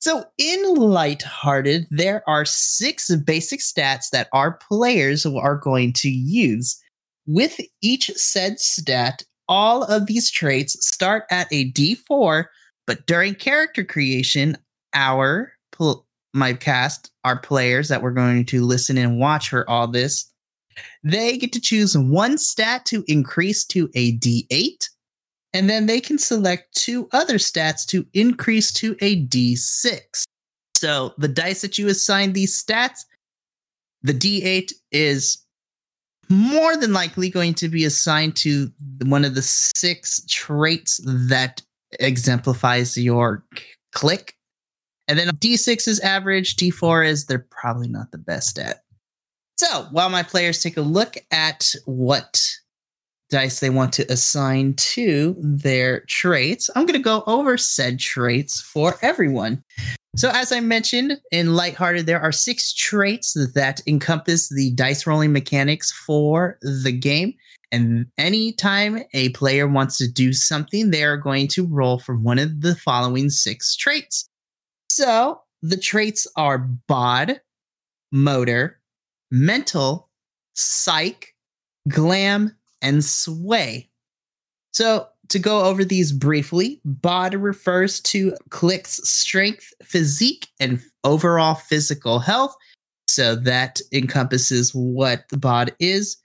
So, 0.00 0.24
in 0.38 0.74
Lighthearted, 0.74 1.86
there 1.90 2.22
are 2.28 2.44
six 2.44 3.14
basic 3.16 3.60
stats 3.60 4.10
that 4.12 4.28
our 4.32 4.52
players 4.52 5.26
are 5.26 5.56
going 5.56 5.92
to 5.94 6.08
use. 6.08 6.80
With 7.26 7.60
each 7.82 8.10
said 8.14 8.60
stat, 8.60 9.22
all 9.48 9.82
of 9.84 10.06
these 10.06 10.30
traits 10.30 10.76
start 10.86 11.24
at 11.30 11.48
a 11.50 11.72
D4, 11.72 12.44
but 12.86 13.06
during 13.06 13.34
character 13.34 13.84
creation, 13.84 14.56
our 14.94 15.52
pl- 15.72 16.06
my 16.34 16.52
cast, 16.52 17.10
our 17.24 17.38
players 17.38 17.88
that 17.88 18.02
we're 18.02 18.10
going 18.10 18.44
to 18.44 18.64
listen 18.64 18.98
and 18.98 19.18
watch 19.18 19.48
for 19.48 19.68
all 19.68 19.88
this, 19.88 20.30
they 21.02 21.36
get 21.38 21.52
to 21.52 21.60
choose 21.60 21.96
one 21.96 22.38
stat 22.38 22.84
to 22.86 23.04
increase 23.06 23.64
to 23.66 23.88
a 23.94 24.16
D8 24.18 24.88
and 25.56 25.70
then 25.70 25.86
they 25.86 26.02
can 26.02 26.18
select 26.18 26.74
two 26.74 27.08
other 27.12 27.36
stats 27.36 27.86
to 27.86 28.06
increase 28.12 28.70
to 28.74 28.94
a 29.00 29.24
d6. 29.24 30.24
So 30.74 31.14
the 31.16 31.28
dice 31.28 31.62
that 31.62 31.78
you 31.78 31.88
assign 31.88 32.34
these 32.34 32.62
stats, 32.62 33.06
the 34.02 34.12
d8 34.12 34.70
is 34.92 35.42
more 36.28 36.76
than 36.76 36.92
likely 36.92 37.30
going 37.30 37.54
to 37.54 37.68
be 37.70 37.86
assigned 37.86 38.36
to 38.36 38.70
one 39.06 39.24
of 39.24 39.34
the 39.34 39.40
six 39.40 40.22
traits 40.28 41.00
that 41.06 41.62
exemplifies 42.00 42.98
your 42.98 43.42
clique. 43.92 44.34
And 45.08 45.18
then 45.18 45.28
d6 45.28 45.88
is 45.88 46.00
average, 46.00 46.56
d4 46.56 47.06
is 47.06 47.24
they're 47.24 47.46
probably 47.50 47.88
not 47.88 48.10
the 48.10 48.18
best 48.18 48.58
at. 48.58 48.82
So 49.56 49.86
while 49.90 50.10
my 50.10 50.22
players 50.22 50.62
take 50.62 50.76
a 50.76 50.82
look 50.82 51.16
at 51.30 51.72
what 51.86 52.42
dice 53.30 53.60
they 53.60 53.70
want 53.70 53.92
to 53.94 54.12
assign 54.12 54.74
to 54.74 55.34
their 55.38 56.00
traits, 56.00 56.70
I'm 56.74 56.84
going 56.84 56.98
to 56.98 57.02
go 57.02 57.24
over 57.26 57.56
said 57.56 57.98
traits 57.98 58.60
for 58.60 58.96
everyone. 59.02 59.64
So, 60.16 60.30
as 60.30 60.50
I 60.50 60.60
mentioned 60.60 61.20
in 61.30 61.54
Lighthearted, 61.54 62.06
there 62.06 62.20
are 62.20 62.32
six 62.32 62.72
traits 62.72 63.34
that 63.54 63.82
encompass 63.86 64.48
the 64.48 64.72
dice 64.72 65.06
rolling 65.06 65.32
mechanics 65.32 65.92
for 65.92 66.58
the 66.62 66.92
game. 66.92 67.34
And 67.70 68.06
anytime 68.16 69.02
a 69.12 69.28
player 69.30 69.68
wants 69.68 69.98
to 69.98 70.10
do 70.10 70.32
something, 70.32 70.90
they 70.90 71.04
are 71.04 71.18
going 71.18 71.48
to 71.48 71.66
roll 71.66 71.98
for 71.98 72.16
one 72.16 72.38
of 72.38 72.62
the 72.62 72.76
following 72.76 73.28
six 73.28 73.76
traits. 73.76 74.26
So, 74.88 75.42
the 75.60 75.76
traits 75.76 76.26
are 76.36 76.58
bod, 76.58 77.40
motor, 78.10 78.80
mental, 79.30 80.08
psych, 80.54 81.34
glam, 81.88 82.56
and 82.82 83.04
sway. 83.04 83.88
So, 84.72 85.08
to 85.28 85.38
go 85.40 85.64
over 85.64 85.84
these 85.84 86.12
briefly, 86.12 86.80
bod 86.84 87.34
refers 87.34 88.00
to 88.00 88.34
Clique's 88.50 89.08
strength, 89.08 89.72
physique, 89.82 90.48
and 90.60 90.80
overall 91.02 91.54
physical 91.54 92.20
health. 92.20 92.54
So, 93.08 93.34
that 93.36 93.80
encompasses 93.92 94.72
what 94.74 95.24
the 95.30 95.38
bod 95.38 95.74
is. 95.80 96.16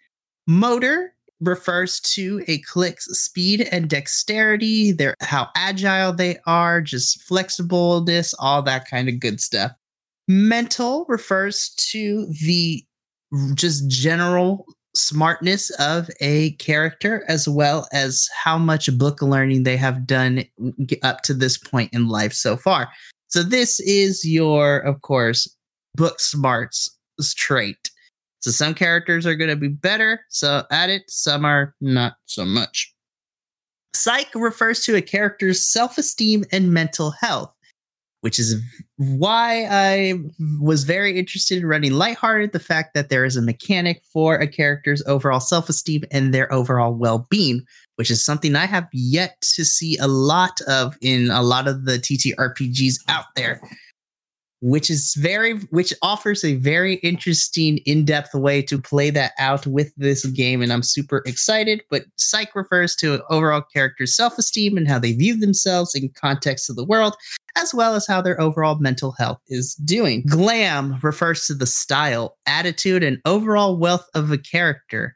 Motor 0.48 1.14
refers 1.42 2.00
to 2.00 2.44
a 2.48 2.60
Clique's 2.60 3.06
speed 3.20 3.68
and 3.72 3.90
dexterity, 3.90 4.92
their 4.92 5.16
how 5.22 5.50
agile 5.56 6.14
they 6.14 6.38
are, 6.46 6.82
just 6.82 7.28
flexibleness, 7.28 8.34
all 8.40 8.62
that 8.62 8.88
kind 8.88 9.10
of 9.10 9.20
good 9.20 9.42
stuff. 9.42 9.72
Mental 10.28 11.06
refers 11.10 11.70
to 11.78 12.28
the 12.46 12.86
just 13.56 13.88
general 13.90 14.66
smartness 14.96 15.70
of 15.80 16.10
a 16.20 16.52
character 16.54 17.24
as 17.28 17.48
well 17.48 17.88
as 17.94 18.28
how 18.36 18.58
much 18.58 18.96
book 18.98 19.22
learning 19.22 19.64
they 19.64 19.78
have 19.78 20.06
done 20.06 20.44
up 21.02 21.22
to 21.22 21.34
this 21.34 21.58
point 21.58 21.92
in 21.94 22.10
life 22.10 22.34
so 22.34 22.58
far. 22.58 22.90
So 23.28 23.44
this 23.44 23.80
is 23.80 24.26
your 24.26 24.80
of 24.80 25.02
course 25.02 25.54
book 25.96 26.20
smarts 26.20 26.98
trait. 27.36 27.90
So 28.42 28.52
some 28.52 28.74
characters 28.74 29.26
are 29.26 29.36
going 29.36 29.50
to 29.50 29.56
be 29.56 29.68
better 29.68 30.22
so 30.30 30.64
at 30.72 30.90
it, 30.90 31.04
some 31.08 31.46
are 31.46 31.76
not 31.80 32.16
so 32.26 32.46
much. 32.46 32.94
Psych 33.94 34.34
refers 34.34 34.84
to 34.86 34.96
a 34.96 35.02
character's 35.02 35.62
self 35.62 35.98
esteem 35.98 36.44
and 36.52 36.74
mental 36.74 37.12
health, 37.12 37.54
which 38.22 38.40
is 38.40 38.56
why 38.98 39.68
I 39.70 40.14
was 40.60 40.84
very 40.84 41.18
interested 41.18 41.58
in 41.60 41.66
running 41.66 41.94
lighthearted. 41.94 42.54
The 42.54 42.60
fact 42.60 42.94
that 42.94 43.10
there 43.10 43.26
is 43.26 43.36
a 43.36 43.42
mechanic 43.42 44.04
for 44.12 44.36
a 44.36 44.48
character's 44.48 45.04
overall 45.06 45.40
self 45.40 45.70
esteem 45.70 46.04
and 46.12 46.34
their 46.34 46.52
overall 46.54 46.94
well 46.94 47.28
being, 47.30 47.64
which 47.96 48.10
is 48.10 48.24
something 48.24 48.56
I 48.56 48.66
have 48.66 48.88
yet 48.94 49.42
to 49.56 49.66
see 49.66 49.98
a 49.98 50.08
lot 50.08 50.62
of 50.62 50.98
in 51.02 51.30
a 51.30 51.42
lot 51.42 51.68
of 51.68 51.86
the 51.86 51.98
TTRPGs 51.98 53.00
out 53.08 53.26
there 53.36 53.62
which 54.62 54.90
is 54.90 55.16
very 55.16 55.56
which 55.72 55.94
offers 56.04 56.44
a 56.44 56.56
very 56.56 56.96
interesting 56.96 57.80
in-depth 57.80 58.34
way 58.36 58.62
to 58.62 58.80
play 58.80 59.10
that 59.10 59.34
out 59.40 59.66
with 59.66 59.92
this 59.98 60.26
game 60.28 60.62
and 60.62 60.72
i'm 60.72 60.84
super 60.84 61.24
excited 61.26 61.82
but 61.90 62.06
psych 62.16 62.56
refers 62.56 62.96
to 62.96 63.22
overall 63.30 63.64
character's 63.74 64.16
self-esteem 64.16 64.78
and 64.78 64.88
how 64.88 65.00
they 65.00 65.14
view 65.14 65.36
themselves 65.38 65.96
in 65.96 66.10
context 66.10 66.70
of 66.70 66.76
the 66.76 66.86
world 66.86 67.16
as 67.58 67.74
well 67.74 67.96
as 67.96 68.08
how 68.08 68.22
their 68.22 68.40
overall 68.40 68.78
mental 68.80 69.12
health 69.14 69.40
is 69.48 69.74
doing 69.76 70.24
glam 70.28 70.98
refers 71.02 71.48
to 71.48 71.54
the 71.54 71.66
style 71.66 72.38
attitude 72.46 73.04
and 73.04 73.20
overall 73.26 73.78
wealth 73.78 74.08
of 74.14 74.32
a 74.32 74.38
character 74.38 75.16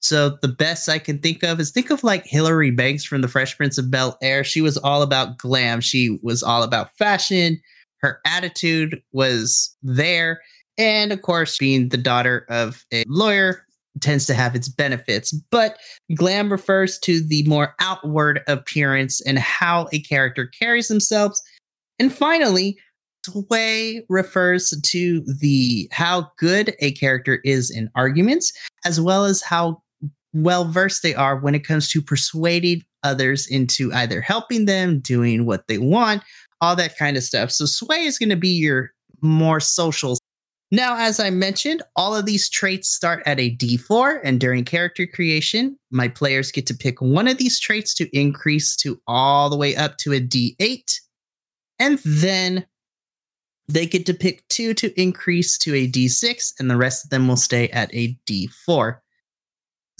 so 0.00 0.36
the 0.40 0.48
best 0.48 0.88
I 0.88 1.00
can 1.00 1.18
think 1.18 1.42
of 1.42 1.58
is 1.58 1.72
think 1.72 1.90
of 1.90 2.04
like 2.04 2.24
Hilary 2.26 2.70
Banks 2.70 3.02
from 3.02 3.22
the 3.22 3.28
Fresh 3.28 3.56
Prince 3.56 3.76
of 3.76 3.90
Bel 3.90 4.16
Air. 4.22 4.44
She 4.44 4.60
was 4.60 4.76
all 4.76 5.02
about 5.02 5.38
glam. 5.38 5.80
She 5.80 6.20
was 6.22 6.44
all 6.44 6.62
about 6.62 6.96
fashion 6.96 7.60
her 8.06 8.20
attitude 8.24 9.02
was 9.12 9.76
there. 9.82 10.40
And 10.78 11.12
of 11.12 11.22
course, 11.22 11.58
being 11.58 11.88
the 11.88 11.96
daughter 11.96 12.46
of 12.48 12.84
a 12.92 13.04
lawyer 13.08 13.64
tends 14.00 14.26
to 14.26 14.34
have 14.34 14.54
its 14.54 14.68
benefits. 14.68 15.32
But 15.50 15.78
glam 16.14 16.52
refers 16.52 16.98
to 17.00 17.20
the 17.20 17.42
more 17.44 17.74
outward 17.80 18.42
appearance 18.46 19.20
and 19.22 19.38
how 19.38 19.88
a 19.92 20.00
character 20.00 20.46
carries 20.46 20.88
themselves. 20.88 21.42
And 21.98 22.12
finally, 22.12 22.78
sway 23.24 24.04
refers 24.08 24.70
to 24.70 25.20
the 25.40 25.88
how 25.90 26.30
good 26.38 26.76
a 26.78 26.92
character 26.92 27.40
is 27.42 27.70
in 27.70 27.90
arguments, 27.96 28.52
as 28.84 29.00
well 29.00 29.24
as 29.24 29.42
how 29.42 29.82
well 30.32 30.66
versed 30.66 31.02
they 31.02 31.14
are 31.14 31.36
when 31.38 31.54
it 31.54 31.66
comes 31.66 31.88
to 31.88 32.02
persuading 32.02 32.82
others 33.02 33.46
into 33.46 33.92
either 33.94 34.20
helping 34.20 34.66
them, 34.66 35.00
doing 35.00 35.46
what 35.46 35.66
they 35.68 35.78
want, 35.78 36.22
all 36.60 36.76
that 36.76 36.96
kind 36.96 37.16
of 37.16 37.22
stuff. 37.22 37.50
So 37.50 37.66
sway 37.66 38.04
is 38.04 38.18
going 38.18 38.30
to 38.30 38.36
be 38.36 38.48
your 38.48 38.92
more 39.20 39.60
social. 39.60 40.16
Now, 40.72 40.96
as 40.98 41.20
I 41.20 41.30
mentioned, 41.30 41.82
all 41.94 42.16
of 42.16 42.26
these 42.26 42.50
traits 42.50 42.88
start 42.88 43.22
at 43.24 43.38
a 43.38 43.54
D4, 43.56 44.20
and 44.24 44.40
during 44.40 44.64
character 44.64 45.06
creation, 45.06 45.78
my 45.90 46.08
players 46.08 46.50
get 46.50 46.66
to 46.66 46.74
pick 46.74 47.00
one 47.00 47.28
of 47.28 47.38
these 47.38 47.60
traits 47.60 47.94
to 47.94 48.08
increase 48.16 48.74
to 48.76 49.00
all 49.06 49.48
the 49.48 49.56
way 49.56 49.76
up 49.76 49.96
to 49.98 50.12
a 50.12 50.20
D8. 50.20 51.00
And 51.78 52.00
then 52.04 52.66
they 53.68 53.86
get 53.86 54.06
to 54.06 54.14
pick 54.14 54.46
two 54.48 54.74
to 54.74 55.00
increase 55.00 55.56
to 55.58 55.74
a 55.74 55.88
D6, 55.88 56.54
and 56.58 56.68
the 56.68 56.76
rest 56.76 57.04
of 57.04 57.10
them 57.10 57.28
will 57.28 57.36
stay 57.36 57.68
at 57.68 57.94
a 57.94 58.18
D4. 58.28 58.98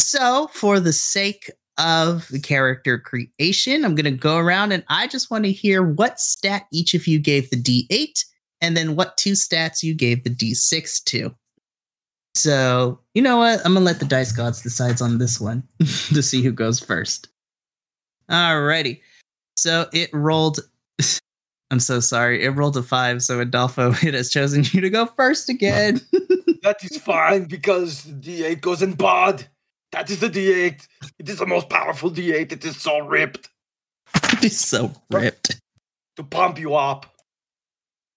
So, 0.00 0.48
for 0.52 0.80
the 0.80 0.92
sake 0.92 1.50
of 1.78 2.28
the 2.28 2.40
character 2.40 2.98
creation. 2.98 3.84
I'm 3.84 3.94
going 3.94 4.04
to 4.04 4.10
go 4.10 4.38
around 4.38 4.72
and 4.72 4.84
I 4.88 5.06
just 5.06 5.30
want 5.30 5.44
to 5.44 5.52
hear 5.52 5.82
what 5.82 6.20
stat 6.20 6.66
each 6.72 6.94
of 6.94 7.06
you 7.06 7.18
gave 7.18 7.50
the 7.50 7.56
D8 7.56 8.24
and 8.60 8.76
then 8.76 8.96
what 8.96 9.16
two 9.16 9.32
stats 9.32 9.82
you 9.82 9.94
gave 9.94 10.24
the 10.24 10.30
D6 10.30 11.04
to. 11.04 11.34
So, 12.34 13.00
you 13.14 13.22
know 13.22 13.38
what? 13.38 13.60
I'm 13.64 13.72
going 13.72 13.84
to 13.84 13.90
let 13.90 13.98
the 13.98 14.06
dice 14.06 14.32
gods 14.32 14.62
decide 14.62 15.00
on 15.00 15.18
this 15.18 15.40
one 15.40 15.62
to 15.78 16.22
see 16.22 16.42
who 16.42 16.52
goes 16.52 16.80
first. 16.80 17.28
Alrighty. 18.30 19.00
So 19.56 19.88
it 19.92 20.10
rolled. 20.12 20.60
I'm 21.70 21.80
so 21.80 22.00
sorry. 22.00 22.44
It 22.44 22.50
rolled 22.50 22.76
a 22.76 22.82
five. 22.82 23.22
So 23.22 23.40
Adolfo, 23.40 23.90
it 24.02 24.14
has 24.14 24.30
chosen 24.30 24.64
you 24.72 24.80
to 24.80 24.90
go 24.90 25.06
first 25.06 25.48
again. 25.48 26.00
that 26.62 26.84
is 26.84 26.98
fine 26.98 27.44
because 27.44 28.04
the 28.04 28.12
D8 28.12 28.60
goes 28.60 28.82
in 28.82 28.92
bod. 28.92 29.46
That 29.92 30.10
is 30.10 30.20
the 30.20 30.28
D8. 30.28 30.86
It 31.18 31.28
is 31.28 31.38
the 31.38 31.46
most 31.46 31.68
powerful 31.68 32.10
D8. 32.10 32.52
It 32.52 32.64
is 32.64 32.80
so 32.80 33.00
ripped. 33.00 33.48
it 34.14 34.44
is 34.44 34.58
so 34.58 34.92
ripped. 35.10 35.60
To 36.16 36.24
pump 36.24 36.58
you 36.58 36.74
up. 36.74 37.14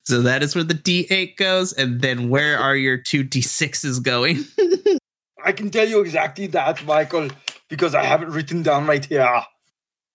So 0.05 0.22
that 0.22 0.41
is 0.41 0.55
where 0.55 0.63
the 0.63 0.74
D8 0.74 1.38
goes. 1.38 1.74
And 1.74 2.01
then 2.01 2.30
where 2.30 2.57
are 2.57 2.76
your 2.76 2.97
two 2.97 3.24
D6s 3.24 4.01
going? 4.01 4.43
I 5.45 5.51
can 5.51 5.70
tell 5.70 5.88
you 5.88 6.01
exactly 6.01 6.47
that, 6.47 6.84
Michael, 6.86 7.30
because 7.70 7.95
I 7.95 8.03
have 8.03 8.22
it 8.24 8.30
written 8.30 8.63
down 8.63 8.86
right 8.88 9.05
here. 9.05 9.43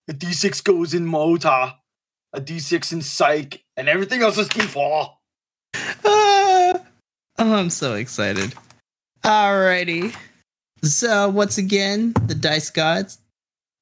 A 0.08 0.12
D6 0.12 0.62
goes 0.64 0.92
in 0.92 1.06
motor, 1.06 1.72
a 2.32 2.40
D6 2.40 2.92
in 2.92 3.02
psych, 3.02 3.64
and 3.76 3.88
everything 3.88 4.22
else 4.22 4.36
is 4.36 4.48
D4. 4.48 5.10
Uh, 5.74 5.88
oh, 6.04 6.78
I'm 7.38 7.70
so 7.70 7.94
excited. 7.94 8.54
Alrighty. 9.24 10.14
So 10.84 11.28
once 11.28 11.58
again, 11.58 12.12
the 12.26 12.34
dice 12.34 12.70
gods. 12.70 13.18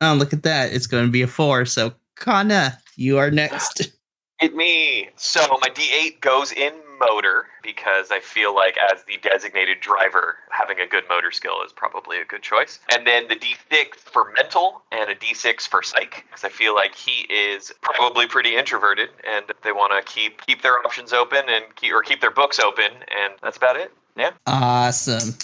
Oh, 0.00 0.14
look 0.14 0.32
at 0.32 0.42
that! 0.44 0.72
It's 0.72 0.86
going 0.86 1.07
to 1.07 1.12
be 1.12 1.22
a 1.22 1.26
four. 1.26 1.64
So 1.64 1.94
Conner, 2.16 2.78
you 2.96 3.18
are 3.18 3.30
next. 3.30 3.90
Hit 4.38 4.57
me. 4.57 5.09
So 5.16 5.40
my 5.61 5.68
D8 5.68 6.20
goes 6.20 6.53
in 6.53 6.72
motor 6.98 7.46
because 7.62 8.11
I 8.11 8.20
feel 8.20 8.55
like 8.55 8.76
as 8.92 9.05
the 9.05 9.16
designated 9.18 9.80
driver, 9.80 10.36
having 10.50 10.80
a 10.80 10.86
good 10.86 11.05
motor 11.09 11.30
skill 11.30 11.62
is 11.64 11.72
probably 11.72 12.20
a 12.20 12.24
good 12.24 12.42
choice. 12.42 12.80
And 12.92 13.07
then 13.07 13.28
the 13.28 13.36
D6 13.36 13.94
for 13.96 14.32
mental 14.36 14.82
and 14.92 15.11
a 15.11 15.14
D6 15.14 15.68
for 15.68 15.82
psych 15.82 16.24
because 16.26 16.44
I 16.44 16.48
feel 16.48 16.74
like 16.74 16.94
he 16.94 17.32
is 17.32 17.72
probably 17.82 18.26
pretty 18.26 18.57
introverted 18.57 19.11
and 19.28 19.46
they 19.62 19.72
want 19.72 19.92
to 19.92 20.12
keep 20.12 20.44
keep 20.46 20.62
their 20.62 20.78
options 20.80 21.12
open 21.12 21.42
and 21.48 21.64
keep 21.76 21.92
or 21.92 22.03
keep 22.03 22.20
their 22.20 22.30
books 22.30 22.59
open 22.59 22.90
and 22.92 23.34
that's 23.42 23.57
about 23.57 23.76
it. 23.76 23.92
Yeah. 24.16 24.32
Awesome. 24.46 25.34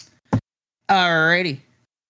Alrighty. 0.90 1.60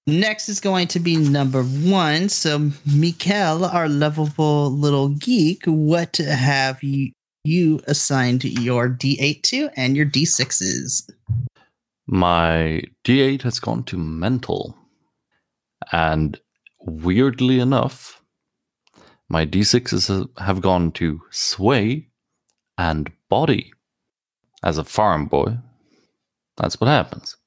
Next 0.07 0.49
is 0.49 0.61
going 0.61 0.89
to 0.89 1.01
be 1.01 1.17
number 1.17 1.63
one. 1.63 2.29
So, 2.29 2.71
Mikael, 2.87 3.65
our 3.65 3.89
lovable 3.89 4.71
little 4.71 5.11
geek, 5.11 5.65
what 5.67 6.17
have 6.17 6.83
you 6.83 7.13
you 7.45 7.81
assigned 7.87 8.45
your 8.45 8.89
D8 8.89 9.43
to 9.43 9.71
and 9.75 9.97
your 9.97 10.07
D6s? 10.07 11.11
My 12.07 12.83
D8 13.05 13.43
has 13.43 13.59
gone 13.59 13.85
to 13.85 13.97
mental. 13.97 14.77
And 15.93 16.39
weirdly 16.81 17.59
enough, 17.59 18.23
my 19.29 19.47
D6s 19.47 20.29
have 20.39 20.61
gone 20.61 20.93
to 20.93 21.21
sway 21.31 22.09
and 22.77 23.11
body. 23.29 23.73
As 24.63 24.77
a 24.77 24.85
farm 24.85 25.27
boy, 25.27 25.57
that's 26.57 26.81
what 26.81 26.89
happens. 26.89 27.38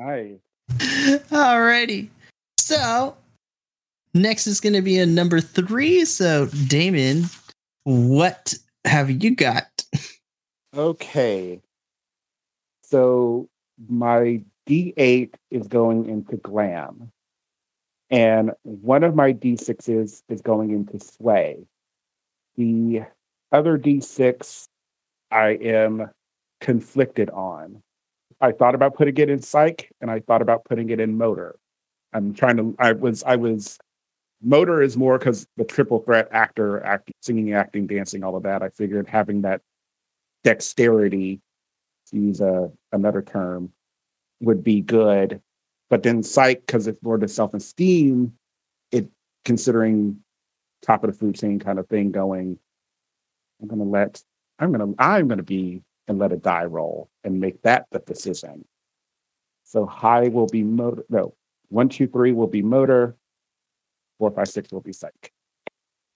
Nice. 0.00 0.38
Alrighty. 1.30 2.08
So 2.56 3.14
next 4.14 4.46
is 4.46 4.58
going 4.58 4.72
to 4.72 4.80
be 4.80 4.98
a 4.98 5.04
number 5.04 5.42
three. 5.42 6.06
So 6.06 6.46
Damon, 6.68 7.24
what 7.84 8.54
have 8.86 9.10
you 9.10 9.36
got? 9.36 9.84
Okay. 10.74 11.60
So 12.82 13.46
my 13.88 14.40
D8 14.66 15.34
is 15.50 15.68
going 15.68 16.08
into 16.08 16.38
glam. 16.38 17.10
And 18.08 18.52
one 18.62 19.04
of 19.04 19.14
my 19.14 19.34
D6s 19.34 20.22
is 20.30 20.40
going 20.40 20.70
into 20.70 20.98
sway. 20.98 21.58
The 22.56 23.02
other 23.52 23.78
D6 23.78 24.64
I 25.30 25.50
am 25.50 26.08
conflicted 26.60 27.28
on. 27.30 27.82
I 28.40 28.52
thought 28.52 28.74
about 28.74 28.94
putting 28.94 29.16
it 29.18 29.28
in 29.28 29.42
psych 29.42 29.90
and 30.00 30.10
I 30.10 30.20
thought 30.20 30.42
about 30.42 30.64
putting 30.64 30.90
it 30.90 31.00
in 31.00 31.18
motor. 31.18 31.56
I'm 32.12 32.34
trying 32.34 32.56
to, 32.56 32.74
I 32.78 32.92
was, 32.92 33.22
I 33.22 33.36
was, 33.36 33.78
motor 34.42 34.82
is 34.82 34.96
more 34.96 35.18
because 35.18 35.46
the 35.56 35.64
triple 35.64 36.00
threat 36.00 36.28
actor, 36.32 36.82
acting, 36.82 37.14
singing, 37.20 37.52
acting, 37.52 37.86
dancing, 37.86 38.24
all 38.24 38.36
of 38.36 38.42
that. 38.44 38.62
I 38.62 38.70
figured 38.70 39.06
having 39.06 39.42
that 39.42 39.60
dexterity, 40.42 41.40
to 42.08 42.16
use 42.16 42.40
a, 42.40 42.70
another 42.92 43.22
term, 43.22 43.72
would 44.40 44.64
be 44.64 44.80
good. 44.80 45.40
But 45.90 46.02
then 46.02 46.22
psych, 46.22 46.66
because 46.66 46.86
it's 46.86 47.02
more 47.02 47.18
the 47.18 47.28
self 47.28 47.52
esteem, 47.52 48.32
it 48.90 49.08
considering 49.44 50.20
top 50.82 51.04
of 51.04 51.12
the 51.12 51.16
food 51.16 51.34
chain 51.34 51.58
kind 51.58 51.78
of 51.78 51.88
thing 51.88 52.10
going, 52.10 52.58
I'm 53.60 53.68
to 53.68 53.84
let, 53.84 54.22
I'm 54.58 54.72
to, 54.72 54.94
I'm 54.98 55.28
to 55.28 55.42
be 55.42 55.82
and 56.10 56.18
let 56.18 56.32
a 56.32 56.36
die 56.36 56.64
roll 56.64 57.08
and 57.22 57.38
make 57.40 57.62
that 57.62 57.86
the 57.92 58.00
decision. 58.00 58.64
So 59.62 59.86
high 59.86 60.26
will 60.26 60.48
be 60.48 60.64
motor. 60.64 61.04
No, 61.08 61.34
one, 61.68 61.88
two, 61.88 62.08
three 62.08 62.32
will 62.32 62.48
be 62.48 62.62
motor. 62.62 63.14
Four, 64.18 64.32
five, 64.32 64.48
six 64.48 64.72
will 64.72 64.80
be 64.80 64.92
psych. 64.92 65.32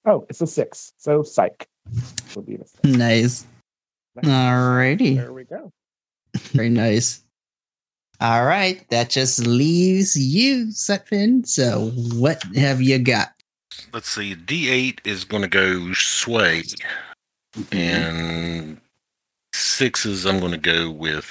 Oh, 0.05 0.27
it's 0.29 0.41
a 0.41 0.47
six. 0.49 0.93
So 0.99 1.23
psych 1.23 1.69
will 2.35 2.43
be 2.43 2.57
the 2.57 2.67
six. 2.67 2.81
Nice. 2.85 3.47
Alrighty. 4.19 5.17
There 5.17 5.33
we 5.33 5.45
go. 5.45 5.73
Very 6.37 6.71
nice. 6.71 7.23
All 8.21 8.45
right. 8.45 8.85
That 8.91 9.11
just 9.11 9.47
leaves 9.47 10.17
you, 10.17 10.67
Sutphin. 10.67 11.47
So 11.47 11.91
what 12.19 12.43
have 12.57 12.83
you 12.83 12.99
got? 12.99 13.29
let's 13.93 14.09
see. 14.11 14.35
D8 14.35 15.07
is 15.07 15.25
going 15.25 15.43
to 15.43 15.49
go 15.49 15.93
sway, 15.93 16.63
Mm-hmm. 17.57 17.77
and 17.77 18.81
sixes 19.75 20.25
I'm 20.25 20.39
going 20.39 20.53
to 20.53 20.59
go 20.59 20.91
with 20.91 21.27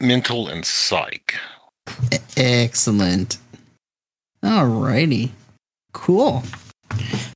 mental 0.00 0.48
and 0.48 0.64
psych. 0.64 1.34
Excellent. 2.36 3.38
Alrighty. 4.42 5.30
Cool. 5.92 6.42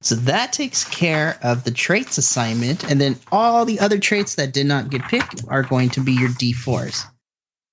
So 0.03 0.15
that 0.15 0.53
takes 0.53 0.85
care 0.85 1.39
of 1.43 1.65
the 1.65 1.71
traits 1.71 2.19
assignment, 2.19 2.89
and 2.91 3.01
then 3.01 3.17
all 3.33 3.65
the 3.65 3.81
other 3.81 3.99
traits 3.99 4.35
that 4.35 4.53
did 4.53 4.67
not 4.67 4.91
get 4.91 5.03
picked 5.03 5.43
are 5.49 5.63
going 5.63 5.91
to 5.91 6.01
be 6.01 6.13
your 6.13 6.31
D4s. 6.31 7.05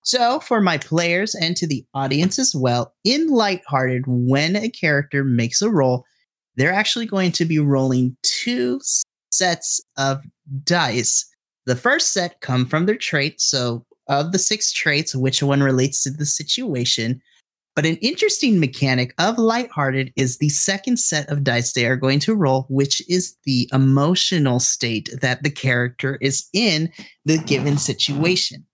So, 0.02 0.40
for 0.40 0.62
my 0.62 0.78
players 0.78 1.34
and 1.34 1.58
to 1.58 1.66
the 1.66 1.84
audience 1.96 2.38
as 2.38 2.54
well, 2.56 2.94
in 3.04 3.28
Lighthearted, 3.28 4.04
when 4.06 4.56
a 4.56 4.70
character 4.70 5.24
makes 5.24 5.64
a 5.64 5.70
roll, 5.70 6.06
they're 6.56 6.74
actually 6.74 7.08
going 7.08 7.32
to 7.34 7.46
be 7.46 7.58
rolling 7.58 8.16
two 8.22 8.80
sets 9.32 9.82
of 9.98 10.24
dice. 10.64 11.26
The 11.66 11.76
first 11.76 12.14
set 12.14 12.42
come 12.42 12.66
from 12.66 12.86
their 12.86 12.98
traits. 12.98 13.46
So, 13.46 13.86
of 14.08 14.32
the 14.32 14.40
six 14.40 14.72
traits, 14.72 15.16
which 15.16 15.42
one 15.42 15.64
relates 15.64 16.04
to 16.04 16.12
the 16.12 16.26
situation? 16.26 17.22
But 17.76 17.86
an 17.86 17.98
interesting 17.98 18.60
mechanic 18.60 19.14
of 19.18 19.38
Lighthearted 19.38 20.14
is 20.16 20.38
the 20.38 20.50
second 20.50 20.98
set 20.98 21.30
of 21.30 21.44
dice 21.44 21.74
they 21.74 21.86
are 21.86 21.98
going 21.98 22.20
to 22.20 22.36
roll, 22.36 22.66
which 22.70 23.02
is 23.10 23.36
the 23.44 23.70
emotional 23.74 24.60
state 24.60 25.10
that 25.22 25.44
the 25.44 25.50
character 25.50 26.18
is 26.22 26.48
in 26.54 26.90
the 27.26 27.38
given 27.40 27.78
situation. 27.78 28.66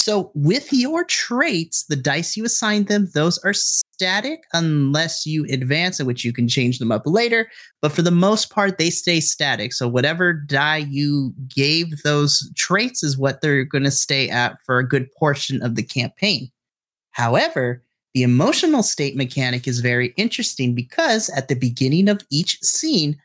So, 0.00 0.30
with 0.34 0.72
your 0.72 1.04
traits, 1.04 1.84
the 1.84 1.94
dice 1.94 2.34
you 2.34 2.46
assign 2.46 2.84
them, 2.84 3.10
those 3.12 3.36
are 3.44 3.52
static 3.52 4.44
unless 4.54 5.26
you 5.26 5.44
advance, 5.50 6.00
in 6.00 6.06
which 6.06 6.24
you 6.24 6.32
can 6.32 6.48
change 6.48 6.78
them 6.78 6.90
up 6.90 7.02
later. 7.04 7.50
But 7.82 7.92
for 7.92 8.00
the 8.00 8.10
most 8.10 8.48
part, 8.48 8.78
they 8.78 8.88
stay 8.88 9.20
static. 9.20 9.74
So, 9.74 9.86
whatever 9.86 10.32
die 10.32 10.86
you 10.88 11.34
gave 11.54 12.02
those 12.02 12.50
traits 12.56 13.02
is 13.02 13.18
what 13.18 13.42
they're 13.42 13.62
going 13.62 13.84
to 13.84 13.90
stay 13.90 14.30
at 14.30 14.56
for 14.64 14.78
a 14.78 14.88
good 14.88 15.12
portion 15.18 15.62
of 15.62 15.74
the 15.74 15.82
campaign. 15.82 16.50
However, 17.10 17.84
the 18.14 18.22
emotional 18.22 18.82
state 18.82 19.16
mechanic 19.16 19.68
is 19.68 19.80
very 19.80 20.14
interesting 20.16 20.74
because 20.74 21.28
at 21.28 21.48
the 21.48 21.56
beginning 21.56 22.08
of 22.08 22.22
each 22.30 22.58
scene, 22.62 23.18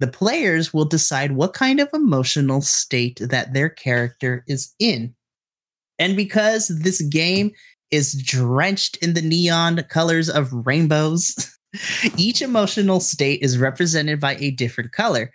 the 0.00 0.06
players 0.06 0.74
will 0.74 0.84
decide 0.84 1.32
what 1.32 1.54
kind 1.54 1.80
of 1.80 1.88
emotional 1.94 2.60
state 2.60 3.18
that 3.22 3.54
their 3.54 3.70
character 3.70 4.44
is 4.46 4.74
in. 4.78 5.14
And 6.00 6.16
because 6.16 6.68
this 6.68 7.02
game 7.02 7.52
is 7.90 8.20
drenched 8.20 8.96
in 8.96 9.14
the 9.14 9.22
neon 9.22 9.82
colors 9.88 10.28
of 10.28 10.48
rainbows, 10.52 11.56
each 12.16 12.42
emotional 12.42 12.98
state 12.98 13.42
is 13.42 13.58
represented 13.58 14.18
by 14.18 14.36
a 14.36 14.50
different 14.50 14.92
color. 14.92 15.30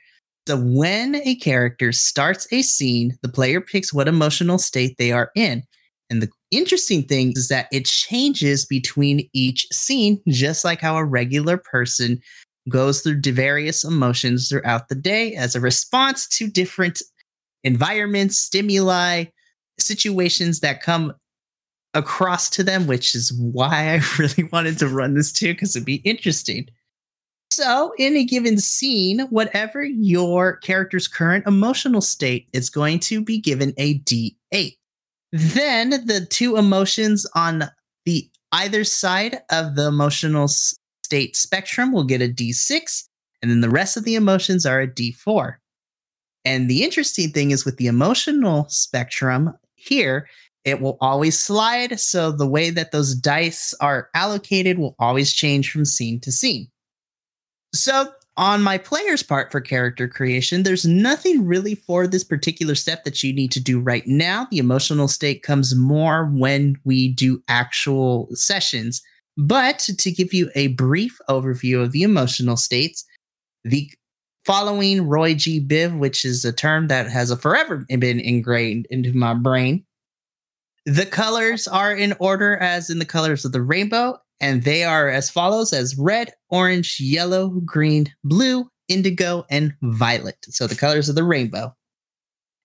So 0.48 0.58
when 0.58 1.16
a 1.16 1.36
character 1.36 1.92
starts 1.92 2.48
a 2.52 2.62
scene, 2.62 3.18
the 3.22 3.30
player 3.30 3.62
picks 3.62 3.94
what 3.94 4.08
emotional 4.08 4.58
state 4.58 4.96
they 4.98 5.12
are 5.12 5.32
in. 5.36 5.64
And 6.10 6.22
the 6.22 6.30
interesting 6.52 7.04
thing 7.04 7.34
is 7.36 7.48
that 7.48 7.68
it 7.72 7.86
changes 7.86 8.66
between 8.66 9.28
each 9.34 9.68
scene, 9.72 10.22
just 10.28 10.64
like 10.64 10.82
how 10.82 10.98
a 10.98 11.06
regular 11.06 11.58
person 11.58 12.20
goes 12.70 13.02
through 13.02 13.22
various 13.22 13.84
emotions 13.84 14.50
throughout 14.50 14.88
the 14.88 14.96
day 14.96 15.34
as 15.34 15.56
a 15.56 15.60
response 15.60 16.28
to 16.30 16.48
different 16.48 17.02
environments, 17.64 18.38
stimuli, 18.40 19.26
situations 19.78 20.60
that 20.62 20.82
come 20.82 21.14
across 21.94 22.50
to 22.52 22.64
them, 22.64 22.88
which 22.88 23.16
is 23.16 23.34
why 23.34 23.96
I 23.96 24.02
really 24.20 24.44
wanted 24.52 24.78
to 24.80 24.88
run 24.88 25.16
this 25.16 25.32
too, 25.32 25.54
because 25.54 25.76
it'd 25.76 25.86
be 25.86 25.96
interesting. 25.98 26.68
So, 27.52 27.94
in 27.98 28.18
a 28.18 28.26
given 28.26 28.58
scene, 28.58 29.20
whatever 29.30 29.84
your 29.84 30.58
character's 30.58 31.08
current 31.08 31.48
emotional 31.48 32.02
state 32.02 32.48
is 32.54 32.70
going 32.70 33.00
to 33.02 33.24
be 33.24 33.40
given 33.40 33.74
a 33.78 34.00
D8. 34.00 34.74
Then 35.32 35.90
the 35.90 36.28
two 36.30 36.58
emotions 36.58 37.26
on 37.36 37.66
the 38.06 38.30
either 38.52 38.84
side 38.84 39.40
of 39.52 39.76
the 39.76 39.88
emotional 39.88 40.48
state 40.48 41.36
spectrum 41.36 41.92
will 41.92 42.04
get 42.04 42.22
a 42.22 42.28
D6, 42.28 43.04
and 43.42 43.52
then 43.52 43.62
the 43.62 43.70
rest 43.70 43.96
of 43.96 44.04
the 44.04 44.16
emotions 44.16 44.66
are 44.66 44.82
a 44.82 44.88
D4. 44.88 45.56
And 46.46 46.70
the 46.70 46.84
interesting 46.84 47.32
thing 47.32 47.52
is 47.52 47.66
with 47.66 47.78
the 47.78 47.88
emotional 47.88 48.68
spectrum 48.70 49.54
here, 49.88 50.28
it 50.64 50.82
will 50.82 50.98
always 51.00 51.40
slide. 51.40 52.00
So 52.00 52.32
the 52.32 52.48
way 52.48 52.72
that 52.72 52.92
those 52.92 53.16
dice 53.16 53.74
are 53.80 54.10
allocated 54.14 54.80
will 54.80 54.96
always 55.00 55.32
change 55.32 55.72
from 55.72 55.86
scene 55.86 56.20
to 56.22 56.32
scene. 56.32 56.68
So, 57.74 58.12
on 58.38 58.62
my 58.62 58.78
player's 58.78 59.24
part 59.24 59.50
for 59.50 59.62
character 59.62 60.10
creation, 60.10 60.64
there's 60.64 60.86
nothing 60.86 61.46
really 61.46 61.74
for 61.74 62.06
this 62.06 62.24
particular 62.24 62.76
step 62.76 63.06
that 63.06 63.24
you 63.24 63.32
need 63.32 63.50
to 63.54 63.62
do 63.62 63.80
right 63.80 64.06
now. 64.06 64.46
The 64.52 64.58
emotional 64.58 65.08
state 65.08 65.42
comes 65.42 65.74
more 65.74 66.26
when 66.26 66.76
we 66.84 67.14
do 67.14 67.42
actual 67.48 68.28
sessions. 68.34 69.02
But 69.38 69.80
to 69.80 70.12
give 70.12 70.34
you 70.34 70.50
a 70.54 70.68
brief 70.68 71.18
overview 71.30 71.82
of 71.82 71.94
the 71.94 72.04
emotional 72.04 72.58
states, 72.58 73.06
the 73.64 73.90
following 74.46 75.08
Roy 75.08 75.34
G. 75.34 75.60
Biv, 75.60 75.98
which 75.98 76.24
is 76.24 76.46
a 76.46 76.54
term 76.54 76.88
that 76.88 77.10
has 77.10 77.34
forever 77.40 77.86
been 77.90 78.20
ingrained 78.20 78.88
into 78.90 79.14
my 79.14 79.34
brain. 79.34 79.84
The 80.86 81.08
colors 81.08 81.68
are 81.68 81.96
in 81.96 82.14
order 82.20 82.58
as 82.58 82.90
in 82.90 83.00
the 83.00 83.06
colors 83.06 83.44
of 83.44 83.52
the 83.52 83.62
rainbow, 83.62 84.20
and 84.40 84.64
they 84.64 84.84
are 84.84 85.10
as 85.10 85.32
follows 85.32 85.74
as 85.74 85.98
red, 85.98 86.32
orange, 86.50 87.00
yellow, 87.00 87.50
green, 87.66 88.14
blue, 88.24 88.70
indigo, 88.88 89.46
and 89.50 89.74
violet. 89.82 90.38
So 90.50 90.68
the 90.68 90.76
colors 90.76 91.10
of 91.10 91.16
the 91.16 91.24
rainbow. 91.24 91.74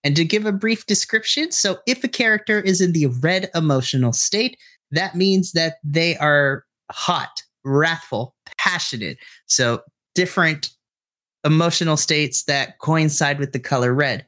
And 0.05 0.17
to 0.17 0.25
give 0.25 0.47
a 0.47 0.53
brief 0.53 0.87
description, 0.87 1.51
so 1.51 1.79
if 1.87 2.05
a 2.05 2.09
character 2.09 2.61
is 2.61 2.81
in 2.81 2.93
the 2.93 3.07
red 3.07 3.51
emotional 3.55 4.13
state, 4.13 4.59
that 4.91 5.15
means 5.15 5.53
that 5.53 5.75
they 5.85 6.17
are 6.19 6.65
hot, 6.91 7.43
wrathful, 7.65 8.35
passionate. 8.59 9.19
So 9.47 9.81
different 10.15 10.71
emotional 11.45 11.97
states 11.97 12.45
that 12.45 12.79
coincide 12.79 13.39
with 13.39 13.53
the 13.53 13.59
color 13.59 13.95
red. 13.95 14.25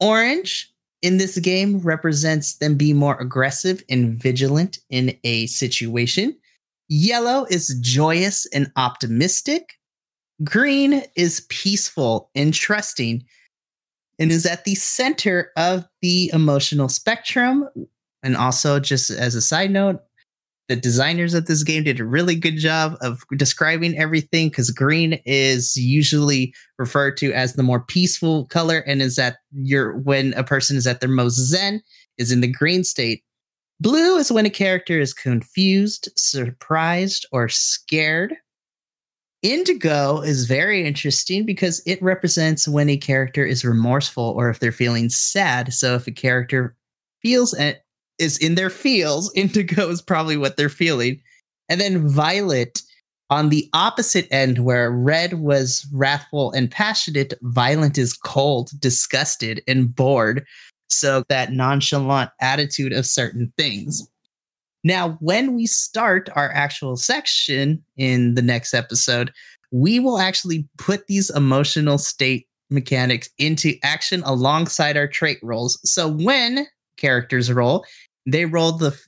Orange 0.00 0.72
in 1.02 1.18
this 1.18 1.38
game 1.38 1.80
represents 1.80 2.56
them 2.56 2.76
being 2.76 2.96
more 2.96 3.16
aggressive 3.20 3.82
and 3.90 4.14
vigilant 4.14 4.78
in 4.88 5.16
a 5.24 5.46
situation. 5.46 6.36
Yellow 6.88 7.46
is 7.50 7.78
joyous 7.80 8.46
and 8.46 8.70
optimistic. 8.76 9.74
Green 10.42 11.02
is 11.16 11.46
peaceful 11.48 12.30
and 12.34 12.52
trusting 12.52 13.24
and 14.18 14.30
is 14.30 14.46
at 14.46 14.64
the 14.64 14.74
center 14.74 15.50
of 15.56 15.86
the 16.02 16.30
emotional 16.32 16.88
spectrum. 16.88 17.68
And 18.22 18.36
also, 18.36 18.80
just 18.80 19.10
as 19.10 19.34
a 19.34 19.42
side 19.42 19.70
note, 19.70 20.00
the 20.68 20.76
designers 20.76 21.34
of 21.34 21.46
this 21.46 21.62
game 21.62 21.84
did 21.84 22.00
a 22.00 22.04
really 22.04 22.34
good 22.34 22.56
job 22.56 22.96
of 23.02 23.22
describing 23.36 23.96
everything 23.98 24.48
because 24.48 24.70
green 24.70 25.20
is 25.26 25.76
usually 25.76 26.54
referred 26.78 27.16
to 27.18 27.32
as 27.32 27.52
the 27.52 27.62
more 27.62 27.80
peaceful 27.80 28.46
color 28.46 28.78
and 28.78 29.02
is 29.02 29.16
that 29.16 29.36
your 29.52 29.98
when 29.98 30.32
a 30.34 30.44
person 30.44 30.76
is 30.76 30.86
at 30.86 31.00
their 31.00 31.08
most 31.08 31.36
zen 31.36 31.82
is 32.16 32.32
in 32.32 32.40
the 32.40 32.48
green 32.48 32.82
state. 32.82 33.22
Blue 33.80 34.16
is 34.16 34.32
when 34.32 34.46
a 34.46 34.50
character 34.50 34.98
is 34.98 35.12
confused 35.12 36.08
surprised 36.16 37.26
or 37.32 37.48
scared. 37.48 38.34
Indigo 39.42 40.22
is 40.22 40.46
very 40.46 40.86
interesting 40.86 41.44
because 41.44 41.82
it 41.84 42.02
represents 42.02 42.66
when 42.66 42.88
a 42.88 42.96
character 42.96 43.44
is 43.44 43.64
remorseful 43.64 44.32
or 44.38 44.48
if 44.48 44.60
they're 44.60 44.72
feeling 44.72 45.10
sad. 45.10 45.74
So 45.74 45.96
if 45.96 46.06
a 46.06 46.12
character 46.12 46.74
feels 47.20 47.52
is 48.18 48.38
in 48.38 48.54
their 48.54 48.70
feels, 48.70 49.32
indigo 49.36 49.88
is 49.88 50.02
probably 50.02 50.36
what 50.36 50.56
they're 50.56 50.68
feeling. 50.68 51.20
And 51.68 51.80
then 51.80 52.08
violet 52.08 52.82
on 53.30 53.48
the 53.48 53.68
opposite 53.72 54.28
end, 54.30 54.58
where 54.64 54.90
red 54.90 55.34
was 55.34 55.86
wrathful 55.92 56.52
and 56.52 56.70
passionate, 56.70 57.32
Violet 57.42 57.96
is 57.96 58.12
cold, 58.12 58.70
disgusted, 58.78 59.62
and 59.66 59.94
bored. 59.94 60.44
So 60.88 61.24
that 61.28 61.50
nonchalant 61.50 62.30
attitude 62.40 62.92
of 62.92 63.06
certain 63.06 63.52
things. 63.56 64.06
Now, 64.84 65.16
when 65.20 65.54
we 65.54 65.66
start 65.66 66.28
our 66.36 66.52
actual 66.52 66.96
section 66.96 67.82
in 67.96 68.34
the 68.34 68.42
next 68.42 68.74
episode, 68.74 69.32
we 69.72 69.98
will 69.98 70.18
actually 70.18 70.68
put 70.76 71.06
these 71.06 71.30
emotional 71.30 71.96
state 71.96 72.46
mechanics 72.70 73.30
into 73.38 73.74
action 73.82 74.22
alongside 74.24 74.96
our 74.96 75.08
trait 75.08 75.38
rolls. 75.42 75.80
So 75.84 76.08
when 76.08 76.66
characters 76.96 77.50
roll, 77.50 77.84
they 78.26 78.44
roll 78.44 78.72
the 78.72 78.98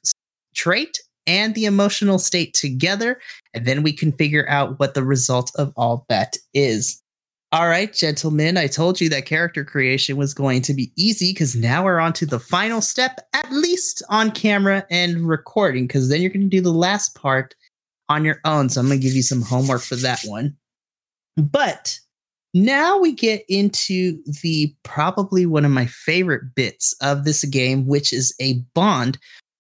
trait 0.55 1.01
and 1.27 1.55
the 1.55 1.65
emotional 1.65 2.19
state 2.19 2.55
together, 2.55 3.21
and 3.53 3.67
then 3.67 3.83
we 3.83 3.93
can 3.93 4.13
figure 4.13 4.49
out 4.49 4.79
what 4.79 4.95
the 4.95 5.05
result 5.05 5.51
of 5.57 5.73
all 5.77 6.07
that 6.09 6.37
is. 6.55 7.03
All 7.53 7.69
right, 7.69 7.93
gentlemen, 7.93 8.57
I 8.57 8.67
told 8.67 9.01
you 9.01 9.09
that 9.09 9.25
character 9.25 9.65
creation 9.65 10.17
was 10.17 10.35
going 10.35 10.63
to 10.63 10.75
be 10.75 10.93
easy 10.97 11.33
because 11.33 11.55
now 11.55 11.85
we're 11.85 12.01
on 12.01 12.13
to 12.15 12.27
the 12.27 12.41
final 12.41 12.81
step, 12.81 13.21
at 13.33 13.51
least 13.53 14.03
on 14.09 14.31
camera 14.33 14.85
and 14.91 15.29
recording, 15.29 15.87
because 15.87 16.09
then 16.09 16.21
you're 16.21 16.31
going 16.31 16.51
to 16.51 16.57
do 16.57 16.61
the 16.61 16.73
last 16.73 17.15
part 17.15 17.55
on 18.09 18.25
your 18.25 18.41
own. 18.45 18.69
So 18.69 18.81
I'm 18.81 18.89
going 18.89 19.01
to 19.01 19.07
give 19.07 19.15
you 19.15 19.23
some 19.23 19.43
homework 19.43 19.83
for 19.83 19.97
that 19.97 20.23
one. 20.25 20.57
But 21.37 21.99
now 22.57 22.99
we 22.99 23.13
get 23.13 23.45
into 23.51 24.23
the 24.43 24.75
probably 24.83 25.45
one 25.45 25.67
of 25.67 25.71
my 25.71 25.85
favorite 25.85 26.55
bits 26.55 26.95
of 27.03 27.25
this 27.25 27.45
game, 27.45 27.87
which 27.87 28.15
is 28.15 28.35
a 28.41 28.55
bond. 28.75 29.19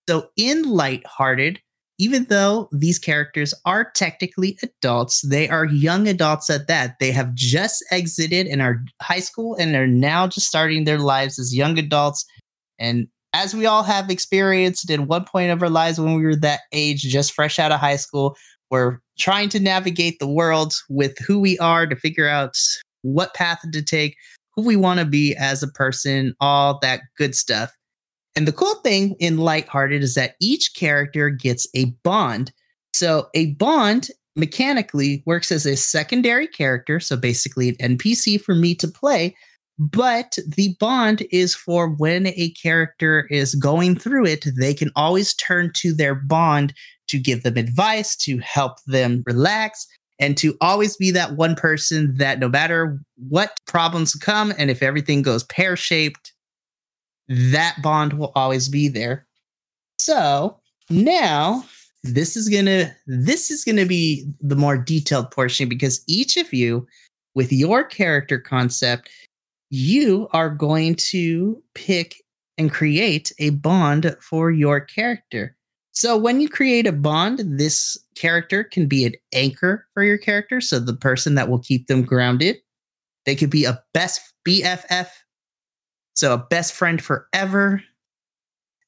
So 0.09 0.29
in 0.37 0.63
Lighthearted, 0.63 1.61
even 1.99 2.25
though 2.25 2.71
these 2.73 2.99
characters 2.99 3.53
are 3.67 3.91
technically 3.91 4.59
adults, 4.63 5.21
they 5.21 5.47
are 5.49 5.67
young 5.67 6.09
adults 6.09 6.49
at 6.49 6.69
that. 6.69 6.97
They 6.99 7.11
have 7.11 7.35
just 7.35 7.85
exited 7.91 8.47
and 8.47 8.63
are 8.63 8.83
high 9.03 9.21
school 9.21 9.57
and 9.57 9.77
are 9.77 9.87
now 9.87 10.27
just 10.27 10.47
starting 10.47 10.85
their 10.85 10.99
lives 10.99 11.39
as 11.39 11.55
young 11.55 11.79
adults. 11.79 12.25
And 12.79 13.09
as 13.35 13.55
we 13.55 13.67
all 13.67 13.83
have 13.83 14.09
experienced 14.09 14.91
at 14.91 15.01
one 15.01 15.25
point 15.27 15.51
of 15.51 15.63
our 15.63 15.69
lives 15.69 16.01
when 16.01 16.15
we 16.15 16.23
were 16.23 16.37
that 16.37 16.61
age, 16.73 17.03
just 17.03 17.33
fresh 17.33 17.59
out 17.59 17.73
of 17.73 17.81
high 17.81 17.97
school, 17.97 18.37
we're 18.71 19.01
trying 19.19 19.51
to 19.51 19.61
navigate 19.61 20.19
the 20.19 20.27
world 20.27 20.75
with 20.89 21.19
who 21.19 21.39
we 21.39 21.59
are 21.59 21.87
to 21.87 21.97
figure 21.97 22.29
out 22.29 22.57
what 23.07 23.35
path 23.35 23.61
to 23.71 23.83
take, 23.83 24.17
who 24.55 24.63
we 24.63 24.77
want 24.77 25.01
to 25.01 25.07
be 25.07 25.35
as 25.37 25.63
a 25.63 25.69
person, 25.69 26.35
all 26.41 26.79
that 26.81 27.01
good 27.17 27.35
stuff. 27.35 27.73
And 28.35 28.47
the 28.47 28.53
cool 28.53 28.75
thing 28.77 29.17
in 29.19 29.39
Lighthearted 29.39 30.03
is 30.03 30.15
that 30.15 30.37
each 30.41 30.75
character 30.75 31.31
gets 31.31 31.67
a 31.75 31.87
bond. 32.03 32.53
So 32.93 33.29
a 33.35 33.53
bond 33.55 34.11
mechanically 34.37 35.23
works 35.27 35.51
as 35.51 35.65
a 35.65 35.77
secondary 35.77 36.47
character, 36.47 37.01
so 37.01 37.17
basically 37.17 37.71
an 37.81 37.97
NPC 37.97 38.41
for 38.41 38.55
me 38.55 38.75
to 38.75 38.89
play. 38.89 39.35
But 39.79 40.39
the 40.47 40.75
bond 40.81 41.27
is 41.31 41.55
for 41.55 41.89
when 41.89 42.29
a 42.29 42.51
character 42.51 43.27
is 43.31 43.55
going 43.55 43.97
through 43.97 44.27
it, 44.27 44.47
they 44.59 44.73
can 44.73 44.91
always 44.97 45.35
turn 45.35 45.71
to 45.77 45.93
their 45.93 46.15
bond 46.15 46.73
to 47.09 47.19
give 47.19 47.43
them 47.43 47.57
advice, 47.57 48.17
to 48.17 48.39
help 48.39 48.83
them 48.87 49.23
relax, 49.27 49.87
and 50.19 50.37
to 50.39 50.57
always 50.61 50.97
be 50.97 51.11
that 51.11 51.37
one 51.37 51.55
person 51.55 52.17
that 52.17 52.39
no 52.39 52.49
matter 52.49 52.99
what 53.29 53.61
problems 53.67 54.15
come 54.15 54.53
and 54.59 54.71
if 54.71 54.83
everything 54.83 55.23
goes 55.23 55.45
pear 55.45 55.77
shaped, 55.77 56.33
that 57.29 57.77
bond 57.83 58.15
will 58.15 58.33
always 58.35 58.69
be 58.69 58.89
there. 58.89 59.27
So 59.99 60.59
now 60.91 61.65
this 62.03 62.37
is 62.37 62.49
gonna 62.49 62.95
this 63.07 63.51
is 63.51 63.65
gonna 63.65 63.87
be 63.87 64.27
the 64.41 64.57
more 64.57 64.79
detailed 64.79 65.31
portion 65.31 65.69
because 65.69 66.03
each 66.07 66.37
of 66.37 66.53
you 66.53 66.87
with 67.35 67.53
your 67.53 67.83
character 67.83 68.39
concept 68.39 69.11
you 69.71 70.29
are 70.33 70.49
going 70.51 70.95
to 70.95 71.61
pick 71.75 72.23
and 72.57 72.71
create 72.71 73.33
a 73.39 73.51
bond 73.51 74.17
for 74.21 74.51
your 74.51 74.81
character 74.81 75.56
so 75.97 76.15
when 76.15 76.43
you 76.43 76.49
create 76.51 76.87
a 76.87 76.93
bond, 76.93 77.41
this 77.59 77.97
character 78.17 78.63
can 78.63 78.87
be 78.87 79.07
an 79.07 79.15
anchor 79.33 79.87
for 79.95 80.03
your 80.03 80.19
character. 80.19 80.61
So 80.61 80.79
the 80.79 80.93
person 80.93 81.37
that 81.37 81.49
will 81.49 81.59
keep 81.59 81.87
them 81.87 82.03
grounded. 82.03 82.59
They 83.25 83.35
could 83.35 83.49
be 83.49 83.65
a 83.65 83.83
best 83.95 84.21
BFF. 84.47 85.09
So 86.15 86.35
a 86.35 86.39
best 86.51 86.75
friend 86.75 87.03
forever. 87.03 87.83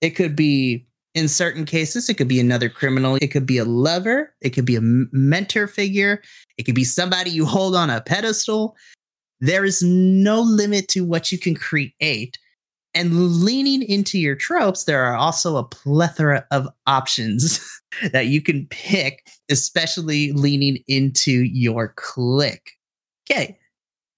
It 0.02 0.10
could 0.10 0.36
be, 0.36 0.86
in 1.14 1.28
certain 1.28 1.64
cases, 1.64 2.10
it 2.10 2.18
could 2.18 2.28
be 2.28 2.40
another 2.40 2.68
criminal. 2.68 3.16
It 3.16 3.28
could 3.28 3.46
be 3.46 3.56
a 3.56 3.64
lover. 3.64 4.34
It 4.42 4.50
could 4.50 4.66
be 4.66 4.76
a 4.76 4.82
mentor 4.82 5.66
figure. 5.66 6.20
It 6.58 6.64
could 6.64 6.74
be 6.74 6.84
somebody 6.84 7.30
you 7.30 7.46
hold 7.46 7.74
on 7.74 7.88
a 7.88 8.02
pedestal. 8.02 8.76
There 9.40 9.64
is 9.64 9.82
no 9.82 10.42
limit 10.42 10.88
to 10.88 11.06
what 11.06 11.32
you 11.32 11.38
can 11.38 11.54
create. 11.54 12.36
And 12.94 13.42
leaning 13.42 13.82
into 13.82 14.18
your 14.18 14.34
tropes, 14.34 14.84
there 14.84 15.04
are 15.04 15.14
also 15.14 15.56
a 15.56 15.64
plethora 15.64 16.46
of 16.50 16.68
options 16.86 17.64
that 18.12 18.26
you 18.26 18.40
can 18.40 18.66
pick, 18.70 19.26
especially 19.50 20.32
leaning 20.32 20.78
into 20.88 21.32
your 21.32 21.92
clique. 21.96 22.72
Okay. 23.30 23.58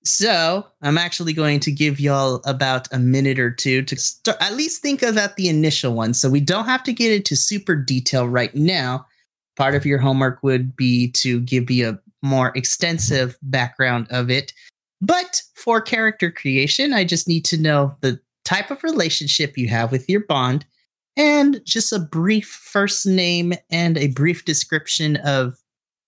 So 0.05 0.66
I'm 0.81 0.97
actually 0.97 1.35
going 1.35 1.61
to 1.61 1.73
give 1.73 2.01
y'all 2.01 2.41
about 2.47 2.89
a 2.93 2.99
minute 2.99 3.39
or 3.39 3.51
two 3.51 3.83
to 3.83 3.97
start, 3.97 4.39
at 4.41 4.55
least 4.55 4.81
think 4.81 5.03
about 5.03 5.37
the 5.37 5.49
initial 5.49 5.93
one. 5.93 6.14
So 6.14 6.31
we 6.31 6.41
don't 6.41 6.64
have 6.64 6.83
to 6.85 6.93
get 6.93 7.12
into 7.12 7.37
super 7.37 7.77
detail 7.77 8.27
right 8.27 8.55
now. 8.55 9.07
Part 9.57 9.75
of 9.75 9.85
your 9.85 9.99
homework 9.99 10.43
would 10.43 10.75
be 10.75 11.11
to 11.12 11.41
give 11.41 11.71
you 11.71 11.91
a 11.91 11.99
more 12.23 12.53
extensive 12.55 13.37
background 13.43 14.07
of 14.11 14.31
it. 14.31 14.55
But 15.03 15.43
for 15.55 15.81
character 15.81 16.31
creation, 16.31 16.93
I 16.95 17.05
just 17.05 17.29
need 17.29 17.45
to 17.47 17.59
know 17.59 17.97
the 18.01 18.21
type 18.45 18.70
of 18.70 18.82
relationship 18.82 19.57
you 19.57 19.68
have 19.68 19.93
with 19.93 20.09
your 20.09 20.20
bond, 20.20 20.66
and 21.16 21.61
just 21.64 21.93
a 21.93 21.99
brief 21.99 22.47
first 22.47 23.07
name 23.07 23.53
and 23.70 23.99
a 23.99 24.09
brief 24.09 24.45
description 24.45 25.16
of 25.16 25.57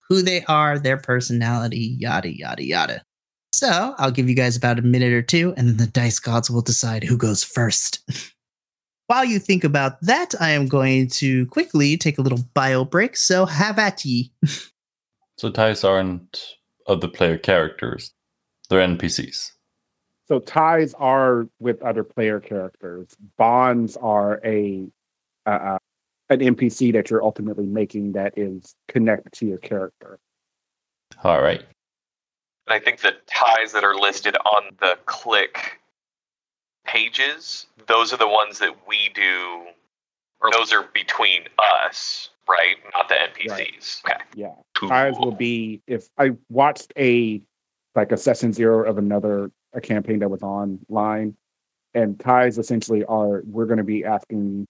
who 0.09 0.23
they 0.23 0.45
are, 0.45 0.79
their 0.79 0.97
personality, 0.97 1.97
yada, 1.99 2.37
yada, 2.37 2.65
yada. 2.65 3.03
So 3.53 3.95
I'll 3.99 4.11
give 4.11 4.29
you 4.29 4.35
guys 4.35 4.57
about 4.57 4.79
a 4.79 4.83
minute 4.83 5.13
or 5.13 5.23
two, 5.23 5.55
and 5.57 5.69
then 5.69 5.77
the 5.77 5.87
dice 5.87 6.19
gods 6.19 6.51
will 6.51 6.63
decide 6.63 7.05
who 7.05 7.17
goes 7.17 7.45
first. 7.45 8.01
While 9.07 9.25
you 9.25 9.39
think 9.39 9.63
about 9.63 10.01
that, 10.01 10.35
I 10.41 10.51
am 10.51 10.67
going 10.67 11.09
to 11.11 11.47
quickly 11.47 11.97
take 11.97 12.19
a 12.19 12.23
little 12.23 12.41
bio 12.55 12.85
break. 12.85 13.17
So 13.17 13.45
have 13.45 13.79
at 13.79 14.05
ye. 14.05 14.33
so 15.39 15.51
ties 15.51 15.85
aren't 15.85 16.43
of 16.87 17.01
the 17.01 17.09
player 17.09 17.37
characters; 17.37 18.13
they're 18.69 18.87
NPCs. 18.87 19.52
So 20.33 20.39
ties 20.39 20.95
are 20.95 21.47
with 21.61 21.83
other 21.83 22.03
player 22.03 22.41
characters. 22.41 23.15
Bonds 23.37 23.99
are 23.99 24.41
a 24.43 24.89
uh, 25.45 25.51
uh 25.51 25.79
an 26.31 26.39
NPC 26.39 26.91
that 26.95 27.11
you're 27.11 27.23
ultimately 27.23 27.67
making 27.67 28.13
that 28.13 28.33
is 28.39 28.75
connected 28.89 29.31
to 29.35 29.47
your 29.47 29.59
character. 29.59 30.19
All 31.23 31.43
right. 31.43 31.61
And 31.61 32.71
I 32.71 32.79
think 32.79 33.01
the 33.01 33.13
ties 33.27 33.73
that 33.73 33.85
are 33.85 33.95
listed 33.95 34.35
on 34.37 34.71
the 34.81 34.97
clique 35.05 35.81
pages, 36.87 37.67
those 37.87 38.15
are 38.15 38.17
the 38.17 38.27
ones 38.27 38.59
that 38.61 38.75
we 38.89 39.11
do, 39.15 39.67
or 40.41 40.51
those 40.51 40.73
are 40.73 40.89
between 40.95 41.43
us, 41.85 42.31
right? 42.49 42.77
Not 42.95 43.11
the 43.11 43.17
NPCs. 43.17 44.03
Right. 44.07 44.15
Okay. 44.17 44.25
Yeah. 44.35 44.55
Cool. 44.75 44.89
Ties 44.89 45.19
will 45.19 45.33
be 45.33 45.83
if 45.87 46.09
I 46.17 46.31
watched 46.49 46.95
a 46.97 47.43
like 47.95 48.13
a 48.13 48.17
session 48.17 48.55
zero 48.55 48.89
of 48.89 48.97
another 48.97 49.51
a 49.73 49.81
campaign 49.81 50.19
that 50.21 50.31
was 50.31 50.43
online. 50.43 51.37
And 51.95 52.19
ties 52.19 52.59
essentially 52.59 53.05
are 53.05 53.43
we're 53.45 53.67
going 53.67 53.79
to 53.79 53.85
be 53.85 54.05
asking 54.05 54.67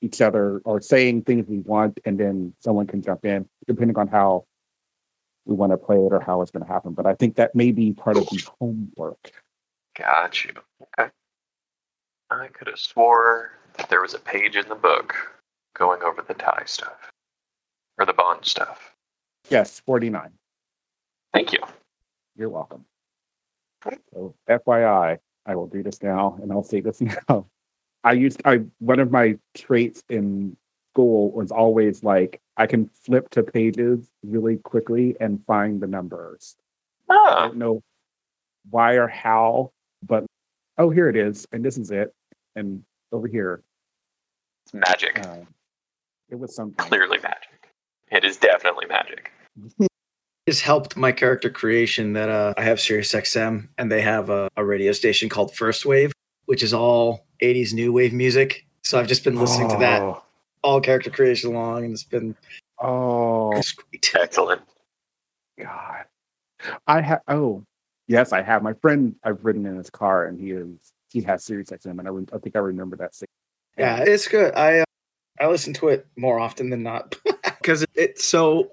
each 0.00 0.20
other 0.20 0.60
or 0.64 0.80
saying 0.80 1.22
things 1.22 1.46
we 1.48 1.60
want, 1.60 1.98
and 2.04 2.18
then 2.18 2.52
someone 2.58 2.86
can 2.86 3.00
jump 3.00 3.24
in, 3.24 3.48
depending 3.66 3.96
on 3.96 4.08
how 4.08 4.44
we 5.46 5.54
want 5.54 5.72
to 5.72 5.76
play 5.76 5.96
it 5.96 6.12
or 6.12 6.20
how 6.20 6.42
it's 6.42 6.50
going 6.50 6.64
to 6.64 6.70
happen. 6.70 6.92
But 6.92 7.06
I 7.06 7.14
think 7.14 7.36
that 7.36 7.54
may 7.54 7.70
be 7.72 7.92
part 7.92 8.16
of 8.16 8.24
the 8.28 8.48
homework. 8.58 9.32
Got 9.96 10.44
you. 10.44 10.52
Okay. 10.98 11.10
I 12.30 12.48
could 12.48 12.66
have 12.66 12.78
swore 12.78 13.52
that 13.76 13.88
there 13.88 14.02
was 14.02 14.14
a 14.14 14.18
page 14.18 14.56
in 14.56 14.68
the 14.68 14.74
book 14.74 15.14
going 15.74 16.02
over 16.02 16.22
the 16.22 16.34
tie 16.34 16.64
stuff 16.66 17.10
or 17.98 18.06
the 18.06 18.12
bond 18.12 18.44
stuff. 18.44 18.94
Yes, 19.50 19.80
49. 19.80 20.30
Thank 21.32 21.52
you. 21.52 21.60
You're 22.36 22.48
welcome. 22.48 22.84
So 24.12 24.34
FYI, 24.48 25.18
I 25.46 25.54
will 25.56 25.66
do 25.66 25.82
this 25.82 26.02
now 26.02 26.38
and 26.42 26.52
I'll 26.52 26.62
say 26.62 26.80
this 26.80 27.00
now. 27.28 27.46
I 28.02 28.12
used 28.12 28.42
I 28.44 28.60
one 28.80 29.00
of 29.00 29.10
my 29.10 29.38
traits 29.54 30.02
in 30.08 30.56
school 30.92 31.32
was 31.32 31.50
always 31.50 32.04
like 32.04 32.40
I 32.56 32.66
can 32.66 32.88
flip 32.88 33.30
to 33.30 33.42
pages 33.42 34.10
really 34.22 34.58
quickly 34.58 35.16
and 35.20 35.44
find 35.44 35.80
the 35.80 35.86
numbers. 35.86 36.56
Oh. 37.10 37.34
I 37.38 37.40
don't 37.46 37.56
know 37.56 37.82
why 38.70 38.94
or 38.94 39.08
how, 39.08 39.72
but 40.02 40.24
oh 40.78 40.90
here 40.90 41.08
it 41.08 41.16
is, 41.16 41.46
and 41.52 41.64
this 41.64 41.78
is 41.78 41.90
it. 41.90 42.14
And 42.54 42.84
over 43.10 43.26
here. 43.26 43.62
It's 44.66 44.74
magic. 44.74 45.26
Uh, 45.26 45.38
it 46.30 46.38
was 46.38 46.54
something. 46.54 46.76
Clearly 46.76 47.18
magic. 47.22 47.72
It 48.10 48.24
is 48.24 48.36
definitely 48.36 48.86
magic. 48.86 49.32
has 50.46 50.60
helped 50.60 50.96
my 50.96 51.10
character 51.12 51.48
creation 51.48 52.12
that 52.12 52.28
uh, 52.28 52.54
I 52.56 52.62
have 52.62 52.80
Sirius 52.80 53.12
XM 53.12 53.68
and 53.78 53.90
they 53.90 54.02
have 54.02 54.30
a, 54.30 54.48
a, 54.56 54.64
radio 54.64 54.92
station 54.92 55.28
called 55.28 55.54
First 55.54 55.86
Wave, 55.86 56.12
which 56.46 56.62
is 56.62 56.74
all 56.74 57.24
80s 57.42 57.72
new 57.72 57.92
wave 57.92 58.12
music. 58.12 58.66
So 58.82 58.98
I've 58.98 59.06
just 59.06 59.24
been 59.24 59.36
listening 59.36 59.68
oh. 59.70 59.74
to 59.74 59.80
that 59.80 60.02
oh. 60.02 60.22
all 60.62 60.80
character 60.80 61.10
creation 61.10 61.50
along, 61.50 61.84
and 61.84 61.94
it's 61.94 62.04
been 62.04 62.36
oh 62.78 63.52
it's 63.56 63.72
great. 63.72 64.12
excellent. 64.14 64.60
God, 65.58 66.04
I 66.86 67.00
have 67.00 67.22
oh 67.28 67.64
yes, 68.06 68.32
I 68.32 68.42
have 68.42 68.62
my 68.62 68.74
friend. 68.74 69.14
I've 69.24 69.42
ridden 69.42 69.64
in 69.64 69.76
his 69.76 69.88
car, 69.88 70.26
and 70.26 70.38
he 70.38 70.50
is 70.50 70.92
he 71.10 71.22
has 71.22 71.44
Sirius 71.44 71.70
XM, 71.70 71.98
and 71.98 72.06
I, 72.06 72.10
re- 72.10 72.26
I 72.32 72.38
think 72.38 72.56
I 72.56 72.58
remember 72.58 72.96
that. 72.96 73.14
Scene. 73.14 73.26
Yeah, 73.78 74.04
it's 74.06 74.28
good. 74.28 74.54
I 74.54 74.80
uh, 74.80 74.84
I 75.40 75.46
listen 75.46 75.72
to 75.74 75.88
it 75.88 76.06
more 76.16 76.38
often 76.38 76.68
than 76.68 76.82
not 76.82 77.16
because 77.44 77.86
it's 77.94 78.24
so 78.24 78.72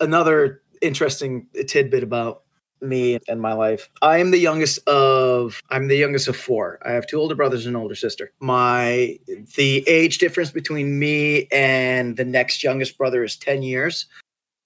another 0.00 0.62
interesting 0.82 1.46
tidbit 1.66 2.02
about 2.02 2.42
me 2.80 3.18
and 3.28 3.40
my 3.40 3.52
life. 3.52 3.88
I 4.02 4.18
am 4.18 4.30
the 4.30 4.38
youngest 4.38 4.86
of 4.86 5.62
I'm 5.70 5.88
the 5.88 5.96
youngest 5.96 6.28
of 6.28 6.36
four. 6.36 6.78
I 6.84 6.92
have 6.92 7.06
two 7.06 7.18
older 7.18 7.34
brothers 7.34 7.66
and 7.66 7.74
an 7.74 7.80
older 7.80 7.94
sister. 7.94 8.32
My 8.40 9.18
the 9.56 9.84
age 9.88 10.18
difference 10.18 10.50
between 10.50 10.98
me 10.98 11.48
and 11.52 12.16
the 12.16 12.24
next 12.24 12.62
youngest 12.62 12.98
brother 12.98 13.24
is 13.24 13.36
10 13.36 13.62
years. 13.62 14.06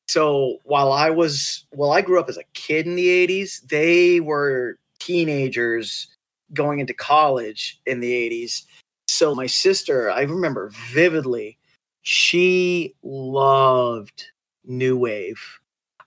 So 0.09 0.59
while 0.65 0.93
I 0.93 1.11
was 1.11 1.67
while 1.71 1.93
I 1.93 2.03
grew 2.03 2.19
up 2.19 2.29
as 2.29 2.37
a 2.37 2.45
kid 2.55 2.87
in 2.87 2.97
the 2.97 3.07
80s, 3.07 3.63
they 3.69 4.21
were 4.21 4.77
teenagers 4.99 6.09
going 6.53 6.81
into 6.81 6.95
college 6.95 7.81
in 7.87 8.01
the 8.01 8.13
80s. 8.13 8.65
So 9.07 9.35
my 9.35 9.47
sister, 9.47 10.11
I 10.11 10.23
remember 10.23 10.71
vividly, 10.93 11.59
she 12.03 12.95
loved 13.03 14.25
new 14.65 14.97
wave. 14.97 15.60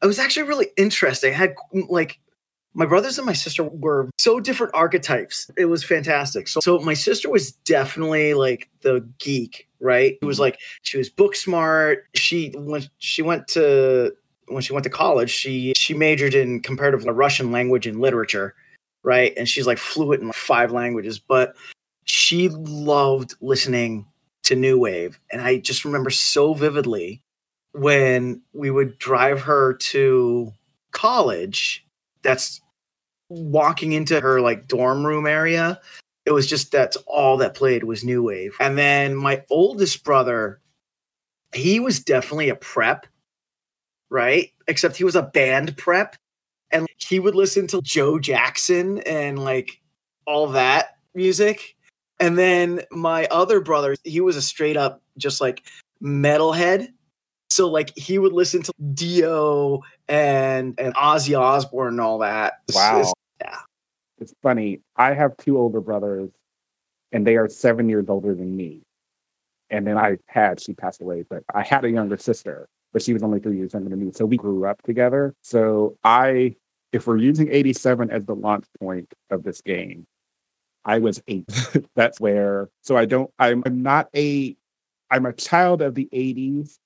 It 0.04 0.08
was 0.08 0.20
actually 0.20 0.48
really 0.48 0.68
interesting. 0.78 1.32
I 1.34 1.38
had 1.38 1.56
like 1.90 2.20
my 2.74 2.86
brothers 2.86 3.18
and 3.18 3.26
my 3.26 3.34
sister 3.34 3.64
were 3.64 4.10
so 4.18 4.40
different 4.40 4.74
archetypes. 4.74 5.50
It 5.58 5.66
was 5.66 5.84
fantastic. 5.84 6.48
So, 6.48 6.60
so 6.60 6.80
my 6.80 6.94
sister 6.94 7.30
was 7.30 7.52
definitely 7.52 8.34
like 8.34 8.70
the 8.82 9.08
geek, 9.20 9.70
right? 9.80 10.18
It 10.22 10.26
was 10.26 10.38
mm-hmm. 10.38 10.44
like 10.44 10.60
she 10.82 10.98
was 10.98 11.10
book 11.10 11.36
smart. 11.36 12.06
She 12.16 12.54
when 12.56 12.84
she 12.98 13.22
went 13.22 13.48
to 13.50 14.14
when 14.48 14.62
she 14.62 14.74
went 14.74 14.84
to 14.84 14.90
college, 14.90 15.30
she 15.30 15.74
she 15.76 15.94
majored 15.94 16.34
in 16.34 16.62
comparative 16.62 17.06
Russian 17.06 17.52
language 17.52 17.88
and 17.88 18.02
literature, 18.02 18.56
right? 19.04 19.34
And 19.38 19.48
she's 19.48 19.68
like 19.68 19.78
fluent 19.78 20.22
in 20.22 20.32
five 20.32 20.72
languages, 20.72 21.20
but 21.20 21.56
she 22.06 22.50
loved 22.50 23.36
listening 23.40 24.06
to 24.44 24.56
new 24.56 24.78
wave. 24.78 25.20
And 25.32 25.42
I 25.42 25.58
just 25.58 25.86
remember 25.86 26.10
so 26.10 26.54
vividly 26.54 27.22
when 27.74 28.42
we 28.54 28.70
would 28.72 28.98
drive 28.98 29.42
her 29.42 29.74
to 29.74 30.54
college 30.92 31.86
that's 32.22 32.62
walking 33.30 33.94
into 33.94 34.20
her 34.20 34.42
like 34.42 34.68
dorm 34.68 35.06
room 35.06 35.26
area 35.26 35.80
it 36.26 36.32
was 36.32 36.48
just 36.48 36.72
that's 36.72 36.96
all 37.08 37.38
that 37.38 37.56
played 37.56 37.84
was 37.84 38.04
new 38.04 38.24
wave. 38.24 38.56
And 38.60 38.78
then 38.78 39.16
my 39.16 39.44
oldest 39.50 40.04
brother 40.04 40.60
he 41.54 41.80
was 41.80 42.00
definitely 42.00 42.50
a 42.50 42.56
prep 42.56 43.06
right? 44.10 44.52
Except 44.68 44.96
he 44.96 45.04
was 45.04 45.16
a 45.16 45.24
band 45.24 45.76
prep. 45.76 46.16
And 46.70 46.88
he 46.98 47.20
would 47.20 47.36
listen 47.36 47.68
to 47.68 47.82
joe 47.82 48.20
jackson 48.20 49.00
and 49.00 49.44
like 49.44 49.82
all 50.26 50.48
that 50.48 50.98
music. 51.14 51.76
And 52.20 52.38
then 52.38 52.82
my 52.92 53.26
other 53.26 53.60
brother 53.60 53.96
he 54.04 54.22
was 54.22 54.36
a 54.36 54.42
straight 54.42 54.78
up 54.78 55.02
just 55.18 55.42
like 55.42 55.64
metalhead 56.02 56.90
so 57.54 57.70
like 57.70 57.92
he 57.96 58.18
would 58.20 58.34
listen 58.34 58.62
to 58.64 58.74
Dio 58.94 59.82
and 60.08 60.80
and 60.80 60.94
Ozzy 60.96 61.40
Osbourne 61.40 61.94
and 61.94 62.02
all 62.02 62.20
that. 62.20 62.54
Wow. 62.74 63.00
It's- 63.00 63.14
yeah. 63.42 63.60
It's 64.20 64.34
funny. 64.42 64.80
I 64.96 65.14
have 65.14 65.36
two 65.38 65.58
older 65.58 65.82
brothers, 65.82 66.30
and 67.12 67.28
they 67.28 67.36
are 67.36 67.50
seven 67.50 67.90
years 67.90 68.06
older 68.08 68.34
than 68.34 68.56
me. 68.56 68.82
And 69.70 69.86
then 69.88 69.98
I 69.98 70.18
had, 70.28 70.62
she 70.62 70.74
passed 70.74 71.02
away, 71.02 71.26
but 71.30 71.44
I 71.54 71.64
had 71.64 71.84
a 71.84 71.90
younger 71.90 72.16
sister, 72.18 72.68
but 72.94 73.02
she 73.02 73.12
was 73.12 73.24
only 73.24 73.40
three 73.40 73.58
years 73.58 73.74
younger 73.74 73.90
than 73.90 74.00
me. 74.06 74.12
So 74.14 74.24
we 74.26 74.38
grew 74.38 74.66
up 74.66 74.82
together. 74.84 75.34
So 75.42 75.98
I, 76.04 76.56
if 76.92 77.08
we're 77.08 77.18
using 77.18 77.52
87 77.52 78.12
as 78.12 78.24
the 78.26 78.36
launch 78.36 78.66
point 78.80 79.12
of 79.32 79.44
this 79.44 79.62
game, 79.62 80.06
I 80.86 81.00
was 81.00 81.22
eight. 81.28 81.50
That's 81.96 82.20
where, 82.20 82.70
so 82.82 82.96
I 82.96 83.06
don't, 83.06 83.32
I'm, 83.40 83.64
I'm 83.66 83.82
not 83.82 84.10
a, 84.16 84.56
I'm 85.10 85.26
a 85.26 85.34
child 85.34 85.82
of 85.82 85.96
the 85.96 86.08
80s, 86.14 86.78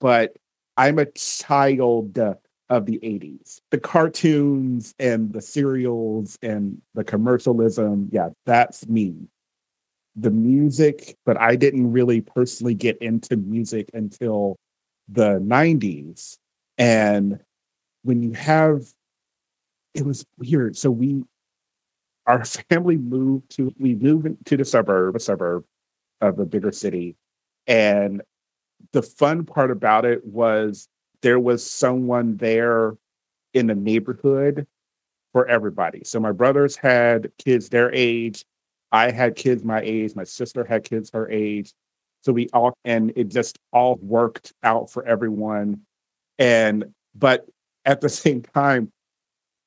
but 0.00 0.36
I'm 0.76 0.98
a 0.98 1.06
child 1.06 2.18
of 2.72 2.86
the 2.86 2.98
80s. 3.02 3.60
The 3.70 3.78
cartoons 3.78 4.94
and 4.98 5.32
the 5.32 5.42
serials 5.42 6.38
and 6.42 6.80
the 6.94 7.04
commercialism, 7.04 8.08
yeah, 8.10 8.30
that's 8.46 8.86
me. 8.88 9.28
The 10.16 10.30
music, 10.30 11.16
but 11.26 11.40
I 11.40 11.56
didn't 11.56 11.92
really 11.92 12.20
personally 12.20 12.74
get 12.74 12.96
into 12.98 13.36
music 13.36 13.90
until 13.94 14.56
the 15.08 15.38
90s. 15.40 16.38
And 16.78 17.40
when 18.02 18.22
you 18.22 18.32
have, 18.32 18.86
it 19.94 20.06
was 20.06 20.24
weird. 20.38 20.76
So 20.76 20.90
we, 20.90 21.22
our 22.26 22.44
family 22.70 22.96
moved 22.96 23.50
to, 23.56 23.72
we 23.78 23.94
moved 23.94 24.46
to 24.46 24.56
the 24.56 24.64
suburb, 24.64 25.16
a 25.16 25.20
suburb 25.20 25.64
of 26.20 26.38
a 26.38 26.46
bigger 26.46 26.72
city. 26.72 27.16
And 27.66 28.22
the 28.92 29.02
fun 29.02 29.44
part 29.44 29.70
about 29.70 30.04
it 30.04 30.24
was 30.24 30.88
there 31.22 31.40
was 31.40 31.68
someone 31.68 32.36
there 32.36 32.94
in 33.54 33.66
the 33.66 33.74
neighborhood 33.74 34.66
for 35.32 35.46
everybody. 35.46 36.02
So 36.04 36.20
my 36.20 36.32
brothers 36.32 36.76
had 36.76 37.30
kids 37.38 37.68
their 37.68 37.92
age. 37.94 38.44
I 38.90 39.10
had 39.10 39.36
kids 39.36 39.64
my 39.64 39.80
age. 39.80 40.14
My 40.14 40.24
sister 40.24 40.64
had 40.64 40.84
kids 40.84 41.10
her 41.14 41.30
age. 41.30 41.72
So 42.22 42.32
we 42.32 42.48
all, 42.52 42.74
and 42.84 43.12
it 43.16 43.28
just 43.28 43.58
all 43.72 43.98
worked 44.02 44.52
out 44.62 44.90
for 44.90 45.04
everyone. 45.06 45.80
And, 46.38 46.92
but 47.14 47.46
at 47.84 48.00
the 48.00 48.08
same 48.10 48.42
time, 48.42 48.92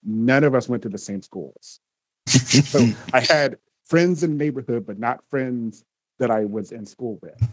none 0.03 0.43
of 0.43 0.53
us 0.53 0.69
went 0.69 0.83
to 0.83 0.89
the 0.89 0.97
same 0.97 1.21
schools. 1.21 1.79
so 2.27 2.87
I 3.13 3.21
had 3.21 3.57
friends 3.85 4.23
in 4.23 4.37
the 4.37 4.43
neighborhood, 4.43 4.85
but 4.85 4.99
not 4.99 5.23
friends 5.29 5.83
that 6.19 6.31
I 6.31 6.45
was 6.45 6.71
in 6.71 6.85
school 6.85 7.19
with. 7.21 7.49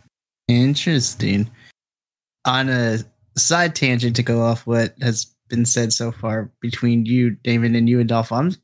Interesting. 0.61 1.51
On 2.45 2.69
a 2.69 2.99
side 3.37 3.75
tangent 3.75 4.17
to 4.17 4.23
go 4.23 4.43
off 4.43 4.67
what 4.67 4.95
has 5.01 5.27
been 5.49 5.65
said 5.65 5.93
so 5.93 6.13
far 6.13 6.51
between 6.61 7.07
you, 7.07 7.31
Damon, 7.31 7.75
and 7.75 7.89
you, 7.89 8.01
Adolfo, 8.01 8.35
I'm, 8.35 8.55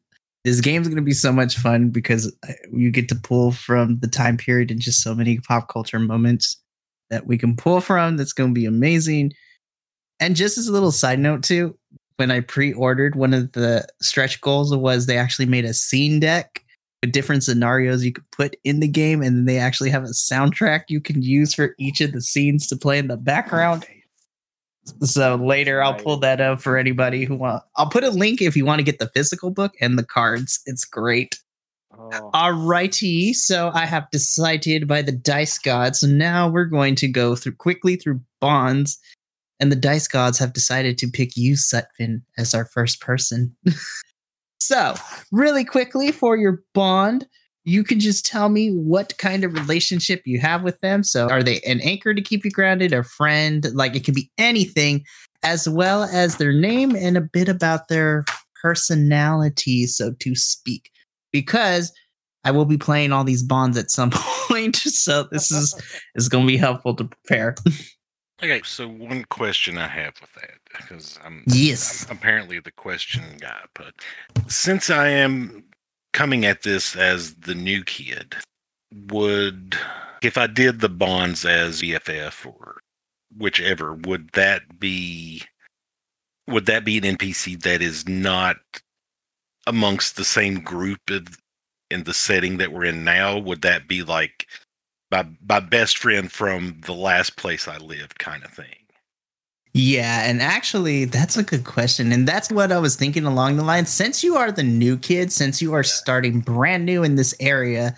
this 0.45 0.61
game's 0.61 0.89
going 0.89 0.97
to 0.97 1.03
be 1.03 1.13
so 1.13 1.33
much 1.33 1.57
fun 1.57 1.91
because 1.91 2.35
you 2.73 2.91
get 2.91 3.09
to 3.11 3.15
pull 3.15 3.53
from 3.53 3.99
the 4.01 4.09
time 4.09 4.37
period 4.37 4.71
and 4.71 4.81
just 4.81 5.03
so 5.03 5.15
many 5.15 5.39
pop 5.41 5.69
culture 5.69 5.99
moments 5.99 6.61
that 7.11 7.27
we 7.27 7.39
can 7.39 7.57
pull 7.57 7.81
from. 7.81 8.17
That's 8.17 8.33
going 8.33 8.51
to 8.51 8.59
be 8.59 8.67
amazing. 8.67 9.33
And 10.21 10.37
just 10.37 10.59
as 10.59 10.67
a 10.67 10.73
little 10.73 10.93
side 10.93 11.19
note, 11.19 11.43
too, 11.43 11.77
when 12.17 12.31
I 12.31 12.41
pre 12.41 12.73
ordered, 12.73 13.15
one 13.15 13.35
of 13.35 13.53
the 13.53 13.87
stretch 14.03 14.41
goals 14.41 14.75
was 14.75 15.07
they 15.07 15.19
actually 15.19 15.47
made 15.47 15.65
a 15.65 15.75
scene 15.75 16.21
deck 16.21 16.65
different 17.07 17.45
scenarios 17.45 18.05
you 18.05 18.13
could 18.13 18.31
put 18.31 18.57
in 18.65 18.81
the 18.81 18.89
game. 18.89 19.23
And 19.23 19.37
then 19.37 19.45
they 19.45 19.59
actually 19.59 19.91
have 19.91 20.05
a 20.05 20.09
soundtrack 20.09 20.85
you 20.89 21.01
can 21.01 21.23
use 21.23 21.55
for 21.55 21.75
each 21.79 22.01
of 22.01 22.13
the 22.13 22.21
scenes 22.21 22.67
to 22.69 22.77
play 22.77 22.99
in 22.99 23.09
the 23.09 23.17
background. 23.17 23.87
So 25.03 25.37
later 25.37 25.83
I'll 25.83 25.95
pull 25.95 26.17
that 26.19 26.41
up 26.41 26.61
for 26.61 26.77
anybody 26.77 27.25
who 27.25 27.37
want. 27.37 27.63
I'll 27.77 27.91
put 27.91 28.05
a 28.05 28.11
link 28.11 28.41
if 28.41 28.57
you 28.57 28.65
want 28.65 28.79
to 28.79 28.85
get 28.85 28.99
the 28.99 29.11
physical 29.15 29.51
book 29.51 29.75
and 29.81 29.99
the 29.99 30.05
cards. 30.05 30.61
It's 30.67 30.85
great. 30.85 31.39
Oh, 31.99 32.31
Alrighty, 32.33 33.35
so 33.35 33.71
I 33.75 33.85
have 33.85 34.11
decided 34.11 34.87
by 34.87 35.03
the 35.03 35.13
dice 35.13 35.59
gods. 35.59 36.01
So 36.01 36.07
now 36.07 36.49
we're 36.49 36.65
going 36.65 36.95
to 36.97 37.09
go 37.09 37.35
through 37.35 37.57
quickly 37.57 37.97
through 37.97 38.21
bonds, 38.41 38.99
and 39.59 39.73
the 39.73 39.77
dice 39.77 40.07
gods 40.07 40.39
have 40.39 40.53
decided 40.53 40.97
to 40.99 41.09
pick 41.09 41.37
you, 41.37 41.55
Sutphin, 41.55 42.23
as 42.37 42.55
our 42.55 42.67
first 42.67 43.01
person. 43.01 43.55
so, 44.69 44.95
really 45.33 45.65
quickly 45.65 46.13
for 46.13 46.37
your 46.37 46.63
bond, 46.75 47.27
you 47.65 47.83
can 47.83 48.01
just 48.01 48.27
tell 48.27 48.51
me 48.51 48.69
what 48.69 49.17
kind 49.17 49.43
of 49.43 49.55
relationship 49.55 50.21
you 50.27 50.39
have 50.41 50.63
with 50.63 50.79
them. 50.81 51.03
So, 51.03 51.27
are 51.27 51.43
they 51.43 51.61
an 51.61 51.81
anchor 51.81 52.13
to 52.13 52.21
keep 52.21 52.45
you 52.45 52.51
grounded, 52.51 52.93
a 52.93 53.03
friend? 53.03 53.67
Like 53.73 53.97
it 53.97 54.05
can 54.05 54.13
be 54.13 54.31
anything, 54.37 55.07
as 55.43 55.67
well 55.67 56.03
as 56.03 56.37
their 56.37 56.53
name 56.53 56.95
and 56.95 57.17
a 57.17 57.23
bit 57.23 57.49
about 57.49 57.89
their 57.89 58.27
personality, 58.63 59.87
so 59.87 60.13
to 60.21 60.35
speak. 60.35 60.91
Because 61.33 61.91
I 62.45 62.51
will 62.51 62.67
be 62.67 62.77
playing 62.77 63.11
all 63.11 63.25
these 63.25 63.43
bonds 63.43 63.79
at 63.79 63.91
some 63.91 64.11
point, 64.13 64.77
so 64.77 65.29
this 65.33 65.51
is 65.51 65.75
is 66.15 66.29
going 66.29 66.45
to 66.45 66.53
be 66.53 66.59
helpful 66.59 66.95
to 66.97 67.05
prepare. 67.05 67.55
Okay, 68.41 68.63
so 68.65 68.87
one 68.89 69.25
question 69.25 69.79
I 69.79 69.89
have 69.89 70.15
with 70.21 70.33
that, 70.35 70.59
because 70.71 71.19
I'm, 71.25 71.43
Yes. 71.47 72.07
I'm 72.09 72.17
apparently 72.17 72.61
the 72.61 72.71
question 72.71 73.25
guy, 73.41 73.63
but 73.75 73.95
since 74.47 74.91
I 74.91 75.09
am 75.09 75.65
coming 76.13 76.45
at 76.45 76.63
this 76.63 76.95
as 76.95 77.35
the 77.35 77.55
new 77.55 77.83
kid, 77.83 78.37
would 79.11 79.77
if 80.23 80.39
I 80.39 80.47
did 80.47 80.81
the 80.81 80.89
bonds 80.89 81.45
as 81.45 81.83
EFF 81.83 82.47
or 82.47 82.81
whichever, 83.37 83.95
would 83.95 84.31
that 84.33 84.79
be 84.79 85.43
would 86.47 86.67
that 86.67 86.85
be 86.85 86.97
an 86.97 87.05
NPC 87.05 87.61
that 87.63 87.83
is 87.83 88.09
not 88.09 88.57
amongst 89.67 90.17
the 90.17 90.25
same 90.25 90.61
group 90.61 90.99
in, 91.11 91.27
in 91.91 92.05
the 92.05 92.15
setting 92.15 92.57
that 92.57 92.73
we're 92.73 92.87
in 92.87 93.05
now? 93.05 93.37
Would 93.39 93.63
that 93.63 93.87
be 93.87 94.03
like 94.03 94.47
my 95.11 95.27
my 95.49 95.61
best 95.61 95.99
friend 95.99 96.31
from 96.31 96.81
the 96.85 96.95
last 96.95 97.37
place 97.37 97.69
I 97.69 97.79
lived 97.79 98.19
kind 98.19 98.45
of 98.45 98.51
thing? 98.51 98.75
Yeah, 99.75 100.29
and 100.29 100.41
actually, 100.41 101.05
that's 101.05 101.37
a 101.37 101.43
good 101.43 101.65
question. 101.65 102.11
And 102.11 102.27
that's 102.27 102.51
what 102.51 102.73
I 102.73 102.79
was 102.79 102.97
thinking 102.97 103.25
along 103.25 103.57
the 103.57 103.63
line. 103.63 103.87
Since 103.87 104.25
you 104.25 104.37
are 104.37 104.51
the 104.51 104.63
new 104.63 104.97
kid, 104.97 105.31
since 105.31 105.61
you 105.61 105.75
are 105.75 105.83
starting 105.83 106.41
brand 106.41 106.85
new 106.85 107.05
in 107.05 107.17
this 107.17 107.35
area, 107.39 107.95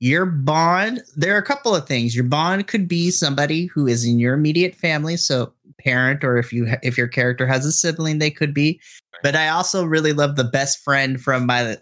your 0.00 0.26
bond, 0.26 1.02
there 1.14 1.34
are 1.34 1.38
a 1.38 1.44
couple 1.44 1.76
of 1.76 1.86
things. 1.86 2.16
Your 2.16 2.24
bond 2.24 2.66
could 2.66 2.88
be 2.88 3.10
somebody 3.10 3.66
who 3.66 3.86
is 3.86 4.04
in 4.04 4.18
your 4.18 4.34
immediate 4.34 4.74
family, 4.74 5.16
so 5.16 5.52
parent, 5.78 6.24
or 6.24 6.38
if 6.38 6.52
you 6.52 6.66
if 6.82 6.98
your 6.98 7.08
character 7.08 7.46
has 7.46 7.64
a 7.64 7.72
sibling, 7.72 8.18
they 8.18 8.30
could 8.30 8.54
be. 8.54 8.80
But 9.22 9.36
I 9.36 9.48
also 9.48 9.84
really 9.84 10.12
love 10.12 10.34
the 10.34 10.44
best 10.44 10.82
friend 10.82 11.20
from 11.20 11.46
my 11.46 11.76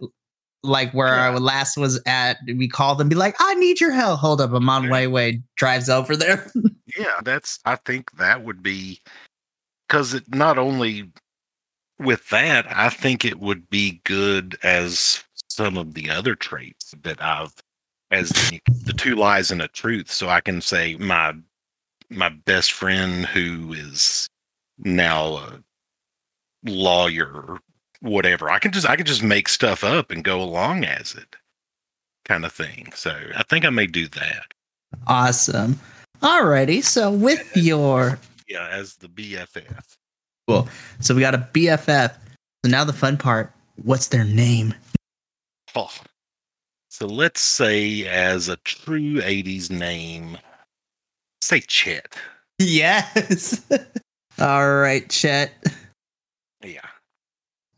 like 0.63 0.93
where 0.93 1.15
I 1.19 1.35
last 1.35 1.77
was 1.77 2.01
at. 2.07 2.39
We 2.47 2.69
call 2.69 2.95
them, 2.95 3.09
be 3.09 3.15
like, 3.15 3.37
"I 3.41 3.55
need 3.55 3.81
your 3.81 3.93
help." 3.93 4.21
Hold 4.21 4.41
up, 4.41 4.53
I'm 4.53 4.69
on 4.69 4.85
Yeah. 4.85 4.91
way 4.91 5.07
way. 5.07 5.43
Drives 5.57 5.89
over 5.89 6.17
there. 6.17 6.51
Yeah, 6.97 7.21
that's 7.23 7.61
I 7.65 7.77
think 7.77 8.11
that 8.19 8.43
would 8.43 8.65
be 8.65 9.01
because 9.87 10.13
it 10.13 10.25
not 10.35 10.59
only 10.59 11.09
with 12.01 12.29
that, 12.31 12.67
I 12.69 12.89
think 12.89 13.25
it 13.25 13.39
would 13.39 13.71
be 13.71 14.01
good 14.05 14.59
as 14.65 15.23
some 15.49 15.77
of 15.77 15.95
the 15.95 16.11
other 16.11 16.35
traits 16.35 16.95
that 17.03 17.23
I've 17.23 17.55
as 18.11 18.31
the, 18.31 18.61
the 18.87 18.93
two 18.93 19.15
lies 19.15 19.53
and 19.53 19.63
a 19.63 19.69
truth. 19.69 20.11
So 20.11 20.29
I 20.29 20.41
can 20.41 20.61
say 20.61 20.97
my 20.97 21.35
my 22.09 22.29
best 22.31 22.73
friend 22.73 23.25
who 23.25 23.73
is 23.73 24.29
now 24.79 25.37
a 25.37 25.63
lawyer 26.65 27.59
whatever. 28.01 28.51
I 28.51 28.59
can 28.59 28.73
just 28.73 28.89
I 28.89 28.97
can 28.97 29.07
just 29.07 29.23
make 29.23 29.49
stuff 29.49 29.85
up 29.85 30.11
and 30.11 30.25
go 30.25 30.43
along 30.43 30.85
as 30.85 31.15
it 31.15 31.37
kind 32.25 32.45
of 32.45 32.53
thing. 32.53 32.93
So 32.95 33.17
I 33.37 33.43
think 33.45 33.65
I 33.65 33.71
may 33.71 33.87
do 33.87 34.07
that. 34.09 34.53
Awesome. 35.07 35.79
Alrighty. 36.21 36.83
So 36.85 37.11
with 37.11 37.51
your 37.57 38.19
Yeah, 38.49 38.69
as 38.71 38.97
the 38.97 39.09
BFF. 39.09 39.97
cool. 40.49 40.69
So 41.01 41.15
we 41.15 41.21
got 41.21 41.35
a 41.35 41.49
BFF. 41.53 42.15
So 42.65 42.71
now 42.71 42.85
the 42.85 42.93
fun 42.93 43.17
part. 43.17 43.53
What's 43.83 44.09
their 44.09 44.25
name? 44.25 44.75
Oh. 45.75 45.91
So 46.91 47.07
let's 47.07 47.41
say 47.41 48.07
as 48.07 48.49
a 48.49 48.57
true 48.59 49.21
80s 49.23 49.71
name, 49.71 50.37
say 51.41 51.61
Chet. 51.61 52.15
Yes. 52.59 53.63
All 54.39 54.75
right, 54.75 55.09
Chet. 55.09 55.53
Yeah. 56.63 56.87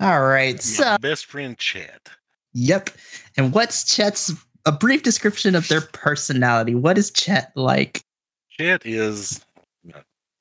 All 0.03 0.22
right. 0.22 0.61
So 0.61 0.96
best 0.98 1.26
friend 1.26 1.57
Chet. 1.57 2.09
Yep. 2.55 2.90
And 3.36 3.55
what's 3.55 3.84
Chet's 3.84 4.32
a 4.66 4.72
brief 4.72 5.03
description 5.03 5.55
of 5.55 5.68
their 5.68 5.80
personality? 5.80 6.74
What 6.74 6.98
is 6.98 7.11
Chet 7.11 7.53
like? 7.55 8.03
Chet 8.50 8.84
is 8.84 9.44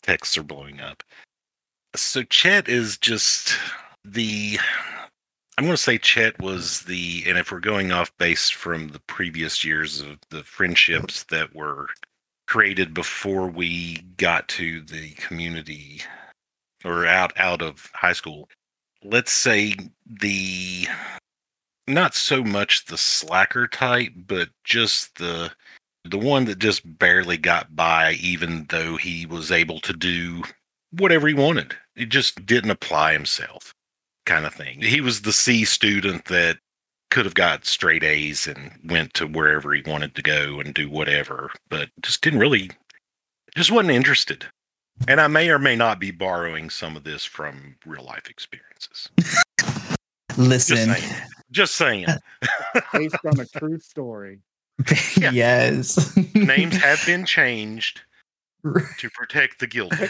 texts 0.04 0.38
are 0.38 0.44
blowing 0.44 0.80
up. 0.80 1.04
So 1.96 2.24
Chet 2.24 2.68
is 2.68 2.98
just 2.98 3.54
the 4.04 4.58
I'm 5.58 5.66
going 5.66 5.76
to 5.76 5.82
say 5.82 5.98
Chet 5.98 6.42
was 6.42 6.82
the 6.82 7.24
and 7.28 7.38
if 7.38 7.52
we're 7.52 7.60
going 7.60 7.92
off 7.92 8.12
based 8.18 8.56
from 8.56 8.90
the 8.90 9.00
previous 9.02 9.64
years 9.64 10.02
of 10.02 10.18
the 10.30 10.44
friendships 10.44 11.24
that 11.26 11.56
were 11.56 11.88
created 12.48 12.94
before 12.94 13.48
we 13.48 13.98
got 14.18 14.48
to 14.50 14.82
the 14.82 15.12
community 15.12 16.02
or 16.84 17.06
out 17.06 17.32
out 17.38 17.62
of 17.62 17.92
high 17.94 18.14
school. 18.14 18.50
Let's 19.04 19.32
say 19.32 19.76
the 20.06 20.88
not 21.88 22.14
so 22.14 22.44
much 22.44 22.86
the 22.86 22.98
slacker 22.98 23.68
type, 23.68 24.14
but 24.16 24.50
just 24.64 25.18
the 25.18 25.52
the 26.04 26.18
one 26.18 26.46
that 26.46 26.60
just 26.60 26.98
barely 27.00 27.38
got 27.38 27.76
by, 27.76 28.14
even 28.14 28.66
though 28.70 28.98
he 28.98 29.26
was 29.26 29.52
able 29.52 29.80
to 29.82 29.94
do 29.94 30.44
whatever 30.92 31.28
he 31.28 31.34
wanted. 31.34 31.76
He 31.96 32.06
just 32.06 32.46
didn't 32.46 32.72
apply 32.72 33.14
himself, 33.14 33.74
kind 34.26 34.46
of 34.46 34.54
thing. 34.54 34.82
He 34.82 35.02
was 35.02 35.22
the 35.22 35.34
C 35.34 35.64
student 35.66 36.26
that 36.26 36.58
could 37.12 37.26
have 37.26 37.34
got 37.34 37.66
straight 37.66 38.04
A's 38.04 38.48
and 38.48 38.72
went 38.84 39.14
to 39.16 39.28
wherever 39.28 39.74
he 39.74 39.84
wanted 39.86 40.16
to 40.16 40.24
go 40.24 40.60
and 40.60 40.74
do 40.74 40.90
whatever, 40.90 41.52
but 41.70 41.90
just 42.02 42.22
didn't 42.22 42.40
really, 42.40 42.72
just 43.56 43.72
wasn't 43.72 43.92
interested. 43.92 44.46
And 45.08 45.20
I 45.20 45.28
may 45.28 45.50
or 45.50 45.60
may 45.60 45.76
not 45.76 46.00
be 46.00 46.12
borrowing 46.12 46.70
some 46.70 46.96
of 46.96 47.04
this 47.04 47.26
from 47.26 47.76
real 47.86 48.04
life 48.04 48.30
experiences. 48.30 49.10
Just 49.18 50.38
Listen. 50.38 50.94
saying. 50.94 51.14
Just 51.52 51.76
saying. 51.76 52.06
Uh, 52.08 52.18
based 52.94 53.16
on 53.26 53.40
a 53.40 53.46
true 53.46 53.80
story. 53.80 54.40
Yeah. 55.16 55.30
yes. 55.32 56.18
Names 56.34 56.76
have 56.78 57.06
been 57.06 57.24
changed 57.24 58.02
to 58.64 59.10
protect 59.12 59.60
the 59.60 59.68
guilty. 59.68 60.08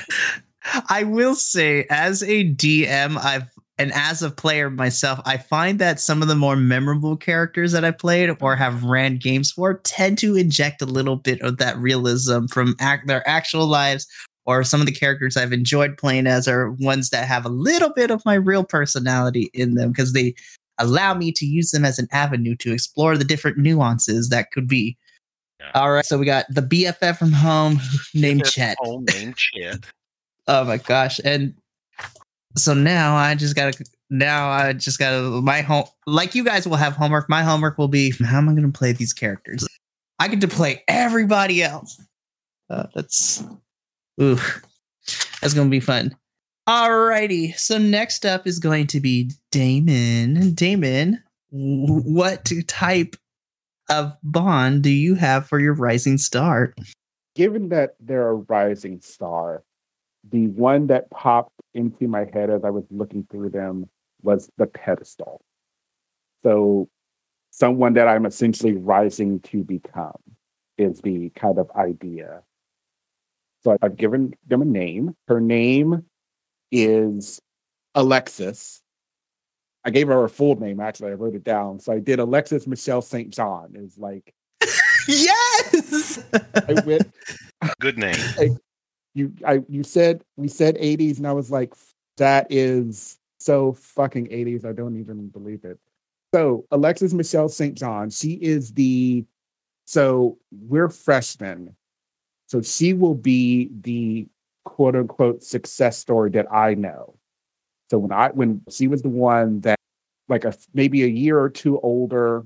I 0.90 1.04
will 1.04 1.36
say, 1.36 1.86
as 1.90 2.24
a 2.24 2.54
DM, 2.54 3.18
I've 3.18 3.50
and 3.78 3.92
as 3.94 4.22
a 4.22 4.30
player 4.30 4.70
myself, 4.70 5.20
I 5.26 5.38
find 5.38 5.80
that 5.80 6.00
some 6.00 6.22
of 6.22 6.28
the 6.28 6.36
more 6.36 6.56
memorable 6.56 7.18
characters 7.18 7.72
that 7.72 7.84
I 7.84 7.90
played 7.90 8.30
or 8.40 8.56
have 8.56 8.84
ran 8.84 9.18
games 9.18 9.52
for 9.52 9.74
tend 9.80 10.20
to 10.20 10.36
inject 10.36 10.84
a 10.84 10.86
little 10.86 11.16
bit 11.16 11.42
of 11.42 11.58
that 11.58 11.78
realism 11.78 12.46
from 12.46 12.76
act, 12.80 13.08
their 13.08 13.28
actual 13.28 13.66
lives, 13.66 14.06
or 14.52 14.64
some 14.64 14.80
of 14.82 14.86
the 14.86 14.92
characters 14.92 15.38
I've 15.38 15.54
enjoyed 15.54 15.98
playing 15.98 16.28
as 16.28 16.48
are 16.48 16.72
ones 16.72 17.10
that 17.10 17.28
have 17.28 17.46
a 17.46 17.50
little 17.50 17.90
bit 17.90 18.12
of 18.12 18.24
my 18.26 18.34
real 18.34 18.64
personality 18.64 19.50
in 19.54 19.76
them 19.76 19.92
because 19.92 20.14
they 20.14 20.36
allow 20.78 21.14
me 21.14 21.32
to 21.34 21.46
use 21.46 21.72
them 21.72 21.86
as 21.86 22.00
an 22.00 22.08
avenue 22.12 22.56
to 22.58 22.74
explore 22.74 23.18
the 23.18 23.24
different 23.24 23.58
nuances 23.58 24.30
that 24.30 24.52
could 24.52 24.68
be. 24.68 24.98
Yeah. 25.60 25.72
All 25.76 25.92
right, 25.92 26.06
so 26.06 26.18
we 26.18 26.26
got 26.26 26.46
the 26.50 26.62
BFF 26.62 27.18
from 27.18 27.32
home 27.32 27.80
named 28.14 28.46
Chet. 28.46 28.78
Home 28.82 29.06
named 29.14 29.38
Chet. 29.38 29.86
Oh 30.48 30.66
my 30.66 30.78
gosh. 30.78 31.20
And 31.24 31.54
so 32.58 32.74
now 32.74 33.16
I 33.16 33.36
just 33.36 33.56
gotta 33.56 33.86
now 34.10 34.50
I 34.50 34.74
just 34.74 34.98
gotta 34.98 35.22
my 35.22 35.62
home 35.62 35.86
like 36.08 36.34
you 36.34 36.44
guys 36.44 36.68
will 36.68 36.78
have 36.78 36.94
homework. 36.94 37.30
My 37.30 37.44
homework 37.44 37.78
will 37.78 37.88
be 37.88 38.12
how 38.26 38.40
am 38.40 38.50
I 38.50 38.56
gonna 38.56 38.72
play 38.72 38.92
these 38.92 39.14
characters? 39.14 39.68
I 40.20 40.28
get 40.28 40.42
to 40.42 40.48
play 40.48 40.84
everybody 40.88 41.62
else. 41.62 42.02
Uh, 42.72 42.88
that's 42.96 43.44
oof. 44.20 44.62
That's 45.42 45.54
gonna 45.54 45.70
be 45.70 45.80
fun. 45.80 46.16
Alrighty. 46.68 47.58
So 47.58 47.78
next 47.78 48.26
up 48.26 48.48
is 48.48 48.60
going 48.60 48.88
to 48.88 49.00
be 49.00 49.32
Damon. 49.52 50.54
Damon, 50.54 51.22
what 51.50 52.50
type 52.68 53.16
of 53.90 54.16
bond 54.24 54.84
do 54.84 54.90
you 54.90 55.16
have 55.16 55.48
for 55.48 55.60
your 55.60 55.74
rising 55.74 56.18
star? 56.18 56.74
Given 57.36 57.70
that 57.70 57.96
they're 58.00 58.30
a 58.30 58.36
rising 58.36 59.02
star, 59.02 59.64
the 60.30 60.48
one 60.48 60.88
that 60.88 61.10
popped 61.10 61.60
into 61.74 62.08
my 62.08 62.26
head 62.32 62.50
as 62.50 62.64
I 62.64 62.70
was 62.70 62.86
looking 62.92 63.26
through 63.30 63.50
them 63.50 63.90
was 64.22 64.50
the 64.58 64.68
pedestal. 64.68 65.42
So, 66.44 66.90
someone 67.52 67.94
that 67.94 68.08
I'm 68.08 68.26
essentially 68.26 68.74
rising 68.74 69.40
to 69.42 69.64
become 69.64 70.18
is 70.78 71.02
the 71.02 71.30
kind 71.32 71.58
of 71.58 71.70
idea. 71.72 72.44
So, 73.64 73.78
I've 73.82 73.98
given 73.98 74.34
them 74.48 74.62
a 74.62 74.66
name. 74.66 75.16
Her 75.28 75.40
name 75.40 76.06
is 76.72 77.40
Alexis. 77.96 78.82
I 79.84 79.90
gave 79.90 80.08
her 80.08 80.24
a 80.24 80.30
full 80.30 80.60
name, 80.60 80.80
actually. 80.80 81.12
I 81.12 81.16
wrote 81.16 81.36
it 81.36 81.44
down. 81.44 81.80
So, 81.80 81.94
I 81.94 82.00
did 82.00 82.20
Alexis 82.20 82.68
Michelle 82.68 83.02
St. 83.02 83.30
John, 83.30 83.74
is 83.76 83.98
like, 83.98 84.34
yes. 85.08 86.24
I 86.34 86.82
went 86.86 87.12
Good 87.80 87.98
name. 87.98 88.16
you 89.14 89.34
I 89.46 89.62
you 89.68 89.84
said 89.84 90.24
we 90.38 90.48
said 90.48 90.76
80s 90.76 91.18
and 91.18 91.28
I 91.28 91.34
was 91.34 91.52
like 91.52 91.74
that 92.18 92.48
is 92.50 93.18
so 93.40 93.74
fucking 93.74 94.28
80s 94.28 94.66
I 94.66 94.74
don't 94.74 94.98
even 94.98 95.28
believe 95.30 95.64
it. 95.64 95.80
So 96.34 96.66
Alexis 96.72 97.14
Michelle 97.14 97.50
St. 97.50 97.78
John, 97.78 98.10
she 98.10 98.34
is 98.34 98.74
the 98.74 99.26
so 99.86 100.38
we're 100.52 100.90
freshmen. 100.90 101.76
So 102.52 102.62
she 102.62 102.92
will 102.92 103.16
be 103.16 103.70
the 103.82 104.28
quote 104.66 104.98
unquote 104.98 105.42
success 105.42 105.98
story 105.98 106.32
that 106.32 106.52
I 106.52 106.74
know. 106.74 107.16
So 107.90 107.98
when 107.98 108.12
I 108.12 108.30
when 108.32 108.62
she 108.70 108.90
was 108.90 109.02
the 109.02 109.10
one 109.10 109.62
that 109.62 109.80
like 110.28 110.44
a 110.44 110.54
maybe 110.74 111.04
a 111.04 111.08
year 111.08 111.40
or 111.40 111.50
two 111.50 111.80
older 111.80 112.46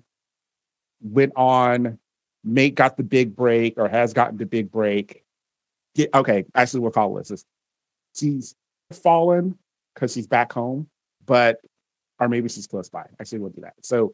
went 1.01 1.33
on 1.35 1.97
make 2.43 2.75
got 2.75 2.97
the 2.97 3.03
big 3.03 3.35
break 3.35 3.79
or 3.79 3.87
has 3.87 4.13
gotten 4.13 4.37
the 4.37 4.45
big 4.45 4.71
break 4.71 5.25
okay, 6.13 6.45
actually, 6.53 6.81
we'll 6.81 6.91
call 6.91 7.13
this. 7.15 7.31
Is 7.31 7.45
she's 8.15 8.53
fallen 8.91 9.57
because 9.95 10.13
she's 10.13 10.27
back 10.27 10.53
home, 10.53 10.87
but 11.25 11.57
or 12.19 12.29
maybe 12.29 12.49
she's 12.49 12.67
close 12.67 12.89
by. 12.89 13.05
Actually, 13.19 13.39
we'll 13.39 13.49
do 13.49 13.61
that. 13.61 13.73
So 13.81 14.13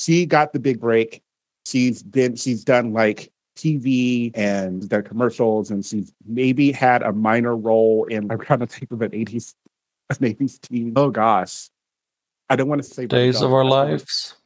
she 0.00 0.26
got 0.26 0.52
the 0.52 0.60
big 0.60 0.80
break. 0.80 1.22
She's 1.64 2.02
been 2.02 2.36
she's 2.36 2.62
done 2.62 2.92
like 2.92 3.30
TV 3.58 4.30
and 4.34 4.82
the 4.84 5.02
commercials, 5.02 5.70
and 5.70 5.84
she's 5.84 6.12
maybe 6.26 6.72
had 6.72 7.02
a 7.02 7.12
minor 7.12 7.56
role 7.56 8.04
in. 8.04 8.30
I'm 8.30 8.38
trying 8.38 8.60
to 8.60 8.66
think 8.66 8.90
of 8.92 9.02
an 9.02 9.10
80s 9.10 9.54
an 10.10 10.16
80s 10.16 10.60
team. 10.60 10.92
Oh 10.96 11.10
gosh, 11.10 11.68
I 12.48 12.56
don't 12.56 12.68
want 12.68 12.82
to 12.82 12.88
say 12.88 13.06
Days 13.06 13.42
of 13.42 13.52
Our 13.52 13.64
Lives. 13.64 14.36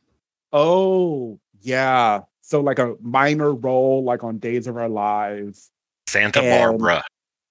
Oh 0.53 1.39
yeah, 1.61 2.23
so 2.41 2.61
like 2.61 2.79
a 2.79 2.95
minor 3.01 3.53
role, 3.55 4.03
like 4.03 4.25
on 4.25 4.39
Days 4.39 4.67
of 4.67 4.77
Our 4.77 4.89
Lives. 4.89 5.71
Santa 6.09 6.41
And- 6.43 6.79
Barbara. 6.79 7.05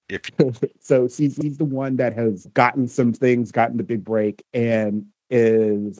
If 0.08 0.30
so 0.80 1.08
she's 1.08 1.36
he's 1.36 1.56
the 1.56 1.64
one 1.64 1.96
that 1.96 2.12
has 2.14 2.46
gotten 2.54 2.86
some 2.88 3.12
things, 3.14 3.50
gotten 3.50 3.76
the 3.78 3.82
big 3.82 4.04
break, 4.04 4.44
and 4.52 5.06
is 5.30 5.98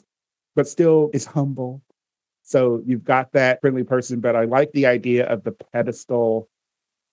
but 0.54 0.68
still 0.68 1.10
is 1.14 1.24
humble. 1.24 1.80
So 2.42 2.82
you've 2.84 3.04
got 3.04 3.32
that 3.32 3.60
friendly 3.60 3.84
person, 3.84 4.20
but 4.20 4.36
I 4.36 4.44
like 4.44 4.72
the 4.72 4.86
idea 4.86 5.26
of 5.26 5.44
the 5.44 5.52
pedestal 5.52 6.48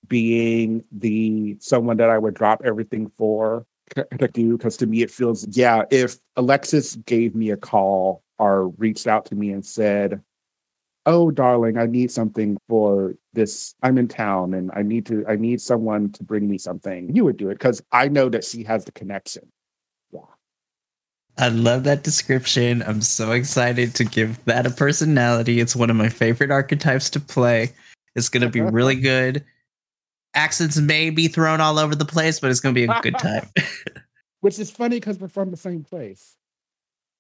being 0.08 0.84
the 0.92 1.58
someone 1.60 1.98
that 1.98 2.10
I 2.10 2.18
would 2.18 2.34
drop 2.34 2.62
everything 2.66 3.12
for 3.18 3.66
to 3.96 4.28
do 4.28 4.58
because 4.58 4.78
to 4.78 4.86
me 4.86 5.02
it 5.02 5.12
feels 5.12 5.46
yeah 5.58 5.84
if 5.90 6.18
Alexis 6.36 6.96
gave 6.96 7.36
me 7.36 7.50
a 7.50 7.58
call 7.58 8.24
or 8.38 8.70
reached 8.70 9.08
out 9.08 9.26
to 9.26 9.36
me 9.36 9.52
and 9.52 9.66
said 9.66 10.22
"Oh, 11.06 11.32
darling, 11.32 11.78
I 11.78 11.86
need 11.88 12.12
something 12.12 12.58
for 12.68 13.16
this. 13.34 13.74
I'm 13.82 13.98
in 13.98 14.08
town, 14.08 14.54
and 14.54 14.72
I 14.74 14.84
need 14.84 15.06
to. 15.08 15.26
I 15.28 15.36
need 15.36 15.62
someone 15.62 16.12
to 16.14 16.24
bring 16.24 16.48
me 16.48 16.58
something." 16.58 17.16
You 17.16 17.26
would 17.26 17.38
do 17.38 17.50
it 17.50 17.56
because 17.56 17.82
I 17.92 18.08
know 18.10 18.30
that 18.30 18.44
she 18.44 18.64
has 18.64 18.86
the 18.86 18.92
connection. 18.92 19.52
I 21.40 21.48
love 21.48 21.86
that 21.86 22.04
description. 22.04 22.84
I'm 22.84 23.02
so 23.02 23.32
excited 23.32 23.96
to 23.96 24.04
give 24.04 24.44
that 24.44 24.66
a 24.66 24.70
personality. 24.70 25.62
It's 25.62 25.74
one 25.74 25.90
of 25.90 25.96
my 25.96 26.10
favorite 26.10 26.52
archetypes 26.52 27.10
to 27.12 27.22
play. 27.22 27.72
It's 28.16 28.28
going 28.28 28.42
to 28.42 28.50
be 28.50 28.60
really 28.62 28.96
good. 28.96 29.46
Accents 30.34 30.78
may 30.78 31.10
be 31.10 31.30
thrown 31.30 31.62
all 31.62 31.80
over 31.80 31.96
the 31.96 32.04
place, 32.06 32.42
but 32.42 32.52
it's 32.52 32.60
going 32.60 32.76
to 32.76 32.80
be 32.80 32.92
a 32.92 33.02
good 33.02 33.18
time. 33.20 33.48
Which 34.42 34.60
is 34.60 34.70
funny 34.70 34.98
because 34.98 35.18
we're 35.18 35.30
from 35.30 35.50
the 35.50 35.58
same 35.58 35.84
place. 35.84 36.36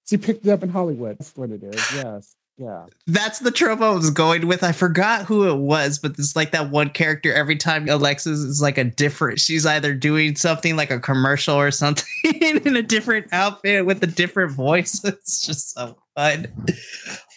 She 0.05 0.17
picked 0.17 0.45
it 0.45 0.51
up 0.51 0.63
in 0.63 0.69
Hollywood. 0.69 1.17
That's 1.17 1.35
what 1.37 1.51
it 1.51 1.63
is. 1.63 1.81
Yes. 1.95 2.35
Yeah. 2.59 2.87
That's 3.07 3.39
the 3.39 3.51
trope 3.51 3.79
I 3.79 3.91
was 3.91 4.11
going 4.11 4.45
with. 4.45 4.63
I 4.63 4.73
forgot 4.73 5.25
who 5.25 5.47
it 5.47 5.55
was, 5.55 5.97
but 5.97 6.11
it's 6.19 6.35
like 6.35 6.51
that 6.51 6.69
one 6.69 6.89
character 6.89 7.33
every 7.33 7.55
time 7.55 7.87
Alexis 7.87 8.39
is 8.39 8.61
like 8.61 8.77
a 8.77 8.83
different, 8.83 9.39
she's 9.39 9.65
either 9.65 9.93
doing 9.93 10.35
something 10.35 10.75
like 10.75 10.91
a 10.91 10.99
commercial 10.99 11.55
or 11.55 11.71
something 11.71 12.05
in 12.41 12.75
a 12.75 12.81
different 12.81 13.27
outfit 13.31 13.85
with 13.85 14.03
a 14.03 14.07
different 14.07 14.51
voice. 14.51 15.01
It's 15.09 15.45
just 15.45 15.73
so 15.73 15.97
fun. 16.15 16.47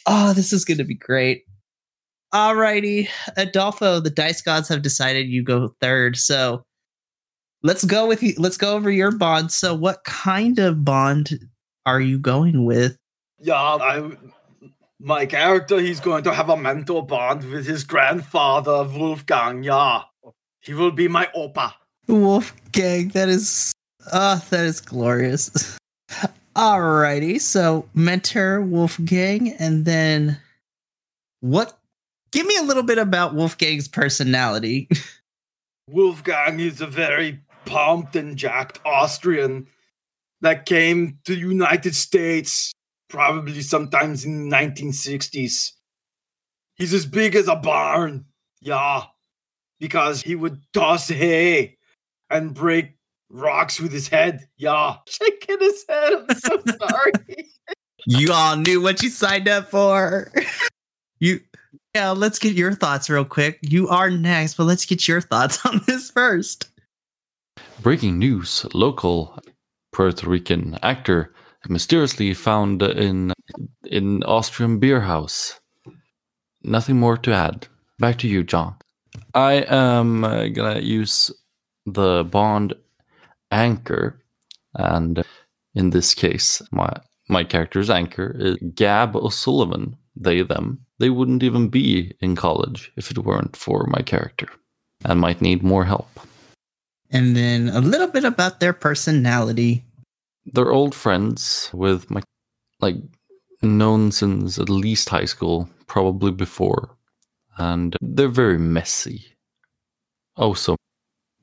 Oh, 0.07 0.33
this 0.33 0.53
is 0.53 0.65
going 0.65 0.79
to 0.79 0.85
be 0.85 0.95
great. 0.95 1.45
Alrighty, 2.35 3.09
Adolfo, 3.37 4.01
the 4.01 4.11
dice 4.11 4.43
gods 4.43 4.69
have 4.69 4.83
decided 4.83 5.29
you 5.29 5.45
go 5.45 5.75
third. 5.81 6.17
So 6.17 6.65
let's 7.63 7.85
go 7.85 8.09
with 8.09 8.23
you. 8.23 8.35
Let's 8.39 8.57
go 8.57 8.75
over 8.75 8.91
your 8.91 9.13
bond. 9.13 9.53
So, 9.53 9.75
what 9.75 10.05
kind 10.05 10.59
of 10.59 10.85
bond 10.85 11.39
are 11.87 12.01
you 12.01 12.19
going 12.19 12.65
with? 12.65 12.97
Yeah, 13.39 13.55
I 13.55 14.11
my 15.03 15.27
character, 15.27 15.81
he's 15.81 16.01
going 16.01 16.23
to 16.25 16.33
have 16.33 16.49
a 16.49 16.57
mental 16.57 17.03
bond 17.03 17.45
with 17.51 17.67
his 17.67 17.85
grandfather, 17.85 18.85
Wolfgang. 18.85 19.63
Yeah, 19.65 20.03
he 20.61 20.75
will 20.75 20.93
be 20.93 21.09
my 21.09 21.29
opa. 21.37 21.73
Wolfgang, 22.07 23.09
that 23.09 23.29
is, 23.29 23.73
oh, 24.13 24.43
that 24.51 24.65
is 24.65 24.81
glorious. 24.81 25.79
Alrighty, 26.55 27.41
so 27.41 27.89
mentor 27.95 28.61
Wolfgang, 28.61 29.53
and 29.53 29.85
then 29.85 30.39
what? 31.41 31.79
Give 32.31 32.47
me 32.47 32.57
a 32.57 32.63
little 32.63 32.83
bit 32.83 32.99
about 32.99 33.35
Wolfgang's 33.35 33.89
personality. 33.89 34.89
Wolfgang 35.89 36.61
is 36.61 36.81
a 36.81 36.87
very 36.87 37.41
pumped 37.65 38.17
and 38.17 38.37
jacked 38.37 38.79
Austrian 38.85 39.67
that 40.41 40.65
came 40.65 41.19
to 41.25 41.35
the 41.35 41.41
United 41.41 41.95
States 41.95 42.73
probably 43.13 43.61
sometimes 43.61 44.25
in 44.25 44.49
the 44.49 44.57
1960s. 44.57 45.73
He's 46.75 46.95
as 46.95 47.07
big 47.07 47.37
as 47.37 47.47
a 47.47 47.55
barn. 47.55 48.25
Yeah. 48.61 49.05
Because 49.79 50.23
he 50.23 50.35
would 50.35 50.61
toss 50.73 51.09
hay 51.09 51.77
and 52.31 52.55
break 52.55 52.97
rocks 53.31 53.79
with 53.79 53.93
his 53.93 54.09
head. 54.09 54.49
Yeah. 54.57 54.97
Shaking 55.09 55.59
his 55.61 55.85
head. 55.89 56.13
I'm 56.15 56.37
so 56.37 56.63
sorry. 56.89 57.13
you 58.07 58.33
all 58.33 58.57
knew 58.57 58.81
what 58.81 59.03
you 59.03 59.11
signed 59.11 59.47
up 59.47 59.71
for. 59.71 60.33
you 61.21 61.41
yeah, 61.95 62.11
let's 62.11 62.39
get 62.39 62.55
your 62.55 62.73
thoughts 62.73 63.11
real 63.11 63.27
quick. 63.27 63.59
You 63.61 63.87
are 63.89 64.09
next, 64.09 64.55
but 64.55 64.65
let's 64.65 64.87
get 64.87 65.07
your 65.07 65.21
thoughts 65.21 65.65
on 65.67 65.83
this 65.87 66.11
first. 66.11 66.71
Breaking 67.83 68.19
news 68.19 68.65
local 68.73 69.39
Puerto 69.93 70.27
Rican 70.27 70.79
actor 70.83 71.35
mysteriously 71.69 72.35
found 72.35 72.83
in 72.83 73.33
in 73.85 74.23
Austrian 74.25 74.79
beer 74.79 75.01
house. 75.01 75.61
Nothing 76.63 76.99
more 76.99 77.17
to 77.19 77.33
add. 77.33 77.67
Back 77.99 78.19
to 78.19 78.29
you, 78.29 78.43
John. 78.43 78.75
I 79.35 79.65
am 79.69 80.25
uh, 80.25 80.49
gonna 80.49 80.81
use 80.81 81.31
the 81.87 82.25
bond 82.25 82.75
anchor, 83.51 84.21
and 84.75 85.25
in 85.75 85.91
this 85.91 86.15
case, 86.15 86.63
my 86.71 86.91
my 87.29 87.45
character's 87.45 87.91
anchor 87.91 88.37
is 88.39 88.57
Gab 88.75 89.17
O'Sullivan. 89.17 89.97
They 90.17 90.43
them. 90.43 90.85
They 90.99 91.11
wouldn't 91.11 91.43
even 91.43 91.69
be 91.69 92.15
in 92.21 92.37
college 92.37 92.93
if 92.97 93.11
it 93.11 93.19
weren't 93.19 93.57
for 93.57 93.87
my 93.89 94.03
character, 94.03 94.49
and 95.05 95.21
might 95.21 95.41
need 95.41 95.63
more 95.63 95.85
help. 95.85 96.09
And 97.11 97.37
then 97.37 97.69
a 97.69 97.81
little 97.81 98.07
bit 98.09 98.25
about 98.25 98.61
their 98.61 98.73
personality 98.73 99.85
they're 100.47 100.73
old 100.73 100.95
friends 100.95 101.71
with 101.73 102.11
my 102.11 102.23
like 102.81 102.97
known 103.63 104.11
since 104.11 104.59
at 104.59 104.69
least 104.69 105.09
high 105.09 105.25
school, 105.25 105.69
probably 105.87 106.33
before, 106.33 106.97
and 107.59 107.97
they're 108.01 108.29
very 108.29 108.59
messy. 108.59 109.25
Oh, 110.37 110.55
so 110.55 110.77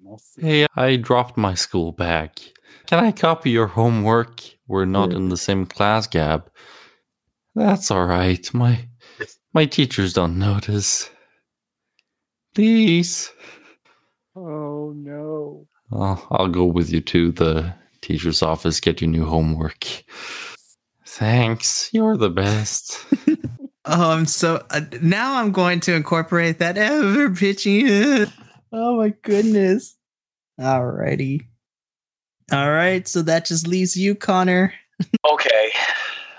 messy. 0.01 0.41
hey, 0.41 0.67
I 0.75 0.95
dropped 0.97 1.37
my 1.37 1.53
school 1.53 1.91
bag. 1.91 2.31
Can 2.87 3.03
I 3.03 3.11
copy 3.11 3.51
your 3.51 3.67
homework? 3.67 4.41
We're 4.67 4.85
not 4.85 5.13
in 5.13 5.29
the 5.29 5.37
same 5.47 5.65
class, 5.65 6.07
Gab. 6.07 6.49
That's 7.55 7.91
all 7.91 8.05
right. 8.05 8.53
My 8.53 8.87
my 9.53 9.65
teachers 9.65 10.13
don't 10.13 10.37
notice. 10.37 11.09
Please. 12.55 13.31
Oh 14.35 14.93
no. 14.95 15.67
I'll, 15.91 16.27
I'll 16.31 16.47
go 16.47 16.65
with 16.65 16.91
you 16.91 17.01
to 17.01 17.31
the 17.31 17.73
teacher's 18.01 18.41
office, 18.41 18.79
get 18.79 19.01
your 19.01 19.09
new 19.09 19.25
homework. 19.25 19.85
Thanks. 21.05 21.89
You're 21.91 22.17
the 22.17 22.29
best. 22.29 23.05
oh, 23.85 24.11
I'm 24.11 24.25
so. 24.25 24.63
Uh, 24.69 24.81
now 25.01 25.35
I'm 25.35 25.51
going 25.51 25.79
to 25.81 25.93
incorporate 25.93 26.59
that 26.59 26.77
ever 26.77 27.29
pitching. 27.31 27.87
oh 28.71 28.97
my 28.97 29.09
goodness. 29.21 29.97
Alrighty. 30.59 31.45
All 32.51 32.71
right. 32.71 33.07
So 33.07 33.21
that 33.23 33.45
just 33.45 33.67
leaves 33.67 33.95
you, 33.95 34.15
Conner. 34.15 34.73
okay. 35.31 35.71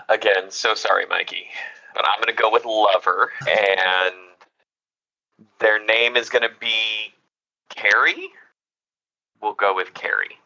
Again, 0.08 0.50
so 0.50 0.74
sorry, 0.74 1.06
Mikey. 1.06 1.46
But 1.94 2.04
I'm 2.06 2.20
going 2.22 2.34
to 2.34 2.40
go 2.40 2.50
with 2.50 2.64
Lover. 2.64 3.32
And 3.48 4.14
their 5.58 5.84
name 5.84 6.16
is 6.16 6.28
going 6.28 6.42
to 6.42 6.54
be 6.60 7.12
Carrie. 7.68 8.28
We'll 9.40 9.54
go 9.54 9.74
with 9.74 9.94
Carrie. 9.94 10.39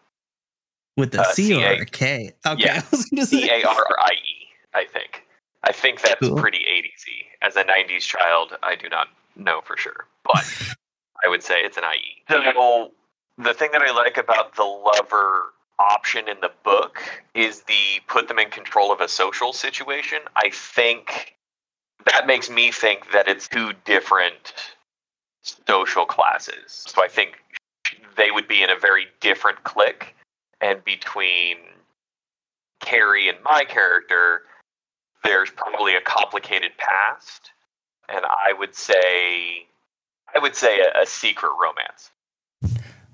With 0.97 1.13
the 1.13 1.23
uh, 1.23 1.33
C 1.33 1.55
or 1.55 1.73
a 1.73 1.85
K? 1.85 2.33
Okay. 2.47 2.65
Yeah. 2.65 2.81
C 3.25 3.51
A 3.51 3.65
R 3.65 3.87
I 3.99 4.13
E, 4.13 4.47
I 4.75 4.85
think. 4.85 5.25
I 5.65 5.73
think 5.73 6.03
that's 6.03 6.21
cool. 6.21 6.37
pretty 6.37 6.59
80s 6.59 7.05
As 7.43 7.57
a 7.57 7.65
90s 7.65 8.01
child, 8.01 8.57
I 8.63 8.77
do 8.77 8.89
not 8.89 9.09
know 9.35 9.63
for 9.65 9.77
sure, 9.77 10.07
but 10.23 10.45
I 11.25 11.29
would 11.29 11.43
say 11.43 11.57
it's 11.61 11.77
an 11.77 11.85
IE. 11.85 12.23
So 12.31 12.91
the 13.39 13.55
thing 13.55 13.71
that 13.73 13.83
I 13.83 13.91
like 13.93 14.17
about 14.17 14.55
the 14.57 14.63
lover 14.63 15.53
option 15.79 16.29
in 16.29 16.37
the 16.41 16.53
book 16.63 17.03
is 17.35 17.63
the 17.63 18.01
put 18.07 18.29
them 18.29 18.39
in 18.39 18.51
control 18.51 18.93
of 18.93 19.01
a 19.01 19.09
social 19.09 19.53
situation. 19.53 20.19
I 20.37 20.51
think 20.51 21.35
that 22.07 22.27
makes 22.27 22.51
me 22.51 22.71
think 22.71 23.11
that 23.13 23.27
it's 23.27 23.49
two 23.49 23.73
different 23.85 24.53
social 25.43 26.07
classes. 26.07 26.85
So 26.87 27.03
I 27.03 27.09
think 27.09 27.43
they 28.17 28.31
would 28.31 28.47
be 28.47 28.63
in 28.63 28.71
a 28.71 28.79
very 28.79 29.07
different 29.21 29.65
clique 29.65 30.15
and 30.65 30.83
between 30.83 31.59
Carrie 32.81 33.29
and 33.29 33.37
my 33.45 33.65
character, 33.65 34.43
there's 35.23 35.51
probably 35.51 35.95
a 35.95 36.01
complicated 36.01 36.73
past, 36.79 37.51
and 38.09 38.25
I 38.25 38.55
would 38.55 38.75
say, 38.75 39.67
I 40.35 40.39
would 40.39 40.57
say 40.57 40.81
a, 40.81 41.03
a 41.03 41.07
secret 41.07 41.53
romance. 41.61 42.11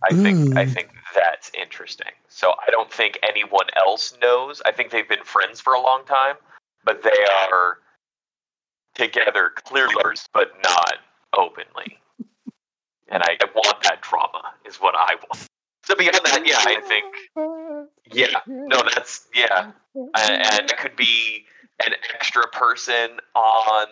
I 0.03 0.15
Ooh. 0.15 0.23
think 0.23 0.53
hmm. 0.53 0.59
I 0.59 0.65
think 0.65 0.91
that's 1.15 1.51
interesting. 1.61 2.13
So 2.29 2.53
I 2.53 2.71
don't 2.71 2.91
think 2.91 3.19
anyone 3.29 3.67
else 3.77 4.15
knows. 4.23 4.63
I 4.65 4.71
think 4.71 4.93
they've 4.93 5.09
been 5.09 5.25
friends 5.25 5.61
for 5.61 5.75
a 5.75 5.81
long 5.81 6.05
time, 6.07 6.37
but 6.85 7.03
they 7.03 7.25
are 7.51 7.79
together 8.95 9.51
clearly, 9.57 9.95
but 10.33 10.53
not 10.63 10.99
openly. 11.37 11.99
And 13.09 13.25
I, 13.25 13.37
I 13.43 13.47
want 13.55 13.83
that 13.83 14.03
drama, 14.03 14.55
is 14.65 14.77
what 14.77 14.95
I 14.97 15.17
want. 15.17 15.49
So 15.91 15.97
beyond 15.97 16.21
that, 16.25 16.47
yeah, 16.47 16.55
I 16.61 16.81
think, 16.83 17.05
yeah, 18.13 18.39
no, 18.47 18.81
that's 18.95 19.27
yeah, 19.35 19.73
and 19.97 20.71
it 20.71 20.79
could 20.79 20.95
be 20.95 21.45
an 21.85 21.95
extra 22.15 22.47
person 22.53 23.19
on 23.35 23.87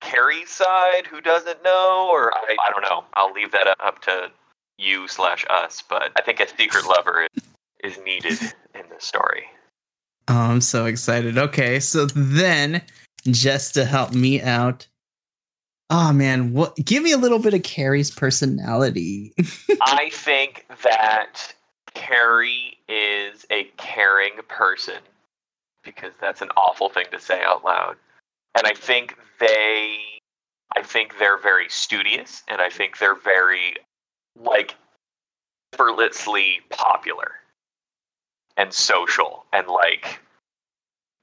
Carrie's 0.00 0.48
side 0.48 1.06
who 1.06 1.20
doesn't 1.20 1.62
know, 1.62 2.08
or 2.10 2.32
I, 2.32 2.56
I 2.66 2.70
don't 2.70 2.80
know. 2.80 3.04
I'll 3.12 3.34
leave 3.34 3.52
that 3.52 3.76
up 3.84 4.00
to 4.02 4.30
you 4.78 5.08
slash 5.08 5.44
us, 5.50 5.82
but 5.86 6.10
I 6.18 6.22
think 6.22 6.40
a 6.40 6.48
secret 6.48 6.86
lover 6.88 7.26
is, 7.34 7.42
is 7.84 8.02
needed 8.02 8.40
in 8.74 8.88
the 8.88 8.98
story. 8.98 9.44
Oh, 10.28 10.38
I'm 10.38 10.62
so 10.62 10.86
excited. 10.86 11.36
Okay, 11.36 11.80
so 11.80 12.06
then 12.06 12.80
just 13.26 13.74
to 13.74 13.84
help 13.84 14.14
me 14.14 14.40
out, 14.40 14.86
Oh 15.88 16.12
man, 16.12 16.52
what 16.52 16.74
give 16.76 17.02
me 17.02 17.12
a 17.12 17.18
little 17.18 17.38
bit 17.38 17.54
of 17.54 17.62
Carrie's 17.62 18.10
personality. 18.10 19.32
I 19.82 20.10
think 20.12 20.66
that 20.82 21.54
Carrie 21.94 22.78
is 22.88 23.46
a 23.50 23.64
caring 23.76 24.32
person 24.48 24.98
because 25.84 26.12
that's 26.20 26.42
an 26.42 26.50
awful 26.56 26.88
thing 26.88 27.06
to 27.12 27.20
say 27.20 27.40
out 27.42 27.64
loud. 27.64 27.96
And 28.56 28.66
I 28.66 28.74
think 28.74 29.16
they 29.38 29.96
I 30.76 30.82
think 30.82 31.18
they're 31.18 31.38
very 31.38 31.68
studious, 31.68 32.42
and 32.48 32.60
I 32.60 32.68
think 32.68 32.98
they're 32.98 33.14
very 33.14 33.76
like 34.38 34.74
effortlessly 35.72 36.60
popular 36.70 37.32
and 38.56 38.72
social 38.72 39.44
and 39.52 39.68
like 39.68 40.20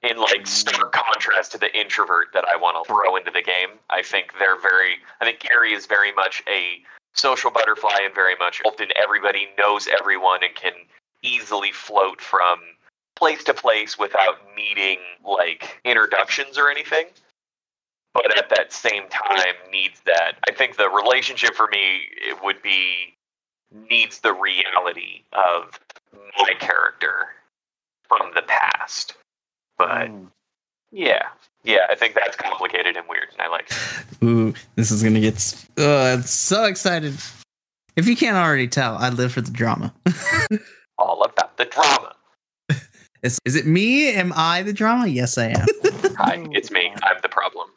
in 0.04 0.18
like 0.18 0.46
stark 0.46 0.92
contrast 0.92 1.54
to 1.54 1.58
the 1.58 1.76
introvert 1.78 2.28
that 2.34 2.46
I 2.52 2.58
want 2.58 2.84
to 2.84 2.88
throw 2.88 3.16
into 3.16 3.32
the 3.32 3.42
game. 3.42 3.80
I 3.90 4.02
think 4.04 4.34
they're 4.38 4.60
very 4.60 4.98
I 5.22 5.26
think 5.26 5.40
Gary 5.40 5.74
is 5.74 5.86
very 5.86 6.12
much 6.14 6.44
a 6.48 6.82
social 7.14 7.52
butterfly 7.52 8.00
and 8.04 8.14
very 8.14 8.36
much 8.38 8.62
often 8.66 8.88
everybody 9.02 9.48
knows 9.58 9.88
everyone 10.00 10.44
and 10.44 10.54
can 10.56 10.74
easily 11.22 11.72
float 11.72 12.20
from 12.20 12.60
place 13.16 13.44
to 13.46 13.54
place 13.54 13.98
without 13.98 14.40
needing 14.58 14.98
like 15.24 15.80
introductions 15.86 16.58
or 16.58 16.70
anything. 16.70 17.06
But 18.14 18.38
at 18.38 18.50
that 18.50 18.74
same 18.74 19.08
time 19.10 19.56
needs 19.72 20.02
that 20.06 20.34
I 20.48 20.54
think 20.54 20.78
the 20.78 20.90
relationship 20.90 21.56
for 21.56 21.68
me 21.68 22.02
would 22.44 22.62
be 22.62 23.16
needs 23.90 24.20
the 24.20 24.34
reality 24.34 25.24
of 25.34 25.80
my 26.38 26.54
character 26.60 27.28
from 28.08 28.32
the 28.36 28.44
past. 28.44 29.16
But 29.78 30.08
Mm. 30.10 30.28
yeah, 30.92 31.28
yeah, 31.64 31.88
I 31.90 31.96
think 31.96 32.14
that's 32.16 32.36
complicated 32.36 32.96
and 32.98 33.08
weird, 33.10 33.30
and 33.34 33.42
I 33.42 33.48
like. 33.48 33.70
it. 33.72 34.24
Ooh, 34.26 34.54
this 34.76 34.92
is 34.92 35.02
gonna 35.04 35.20
get. 35.20 35.66
Uh, 35.78 36.14
I'm 36.14 36.22
so 36.24 36.66
excited. 36.66 37.16
If 37.96 38.08
you 38.08 38.16
can't 38.16 38.38
already 38.38 38.68
tell, 38.68 38.96
I 38.98 39.10
live 39.10 39.34
for 39.34 39.42
the 39.42 39.52
drama. 39.52 39.94
All 40.98 41.24
about 41.24 41.58
the 41.58 41.66
drama. 41.66 42.16
is, 43.24 43.40
is 43.46 43.56
it 43.56 43.66
me? 43.68 44.12
Am 44.14 44.34
I 44.36 44.64
the 44.64 44.74
drama? 44.74 45.08
Yes, 45.08 45.38
I 45.38 45.50
am. 45.50 45.68
Hi, 46.18 46.46
it's 46.52 46.72
me. 46.72 46.94
I'm 47.04 47.18
the 47.22 47.30
problem. 47.30 47.70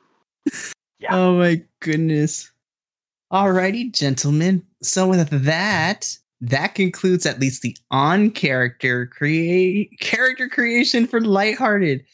Yeah. 0.98 1.14
Oh 1.14 1.38
my 1.38 1.62
goodness. 1.80 2.50
Alrighty, 3.32 3.92
gentlemen. 3.92 4.64
So 4.82 5.08
with 5.08 5.28
that, 5.44 6.16
that 6.40 6.74
concludes 6.74 7.24
at 7.26 7.40
least 7.40 7.62
the 7.62 7.76
on 7.90 8.30
character 8.30 9.06
create 9.06 9.98
character 10.00 10.48
creation 10.48 11.06
for 11.06 11.20
lighthearted. 11.20 12.04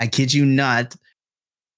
I 0.00 0.06
kid 0.06 0.32
you 0.32 0.44
not. 0.44 0.94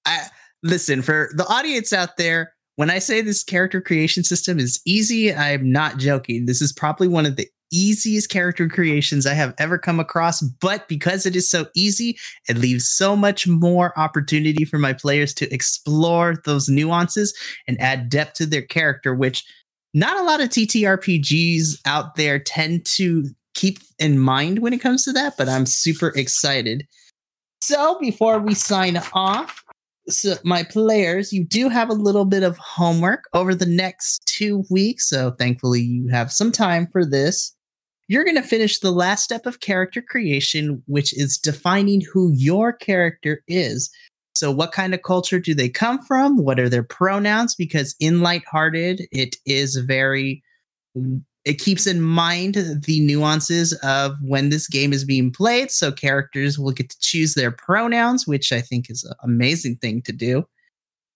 I 0.05 0.27
listen 0.63 1.01
for 1.01 1.29
the 1.35 1.45
audience 1.47 1.93
out 1.93 2.17
there. 2.17 2.53
When 2.75 2.89
I 2.89 2.99
say 2.99 3.21
this 3.21 3.43
character 3.43 3.81
creation 3.81 4.23
system 4.23 4.59
is 4.59 4.81
easy, 4.85 5.33
I'm 5.33 5.69
not 5.69 5.97
joking. 5.97 6.45
This 6.45 6.61
is 6.61 6.71
probably 6.71 7.09
one 7.09 7.25
of 7.25 7.35
the 7.35 7.47
easiest 7.71 8.29
character 8.29 8.67
creations 8.67 9.25
I 9.25 9.33
have 9.33 9.53
ever 9.57 9.77
come 9.77 9.99
across. 9.99 10.41
But 10.41 10.87
because 10.87 11.25
it 11.25 11.35
is 11.35 11.49
so 11.49 11.67
easy, 11.75 12.17
it 12.47 12.57
leaves 12.57 12.87
so 12.87 13.15
much 13.15 13.47
more 13.47 13.97
opportunity 13.99 14.65
for 14.65 14.79
my 14.79 14.93
players 14.93 15.33
to 15.35 15.53
explore 15.53 16.35
those 16.45 16.69
nuances 16.69 17.37
and 17.67 17.79
add 17.81 18.09
depth 18.09 18.35
to 18.35 18.45
their 18.45 18.61
character, 18.61 19.13
which 19.13 19.43
not 19.93 20.19
a 20.19 20.23
lot 20.23 20.41
of 20.41 20.49
TTRPGs 20.49 21.81
out 21.85 22.15
there 22.15 22.39
tend 22.39 22.85
to 22.85 23.25
keep 23.53 23.79
in 23.97 24.19
mind 24.19 24.59
when 24.59 24.73
it 24.73 24.81
comes 24.81 25.03
to 25.05 25.11
that, 25.13 25.35
but 25.37 25.49
I'm 25.49 25.65
super 25.65 26.09
excited. 26.15 26.85
So 27.61 27.97
before 27.99 28.39
we 28.39 28.53
sign 28.53 29.01
off, 29.13 29.63
so 30.07 30.35
my 30.43 30.63
players, 30.63 31.33
you 31.33 31.43
do 31.43 31.69
have 31.69 31.89
a 31.89 31.93
little 31.93 32.25
bit 32.25 32.43
of 32.43 32.57
homework 32.57 33.25
over 33.33 33.53
the 33.53 33.65
next 33.65 34.25
two 34.25 34.63
weeks. 34.69 35.09
So 35.09 35.31
thankfully, 35.31 35.81
you 35.81 36.07
have 36.07 36.31
some 36.31 36.51
time 36.51 36.87
for 36.87 37.05
this. 37.05 37.55
You're 38.07 38.23
going 38.23 38.35
to 38.37 38.41
finish 38.41 38.79
the 38.79 38.91
last 38.91 39.23
step 39.23 39.45
of 39.45 39.59
character 39.59 40.01
creation, 40.01 40.81
which 40.87 41.15
is 41.15 41.37
defining 41.37 42.01
who 42.01 42.31
your 42.33 42.73
character 42.73 43.43
is. 43.47 43.91
So, 44.39 44.51
what 44.51 44.71
kind 44.71 44.93
of 44.93 45.03
culture 45.03 45.37
do 45.37 45.53
they 45.53 45.67
come 45.67 45.99
from? 45.99 46.37
What 46.37 46.61
are 46.61 46.69
their 46.69 46.83
pronouns? 46.83 47.55
Because 47.55 47.93
in 47.99 48.21
Lighthearted, 48.21 49.05
it 49.11 49.35
is 49.45 49.75
very, 49.75 50.41
it 51.43 51.59
keeps 51.59 51.85
in 51.85 52.01
mind 52.01 52.55
the 52.55 53.01
nuances 53.01 53.73
of 53.83 54.15
when 54.21 54.49
this 54.49 54.69
game 54.69 54.93
is 54.93 55.03
being 55.03 55.29
played. 55.29 55.71
So, 55.71 55.91
characters 55.91 56.57
will 56.57 56.71
get 56.71 56.89
to 56.89 56.99
choose 57.01 57.33
their 57.33 57.51
pronouns, 57.51 58.25
which 58.25 58.53
I 58.53 58.61
think 58.61 58.89
is 58.89 59.03
an 59.03 59.13
amazing 59.23 59.75
thing 59.75 60.01
to 60.03 60.13
do. 60.13 60.45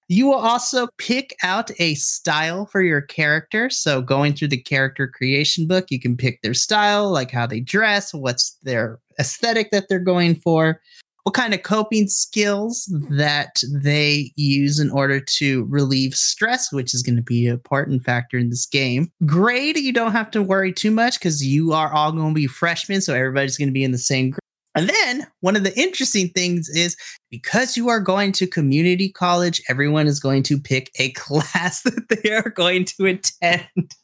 You 0.09 0.27
will 0.27 0.33
also 0.33 0.89
pick 0.97 1.33
out 1.43 1.71
a 1.79 1.95
style 1.95 2.65
for 2.65 2.81
your 2.81 3.01
character. 3.01 3.69
So, 3.69 4.01
going 4.01 4.33
through 4.33 4.49
the 4.49 4.61
character 4.61 5.07
creation 5.07 5.65
book, 5.65 5.85
you 5.89 5.99
can 6.01 6.17
pick 6.17 6.41
their 6.41 6.53
style, 6.53 7.09
like 7.09 7.31
how 7.31 7.47
they 7.47 7.61
dress, 7.61 8.13
what's 8.13 8.57
their 8.63 8.99
aesthetic 9.17 9.71
that 9.71 9.87
they're 9.87 9.99
going 9.99 10.35
for, 10.35 10.81
what 11.23 11.33
kind 11.33 11.53
of 11.53 11.63
coping 11.63 12.07
skills 12.07 12.85
that 13.09 13.61
they 13.71 14.31
use 14.35 14.79
in 14.79 14.91
order 14.91 15.19
to 15.19 15.65
relieve 15.65 16.13
stress, 16.13 16.71
which 16.71 16.93
is 16.93 17.01
going 17.01 17.15
to 17.15 17.21
be 17.21 17.47
an 17.47 17.53
important 17.53 18.03
factor 18.03 18.37
in 18.37 18.49
this 18.49 18.65
game. 18.65 19.11
Grade, 19.25 19.77
you 19.77 19.93
don't 19.93 20.11
have 20.11 20.29
to 20.31 20.41
worry 20.41 20.73
too 20.73 20.91
much 20.91 21.19
because 21.19 21.45
you 21.45 21.71
are 21.71 21.93
all 21.93 22.11
going 22.11 22.29
to 22.29 22.35
be 22.35 22.47
freshmen, 22.47 23.01
so 23.01 23.13
everybody's 23.13 23.57
going 23.57 23.69
to 23.69 23.73
be 23.73 23.83
in 23.83 23.91
the 23.91 23.97
same. 23.97 24.35
And 24.75 24.89
then 24.89 25.27
one 25.41 25.55
of 25.55 25.63
the 25.63 25.77
interesting 25.79 26.29
things 26.29 26.67
is 26.69 26.97
because 27.29 27.77
you 27.77 27.89
are 27.89 27.99
going 27.99 28.31
to 28.33 28.47
community 28.47 29.09
college, 29.09 29.61
everyone 29.69 30.07
is 30.07 30.19
going 30.19 30.43
to 30.43 30.59
pick 30.59 30.91
a 30.99 31.11
class 31.15 31.81
that 31.83 32.09
they 32.09 32.31
are 32.31 32.49
going 32.49 32.85
to 32.85 33.05
attend. 33.05 33.95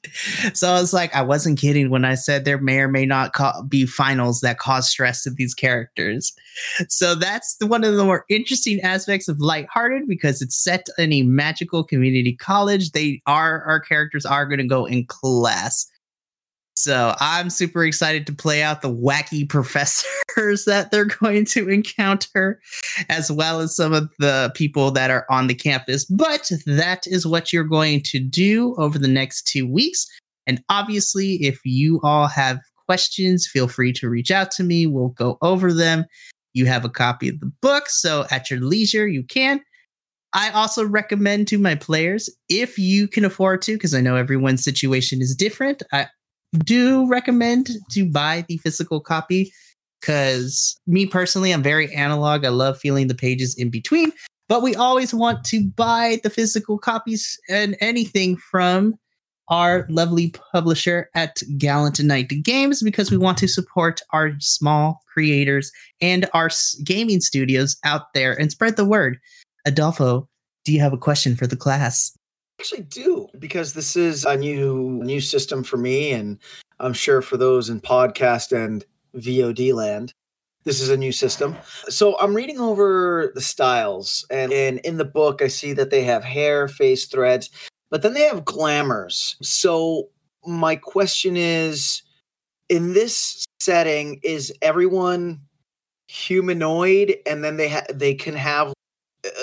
So 0.53 0.69
I 0.69 0.79
was 0.79 0.93
like, 0.93 1.15
I 1.15 1.21
wasn't 1.21 1.59
kidding 1.59 1.89
when 1.89 2.05
I 2.05 2.15
said 2.15 2.45
there 2.45 2.59
may 2.59 2.79
or 2.79 2.87
may 2.87 3.05
not 3.05 3.33
ca- 3.33 3.61
be 3.63 3.85
finals 3.85 4.41
that 4.41 4.59
cause 4.59 4.89
stress 4.89 5.23
to 5.23 5.31
these 5.31 5.53
characters. 5.53 6.33
So 6.87 7.15
that's 7.15 7.57
one 7.61 7.83
of 7.83 7.95
the 7.95 8.05
more 8.05 8.25
interesting 8.29 8.79
aspects 8.81 9.27
of 9.27 9.39
Lighthearted 9.39 10.07
because 10.07 10.41
it's 10.41 10.55
set 10.55 10.87
in 10.97 11.13
a 11.13 11.23
magical 11.23 11.83
community 11.83 12.35
college. 12.35 12.91
They 12.91 13.21
are, 13.25 13.63
our 13.63 13.79
characters 13.79 14.25
are 14.25 14.45
going 14.45 14.59
to 14.59 14.67
go 14.67 14.85
in 14.85 15.05
class. 15.05 15.87
So 16.79 17.13
I'm 17.19 17.49
super 17.49 17.83
excited 17.83 18.25
to 18.27 18.33
play 18.33 18.63
out 18.63 18.81
the 18.81 18.89
wacky 18.89 19.47
professors 19.47 20.63
that 20.65 20.91
they're 20.91 21.03
going 21.03 21.43
to 21.47 21.67
encounter, 21.67 22.61
as 23.09 23.29
well 23.29 23.59
as 23.59 23.75
some 23.75 23.91
of 23.91 24.09
the 24.17 24.49
people 24.55 24.89
that 24.91 25.11
are 25.11 25.25
on 25.29 25.47
the 25.47 25.55
campus. 25.55 26.05
But 26.05 26.49
that 26.65 27.05
is 27.05 27.27
what 27.27 27.51
you're 27.51 27.65
going 27.65 28.01
to 28.05 28.19
do 28.19 28.75
over 28.77 28.97
the 28.97 29.09
next 29.09 29.45
two 29.45 29.69
weeks. 29.69 30.07
And 30.47 30.63
obviously, 30.69 31.33
if 31.43 31.59
you 31.65 31.99
all 32.01 32.27
have 32.27 32.59
questions, 32.85 33.45
feel 33.45 33.67
free 33.67 33.91
to 33.93 34.09
reach 34.09 34.31
out 34.31 34.49
to 34.51 34.63
me. 34.63 34.87
We'll 34.87 35.09
go 35.09 35.37
over 35.41 35.73
them. 35.73 36.05
You 36.53 36.65
have 36.67 36.85
a 36.85 36.89
copy 36.89 37.27
of 37.27 37.41
the 37.41 37.51
book, 37.61 37.89
so 37.89 38.25
at 38.31 38.49
your 38.49 38.61
leisure, 38.61 39.05
you 39.05 39.23
can. 39.23 39.59
I 40.31 40.49
also 40.51 40.85
recommend 40.85 41.49
to 41.49 41.57
my 41.57 41.75
players, 41.75 42.29
if 42.47 42.79
you 42.79 43.09
can 43.09 43.25
afford 43.25 43.61
to, 43.63 43.73
because 43.73 43.93
I 43.93 43.99
know 43.99 44.15
everyone's 44.15 44.63
situation 44.63 45.21
is 45.21 45.35
different, 45.35 45.83
I 45.91 46.07
do 46.57 47.07
recommend 47.07 47.69
to 47.91 48.09
buy 48.09 48.45
the 48.47 48.57
physical 48.57 48.99
copy 48.99 49.51
because 50.01 50.79
me 50.87 51.05
personally, 51.05 51.51
I'm 51.51 51.63
very 51.63 51.93
analog. 51.93 52.45
I 52.45 52.49
love 52.49 52.79
feeling 52.79 53.07
the 53.07 53.15
pages 53.15 53.55
in 53.57 53.69
between, 53.69 54.11
but 54.47 54.61
we 54.61 54.75
always 54.75 55.13
want 55.13 55.43
to 55.45 55.69
buy 55.75 56.19
the 56.23 56.29
physical 56.29 56.77
copies 56.77 57.37
and 57.49 57.75
anything 57.81 58.37
from 58.37 58.95
our 59.49 59.87
lovely 59.89 60.33
publisher 60.53 61.09
at 61.15 61.41
Gallant 61.57 61.99
Knight 61.99 62.29
Games 62.43 62.83
because 62.83 63.09
we 63.09 63.17
want 63.17 63.37
to 63.39 63.47
support 63.47 64.01
our 64.13 64.31
small 64.39 65.01
creators 65.11 65.71
and 66.01 66.29
our 66.33 66.49
gaming 66.83 67.19
studios 67.19 67.75
out 67.83 68.13
there 68.13 68.39
and 68.39 68.51
spread 68.51 68.77
the 68.77 68.85
word. 68.85 69.17
Adolfo, 69.65 70.29
do 70.65 70.71
you 70.71 70.79
have 70.79 70.93
a 70.93 70.97
question 70.97 71.35
for 71.35 71.47
the 71.47 71.57
class? 71.57 72.15
Actually 72.59 72.83
do 72.83 73.27
because 73.39 73.73
this 73.73 73.95
is 73.95 74.25
a 74.25 74.35
new 74.35 75.01
new 75.03 75.21
system 75.21 75.63
for 75.63 75.77
me 75.77 76.11
and 76.11 76.37
i'm 76.79 76.93
sure 76.93 77.21
for 77.21 77.37
those 77.37 77.69
in 77.69 77.79
podcast 77.79 78.51
and 78.51 78.85
vod 79.15 79.73
land 79.73 80.13
this 80.65 80.81
is 80.81 80.89
a 80.89 80.97
new 80.97 81.13
system. 81.13 81.55
So 81.87 82.19
i'm 82.19 82.35
reading 82.35 82.59
over 82.59 83.31
the 83.33 83.41
styles 83.41 84.25
and, 84.29 84.51
and 84.51 84.79
in 84.79 84.97
the 84.97 85.05
book 85.05 85.41
i 85.41 85.47
see 85.47 85.71
that 85.73 85.89
they 85.89 86.03
have 86.03 86.23
hair 86.23 86.67
face 86.67 87.05
threads 87.05 87.49
but 87.89 88.01
then 88.01 88.13
they 88.13 88.23
have 88.23 88.45
glamours. 88.45 89.35
So 89.41 90.09
my 90.45 90.75
question 90.75 91.35
is 91.35 92.03
in 92.69 92.93
this 92.93 93.45
setting 93.59 94.19
is 94.23 94.53
everyone 94.61 95.41
humanoid 96.07 97.15
and 97.25 97.43
then 97.43 97.57
they 97.57 97.69
ha- 97.69 97.85
they 97.93 98.13
can 98.13 98.35
have 98.35 98.73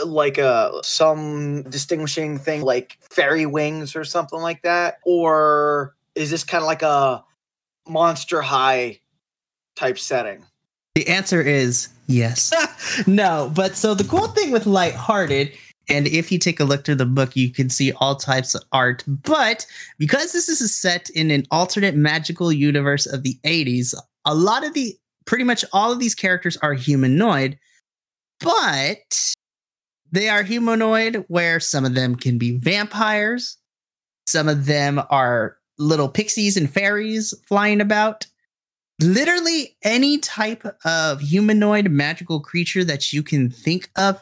like 0.05 0.39
a 0.39 0.73
some 0.83 1.63
distinguishing 1.65 2.39
thing 2.39 2.63
like 2.63 2.99
fairy 3.01 3.47
wings 3.47 3.97
or 3.97 4.05
something 4.05 4.41
like 4.41 4.63
that 4.63 4.99
or 5.05 5.95
is 6.15 6.31
this 6.31 6.45
kind 6.45 6.63
of 6.63 6.67
like 6.67 6.83
a 6.83 7.25
monster 7.89 8.43
high 8.43 8.99
type 9.77 9.99
setting 9.99 10.45
The 10.95 11.09
answer 11.09 11.41
is 11.41 11.89
yes. 12.07 12.53
no, 13.07 13.53
but 13.55 13.77
so 13.77 13.95
the 13.95 14.05
cool 14.05 14.29
thing 14.29 14.51
with 14.51 14.67
Lighthearted, 14.67 15.53
and 15.89 16.09
if 16.09 16.33
you 16.33 16.39
take 16.39 16.59
a 16.59 16.65
look 16.65 16.85
through 16.85 16.97
the 16.97 17.07
book, 17.07 17.37
you 17.37 17.53
can 17.53 17.71
see 17.71 17.93
all 17.93 18.17
types 18.17 18.55
of 18.55 18.63
art. 18.73 19.05
But 19.07 19.67
because 19.99 20.33
this 20.33 20.49
is 20.49 20.61
a 20.61 20.69
set 20.69 21.11
in 21.11 21.31
an 21.31 21.45
alternate 21.51 21.95
magical 21.95 22.51
universe 22.51 23.07
of 23.07 23.23
the 23.23 23.39
80s, 23.45 23.95
a 24.25 24.35
lot 24.35 24.65
of 24.65 24.75
the 24.75 24.97
pretty 25.27 25.45
much 25.45 25.65
all 25.73 25.93
of 25.93 25.99
these 26.01 26.15
characters 26.15 26.57
are 26.59 26.75
humanoid, 26.75 27.59
but 28.41 29.35
They 30.17 30.31
are 30.31 30.43
humanoid, 30.43 31.27
where 31.29 31.61
some 31.61 31.85
of 31.85 31.95
them 31.95 32.17
can 32.17 32.39
be 32.39 32.57
vampires, 32.57 33.59
some 34.27 34.49
of 34.49 34.65
them 34.65 34.99
are 35.11 35.59
little 35.79 36.09
pixies 36.09 36.57
and 36.57 36.73
fairies 36.73 37.35
flying 37.47 37.83
about. 37.83 38.25
Literally 38.99 39.77
any 39.83 40.17
type 40.17 40.65
of 40.87 41.21
humanoid 41.21 41.91
magical 41.91 42.41
creature 42.41 42.83
that 42.83 43.13
you 43.13 43.23
can 43.23 43.51
think 43.51 43.91
of 43.99 44.19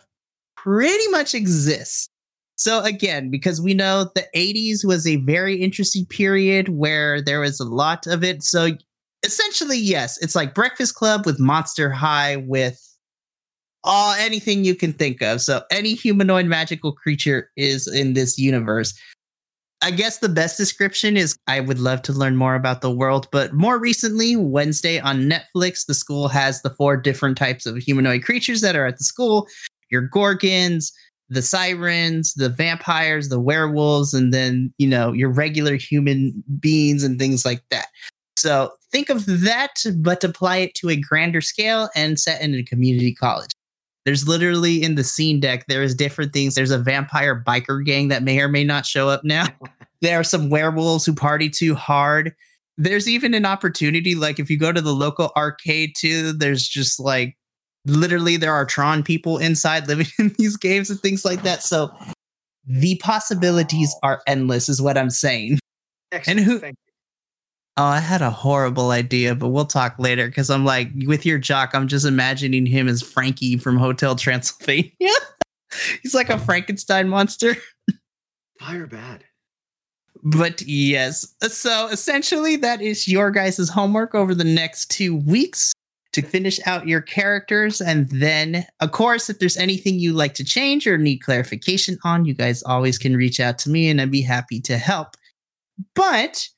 pretty 0.56 1.06
much 1.12 1.32
exists. 1.32 2.08
So 2.56 2.82
again, 2.82 3.30
because 3.30 3.60
we 3.60 3.72
know 3.72 4.10
the 4.16 4.26
80s 4.34 4.84
was 4.84 5.06
a 5.06 5.16
very 5.18 5.62
interesting 5.62 6.06
period 6.06 6.70
where 6.70 7.22
there 7.22 7.38
was 7.38 7.60
a 7.60 7.64
lot 7.64 8.08
of 8.08 8.24
it. 8.24 8.42
So 8.42 8.70
essentially, 9.24 9.78
yes, 9.78 10.20
it's 10.20 10.34
like 10.34 10.54
Breakfast 10.54 10.96
Club 10.96 11.24
with 11.24 11.38
Monster 11.38 11.88
High 11.88 12.34
with 12.34 12.80
all 13.84 14.14
anything 14.14 14.64
you 14.64 14.74
can 14.74 14.92
think 14.92 15.22
of. 15.22 15.40
So 15.40 15.62
any 15.70 15.94
humanoid 15.94 16.46
magical 16.46 16.92
creature 16.92 17.50
is 17.56 17.86
in 17.86 18.14
this 18.14 18.38
universe. 18.38 18.98
I 19.82 19.90
guess 19.90 20.18
the 20.18 20.30
best 20.30 20.56
description 20.56 21.18
is 21.18 21.36
I 21.46 21.60
would 21.60 21.78
love 21.78 22.00
to 22.02 22.12
learn 22.12 22.36
more 22.36 22.54
about 22.54 22.80
the 22.80 22.90
world, 22.90 23.28
but 23.30 23.52
more 23.52 23.78
recently, 23.78 24.34
Wednesday 24.34 24.98
on 24.98 25.28
Netflix, 25.28 25.84
the 25.84 25.92
school 25.92 26.28
has 26.28 26.62
the 26.62 26.70
four 26.70 26.96
different 26.96 27.36
types 27.36 27.66
of 27.66 27.76
humanoid 27.76 28.24
creatures 28.24 28.62
that 28.62 28.76
are 28.76 28.86
at 28.86 28.96
the 28.96 29.04
school 29.04 29.46
your 29.90 30.08
gorgons, 30.08 30.90
the 31.28 31.42
sirens, 31.42 32.34
the 32.34 32.48
vampires, 32.48 33.28
the 33.28 33.38
werewolves, 33.38 34.14
and 34.14 34.32
then, 34.32 34.72
you 34.78 34.88
know, 34.88 35.12
your 35.12 35.30
regular 35.30 35.76
human 35.76 36.42
beings 36.58 37.04
and 37.04 37.18
things 37.18 37.44
like 37.44 37.62
that. 37.70 37.88
So 38.36 38.72
think 38.90 39.10
of 39.10 39.26
that, 39.26 39.84
but 39.98 40.24
apply 40.24 40.56
it 40.58 40.74
to 40.76 40.88
a 40.88 40.96
grander 40.96 41.40
scale 41.40 41.90
and 41.94 42.18
set 42.18 42.40
in 42.40 42.54
a 42.54 42.62
community 42.62 43.14
college. 43.14 43.50
There's 44.04 44.28
literally 44.28 44.82
in 44.82 44.96
the 44.96 45.04
scene 45.04 45.40
deck, 45.40 45.66
there 45.66 45.82
is 45.82 45.94
different 45.94 46.32
things. 46.32 46.54
There's 46.54 46.70
a 46.70 46.78
vampire 46.78 47.42
biker 47.46 47.84
gang 47.84 48.08
that 48.08 48.22
may 48.22 48.40
or 48.40 48.48
may 48.48 48.64
not 48.64 48.84
show 48.84 49.08
up 49.08 49.24
now. 49.24 49.46
there 50.02 50.20
are 50.20 50.24
some 50.24 50.50
werewolves 50.50 51.06
who 51.06 51.14
party 51.14 51.48
too 51.48 51.74
hard. 51.74 52.34
There's 52.76 53.08
even 53.08 53.34
an 53.34 53.46
opportunity, 53.46 54.14
like 54.14 54.38
if 54.38 54.50
you 54.50 54.58
go 54.58 54.72
to 54.72 54.80
the 54.80 54.92
local 54.92 55.32
arcade 55.36 55.94
too, 55.96 56.32
there's 56.32 56.66
just 56.66 57.00
like 57.00 57.36
literally 57.86 58.36
there 58.36 58.52
are 58.52 58.64
Tron 58.66 59.02
people 59.02 59.38
inside 59.38 59.88
living 59.88 60.06
in 60.18 60.34
these 60.38 60.56
games 60.56 60.90
and 60.90 61.00
things 61.00 61.24
like 61.24 61.42
that. 61.42 61.62
So 61.62 61.94
the 62.66 62.96
possibilities 62.96 63.94
are 64.02 64.22
endless, 64.26 64.68
is 64.68 64.82
what 64.82 64.98
I'm 64.98 65.10
saying. 65.10 65.58
Excellent. 66.12 66.40
And 66.40 66.46
who- 66.46 66.72
Oh, 67.76 67.84
I 67.84 67.98
had 67.98 68.22
a 68.22 68.30
horrible 68.30 68.90
idea, 68.90 69.34
but 69.34 69.48
we'll 69.48 69.64
talk 69.64 69.98
later 69.98 70.28
because 70.28 70.48
I'm 70.48 70.64
like, 70.64 70.90
with 71.06 71.26
your 71.26 71.38
jock, 71.38 71.74
I'm 71.74 71.88
just 71.88 72.06
imagining 72.06 72.66
him 72.66 72.86
as 72.86 73.02
Frankie 73.02 73.56
from 73.56 73.76
Hotel 73.76 74.14
Transylvania. 74.14 74.92
He's 76.02 76.14
like 76.14 76.30
a 76.30 76.38
Frankenstein 76.38 77.08
monster. 77.08 77.56
Fire 78.60 78.86
bad. 78.86 79.24
But 80.22 80.62
yes, 80.62 81.34
so 81.42 81.88
essentially, 81.88 82.56
that 82.56 82.80
is 82.80 83.08
your 83.08 83.30
guys' 83.30 83.68
homework 83.68 84.14
over 84.14 84.34
the 84.34 84.44
next 84.44 84.90
two 84.90 85.16
weeks 85.16 85.72
to 86.14 86.22
finish 86.22 86.60
out 86.66 86.86
your 86.86 87.00
characters. 87.00 87.80
And 87.80 88.08
then, 88.08 88.64
of 88.80 88.92
course, 88.92 89.28
if 89.28 89.40
there's 89.40 89.56
anything 89.56 89.98
you 89.98 90.12
like 90.12 90.34
to 90.34 90.44
change 90.44 90.86
or 90.86 90.96
need 90.96 91.18
clarification 91.18 91.98
on, 92.04 92.24
you 92.24 92.34
guys 92.34 92.62
always 92.62 92.98
can 92.98 93.16
reach 93.16 93.40
out 93.40 93.58
to 93.58 93.70
me 93.70 93.90
and 93.90 94.00
I'd 94.00 94.12
be 94.12 94.22
happy 94.22 94.60
to 94.60 94.78
help. 94.78 95.16
But 95.94 96.48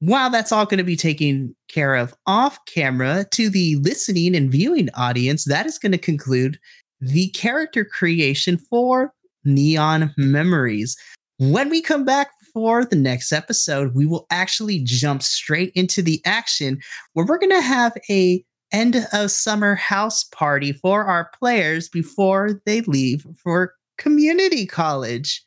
while 0.00 0.30
that's 0.30 0.50
all 0.50 0.66
going 0.66 0.78
to 0.78 0.84
be 0.84 0.96
taken 0.96 1.54
care 1.68 1.94
of 1.94 2.14
off 2.26 2.58
camera 2.64 3.24
to 3.32 3.48
the 3.50 3.76
listening 3.76 4.34
and 4.34 4.50
viewing 4.50 4.88
audience, 4.94 5.44
that 5.44 5.66
is 5.66 5.78
going 5.78 5.92
to 5.92 5.98
conclude 5.98 6.58
the 7.00 7.28
character 7.30 7.84
creation 7.84 8.58
for 8.58 9.12
Neon 9.44 10.12
Memories. 10.16 10.96
When 11.38 11.68
we 11.68 11.80
come 11.80 12.04
back 12.04 12.30
for 12.52 12.84
the 12.84 12.96
next 12.96 13.32
episode, 13.32 13.94
we 13.94 14.06
will 14.06 14.26
actually 14.30 14.80
jump 14.84 15.22
straight 15.22 15.72
into 15.74 16.02
the 16.02 16.20
action 16.24 16.80
where 17.12 17.24
we're 17.24 17.38
going 17.38 17.50
to 17.50 17.60
have 17.60 17.92
a 18.10 18.44
end 18.72 19.06
of 19.12 19.30
summer 19.30 19.74
house 19.74 20.24
party 20.24 20.72
for 20.72 21.04
our 21.04 21.30
players 21.38 21.88
before 21.88 22.60
they 22.66 22.80
leave 22.82 23.26
for 23.42 23.74
community 23.98 24.66
college. 24.66 25.42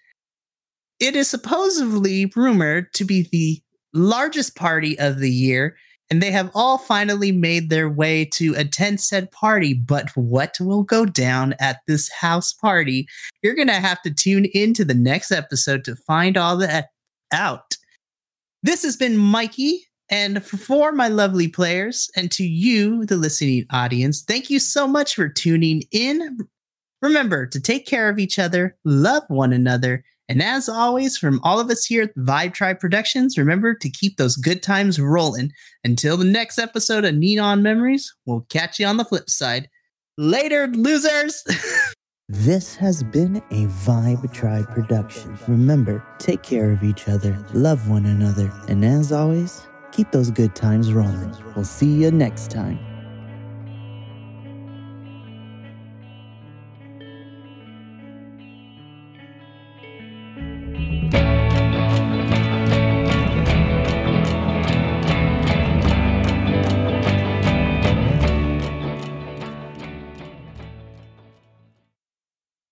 It 0.99 1.15
is 1.15 1.29
supposedly 1.29 2.31
rumored 2.35 2.93
to 2.93 3.05
be 3.05 3.27
the 3.31 3.61
largest 3.93 4.55
party 4.55 4.97
of 4.99 5.19
the 5.19 5.31
year, 5.31 5.75
and 6.09 6.21
they 6.21 6.31
have 6.31 6.51
all 6.53 6.77
finally 6.77 7.31
made 7.31 7.69
their 7.69 7.89
way 7.89 8.25
to 8.25 8.53
attend 8.55 9.01
said 9.01 9.31
party. 9.31 9.73
But 9.73 10.09
what 10.15 10.57
will 10.59 10.83
go 10.83 11.05
down 11.05 11.55
at 11.59 11.79
this 11.87 12.11
house 12.11 12.53
party? 12.53 13.07
You're 13.41 13.55
going 13.55 13.67
to 13.67 13.73
have 13.73 14.01
to 14.03 14.13
tune 14.13 14.45
into 14.53 14.85
the 14.85 14.93
next 14.93 15.31
episode 15.31 15.83
to 15.85 15.95
find 15.95 16.37
all 16.37 16.57
that 16.57 16.89
out. 17.31 17.75
This 18.61 18.83
has 18.83 18.95
been 18.95 19.17
Mikey, 19.17 19.87
and 20.09 20.43
for 20.43 20.91
my 20.91 21.07
lovely 21.07 21.47
players, 21.47 22.09
and 22.15 22.31
to 22.31 22.43
you, 22.43 23.05
the 23.05 23.17
listening 23.17 23.65
audience, 23.71 24.21
thank 24.21 24.49
you 24.49 24.59
so 24.59 24.87
much 24.87 25.15
for 25.15 25.27
tuning 25.27 25.83
in. 25.91 26.37
Remember 27.01 27.45
to 27.47 27.59
take 27.59 27.85
care 27.85 28.07
of 28.07 28.19
each 28.19 28.39
other, 28.39 28.77
love 28.85 29.23
one 29.27 29.51
another, 29.51 30.05
and 30.29 30.41
as 30.41 30.69
always, 30.69 31.17
from 31.17 31.39
all 31.43 31.59
of 31.59 31.69
us 31.69 31.85
here 31.85 32.03
at 32.03 32.15
Vibe 32.15 32.53
Tribe 32.53 32.79
Productions, 32.79 33.37
remember 33.37 33.73
to 33.75 33.89
keep 33.89 34.17
those 34.17 34.35
good 34.35 34.63
times 34.63 34.99
rolling. 34.99 35.51
Until 35.83 36.17
the 36.17 36.25
next 36.25 36.57
episode 36.57 37.05
of 37.05 37.15
Neon 37.15 37.61
Memories, 37.61 38.13
we'll 38.25 38.45
catch 38.49 38.79
you 38.79 38.85
on 38.85 38.97
the 38.97 39.05
flip 39.05 39.29
side. 39.29 39.69
Later, 40.17 40.67
losers! 40.67 41.43
This 42.29 42.73
has 42.77 43.03
been 43.03 43.37
a 43.51 43.67
Vibe 43.85 44.31
Tribe 44.31 44.69
production. 44.69 45.37
Remember, 45.45 46.03
take 46.19 46.41
care 46.41 46.71
of 46.71 46.81
each 46.81 47.09
other, 47.09 47.37
love 47.53 47.89
one 47.89 48.05
another, 48.05 48.49
and 48.69 48.83
as 48.85 49.11
always, 49.11 49.67
keep 49.91 50.09
those 50.13 50.31
good 50.31 50.55
times 50.55 50.93
rolling. 50.93 51.35
We'll 51.53 51.65
see 51.65 51.91
you 51.91 52.11
next 52.11 52.49
time. 52.49 52.79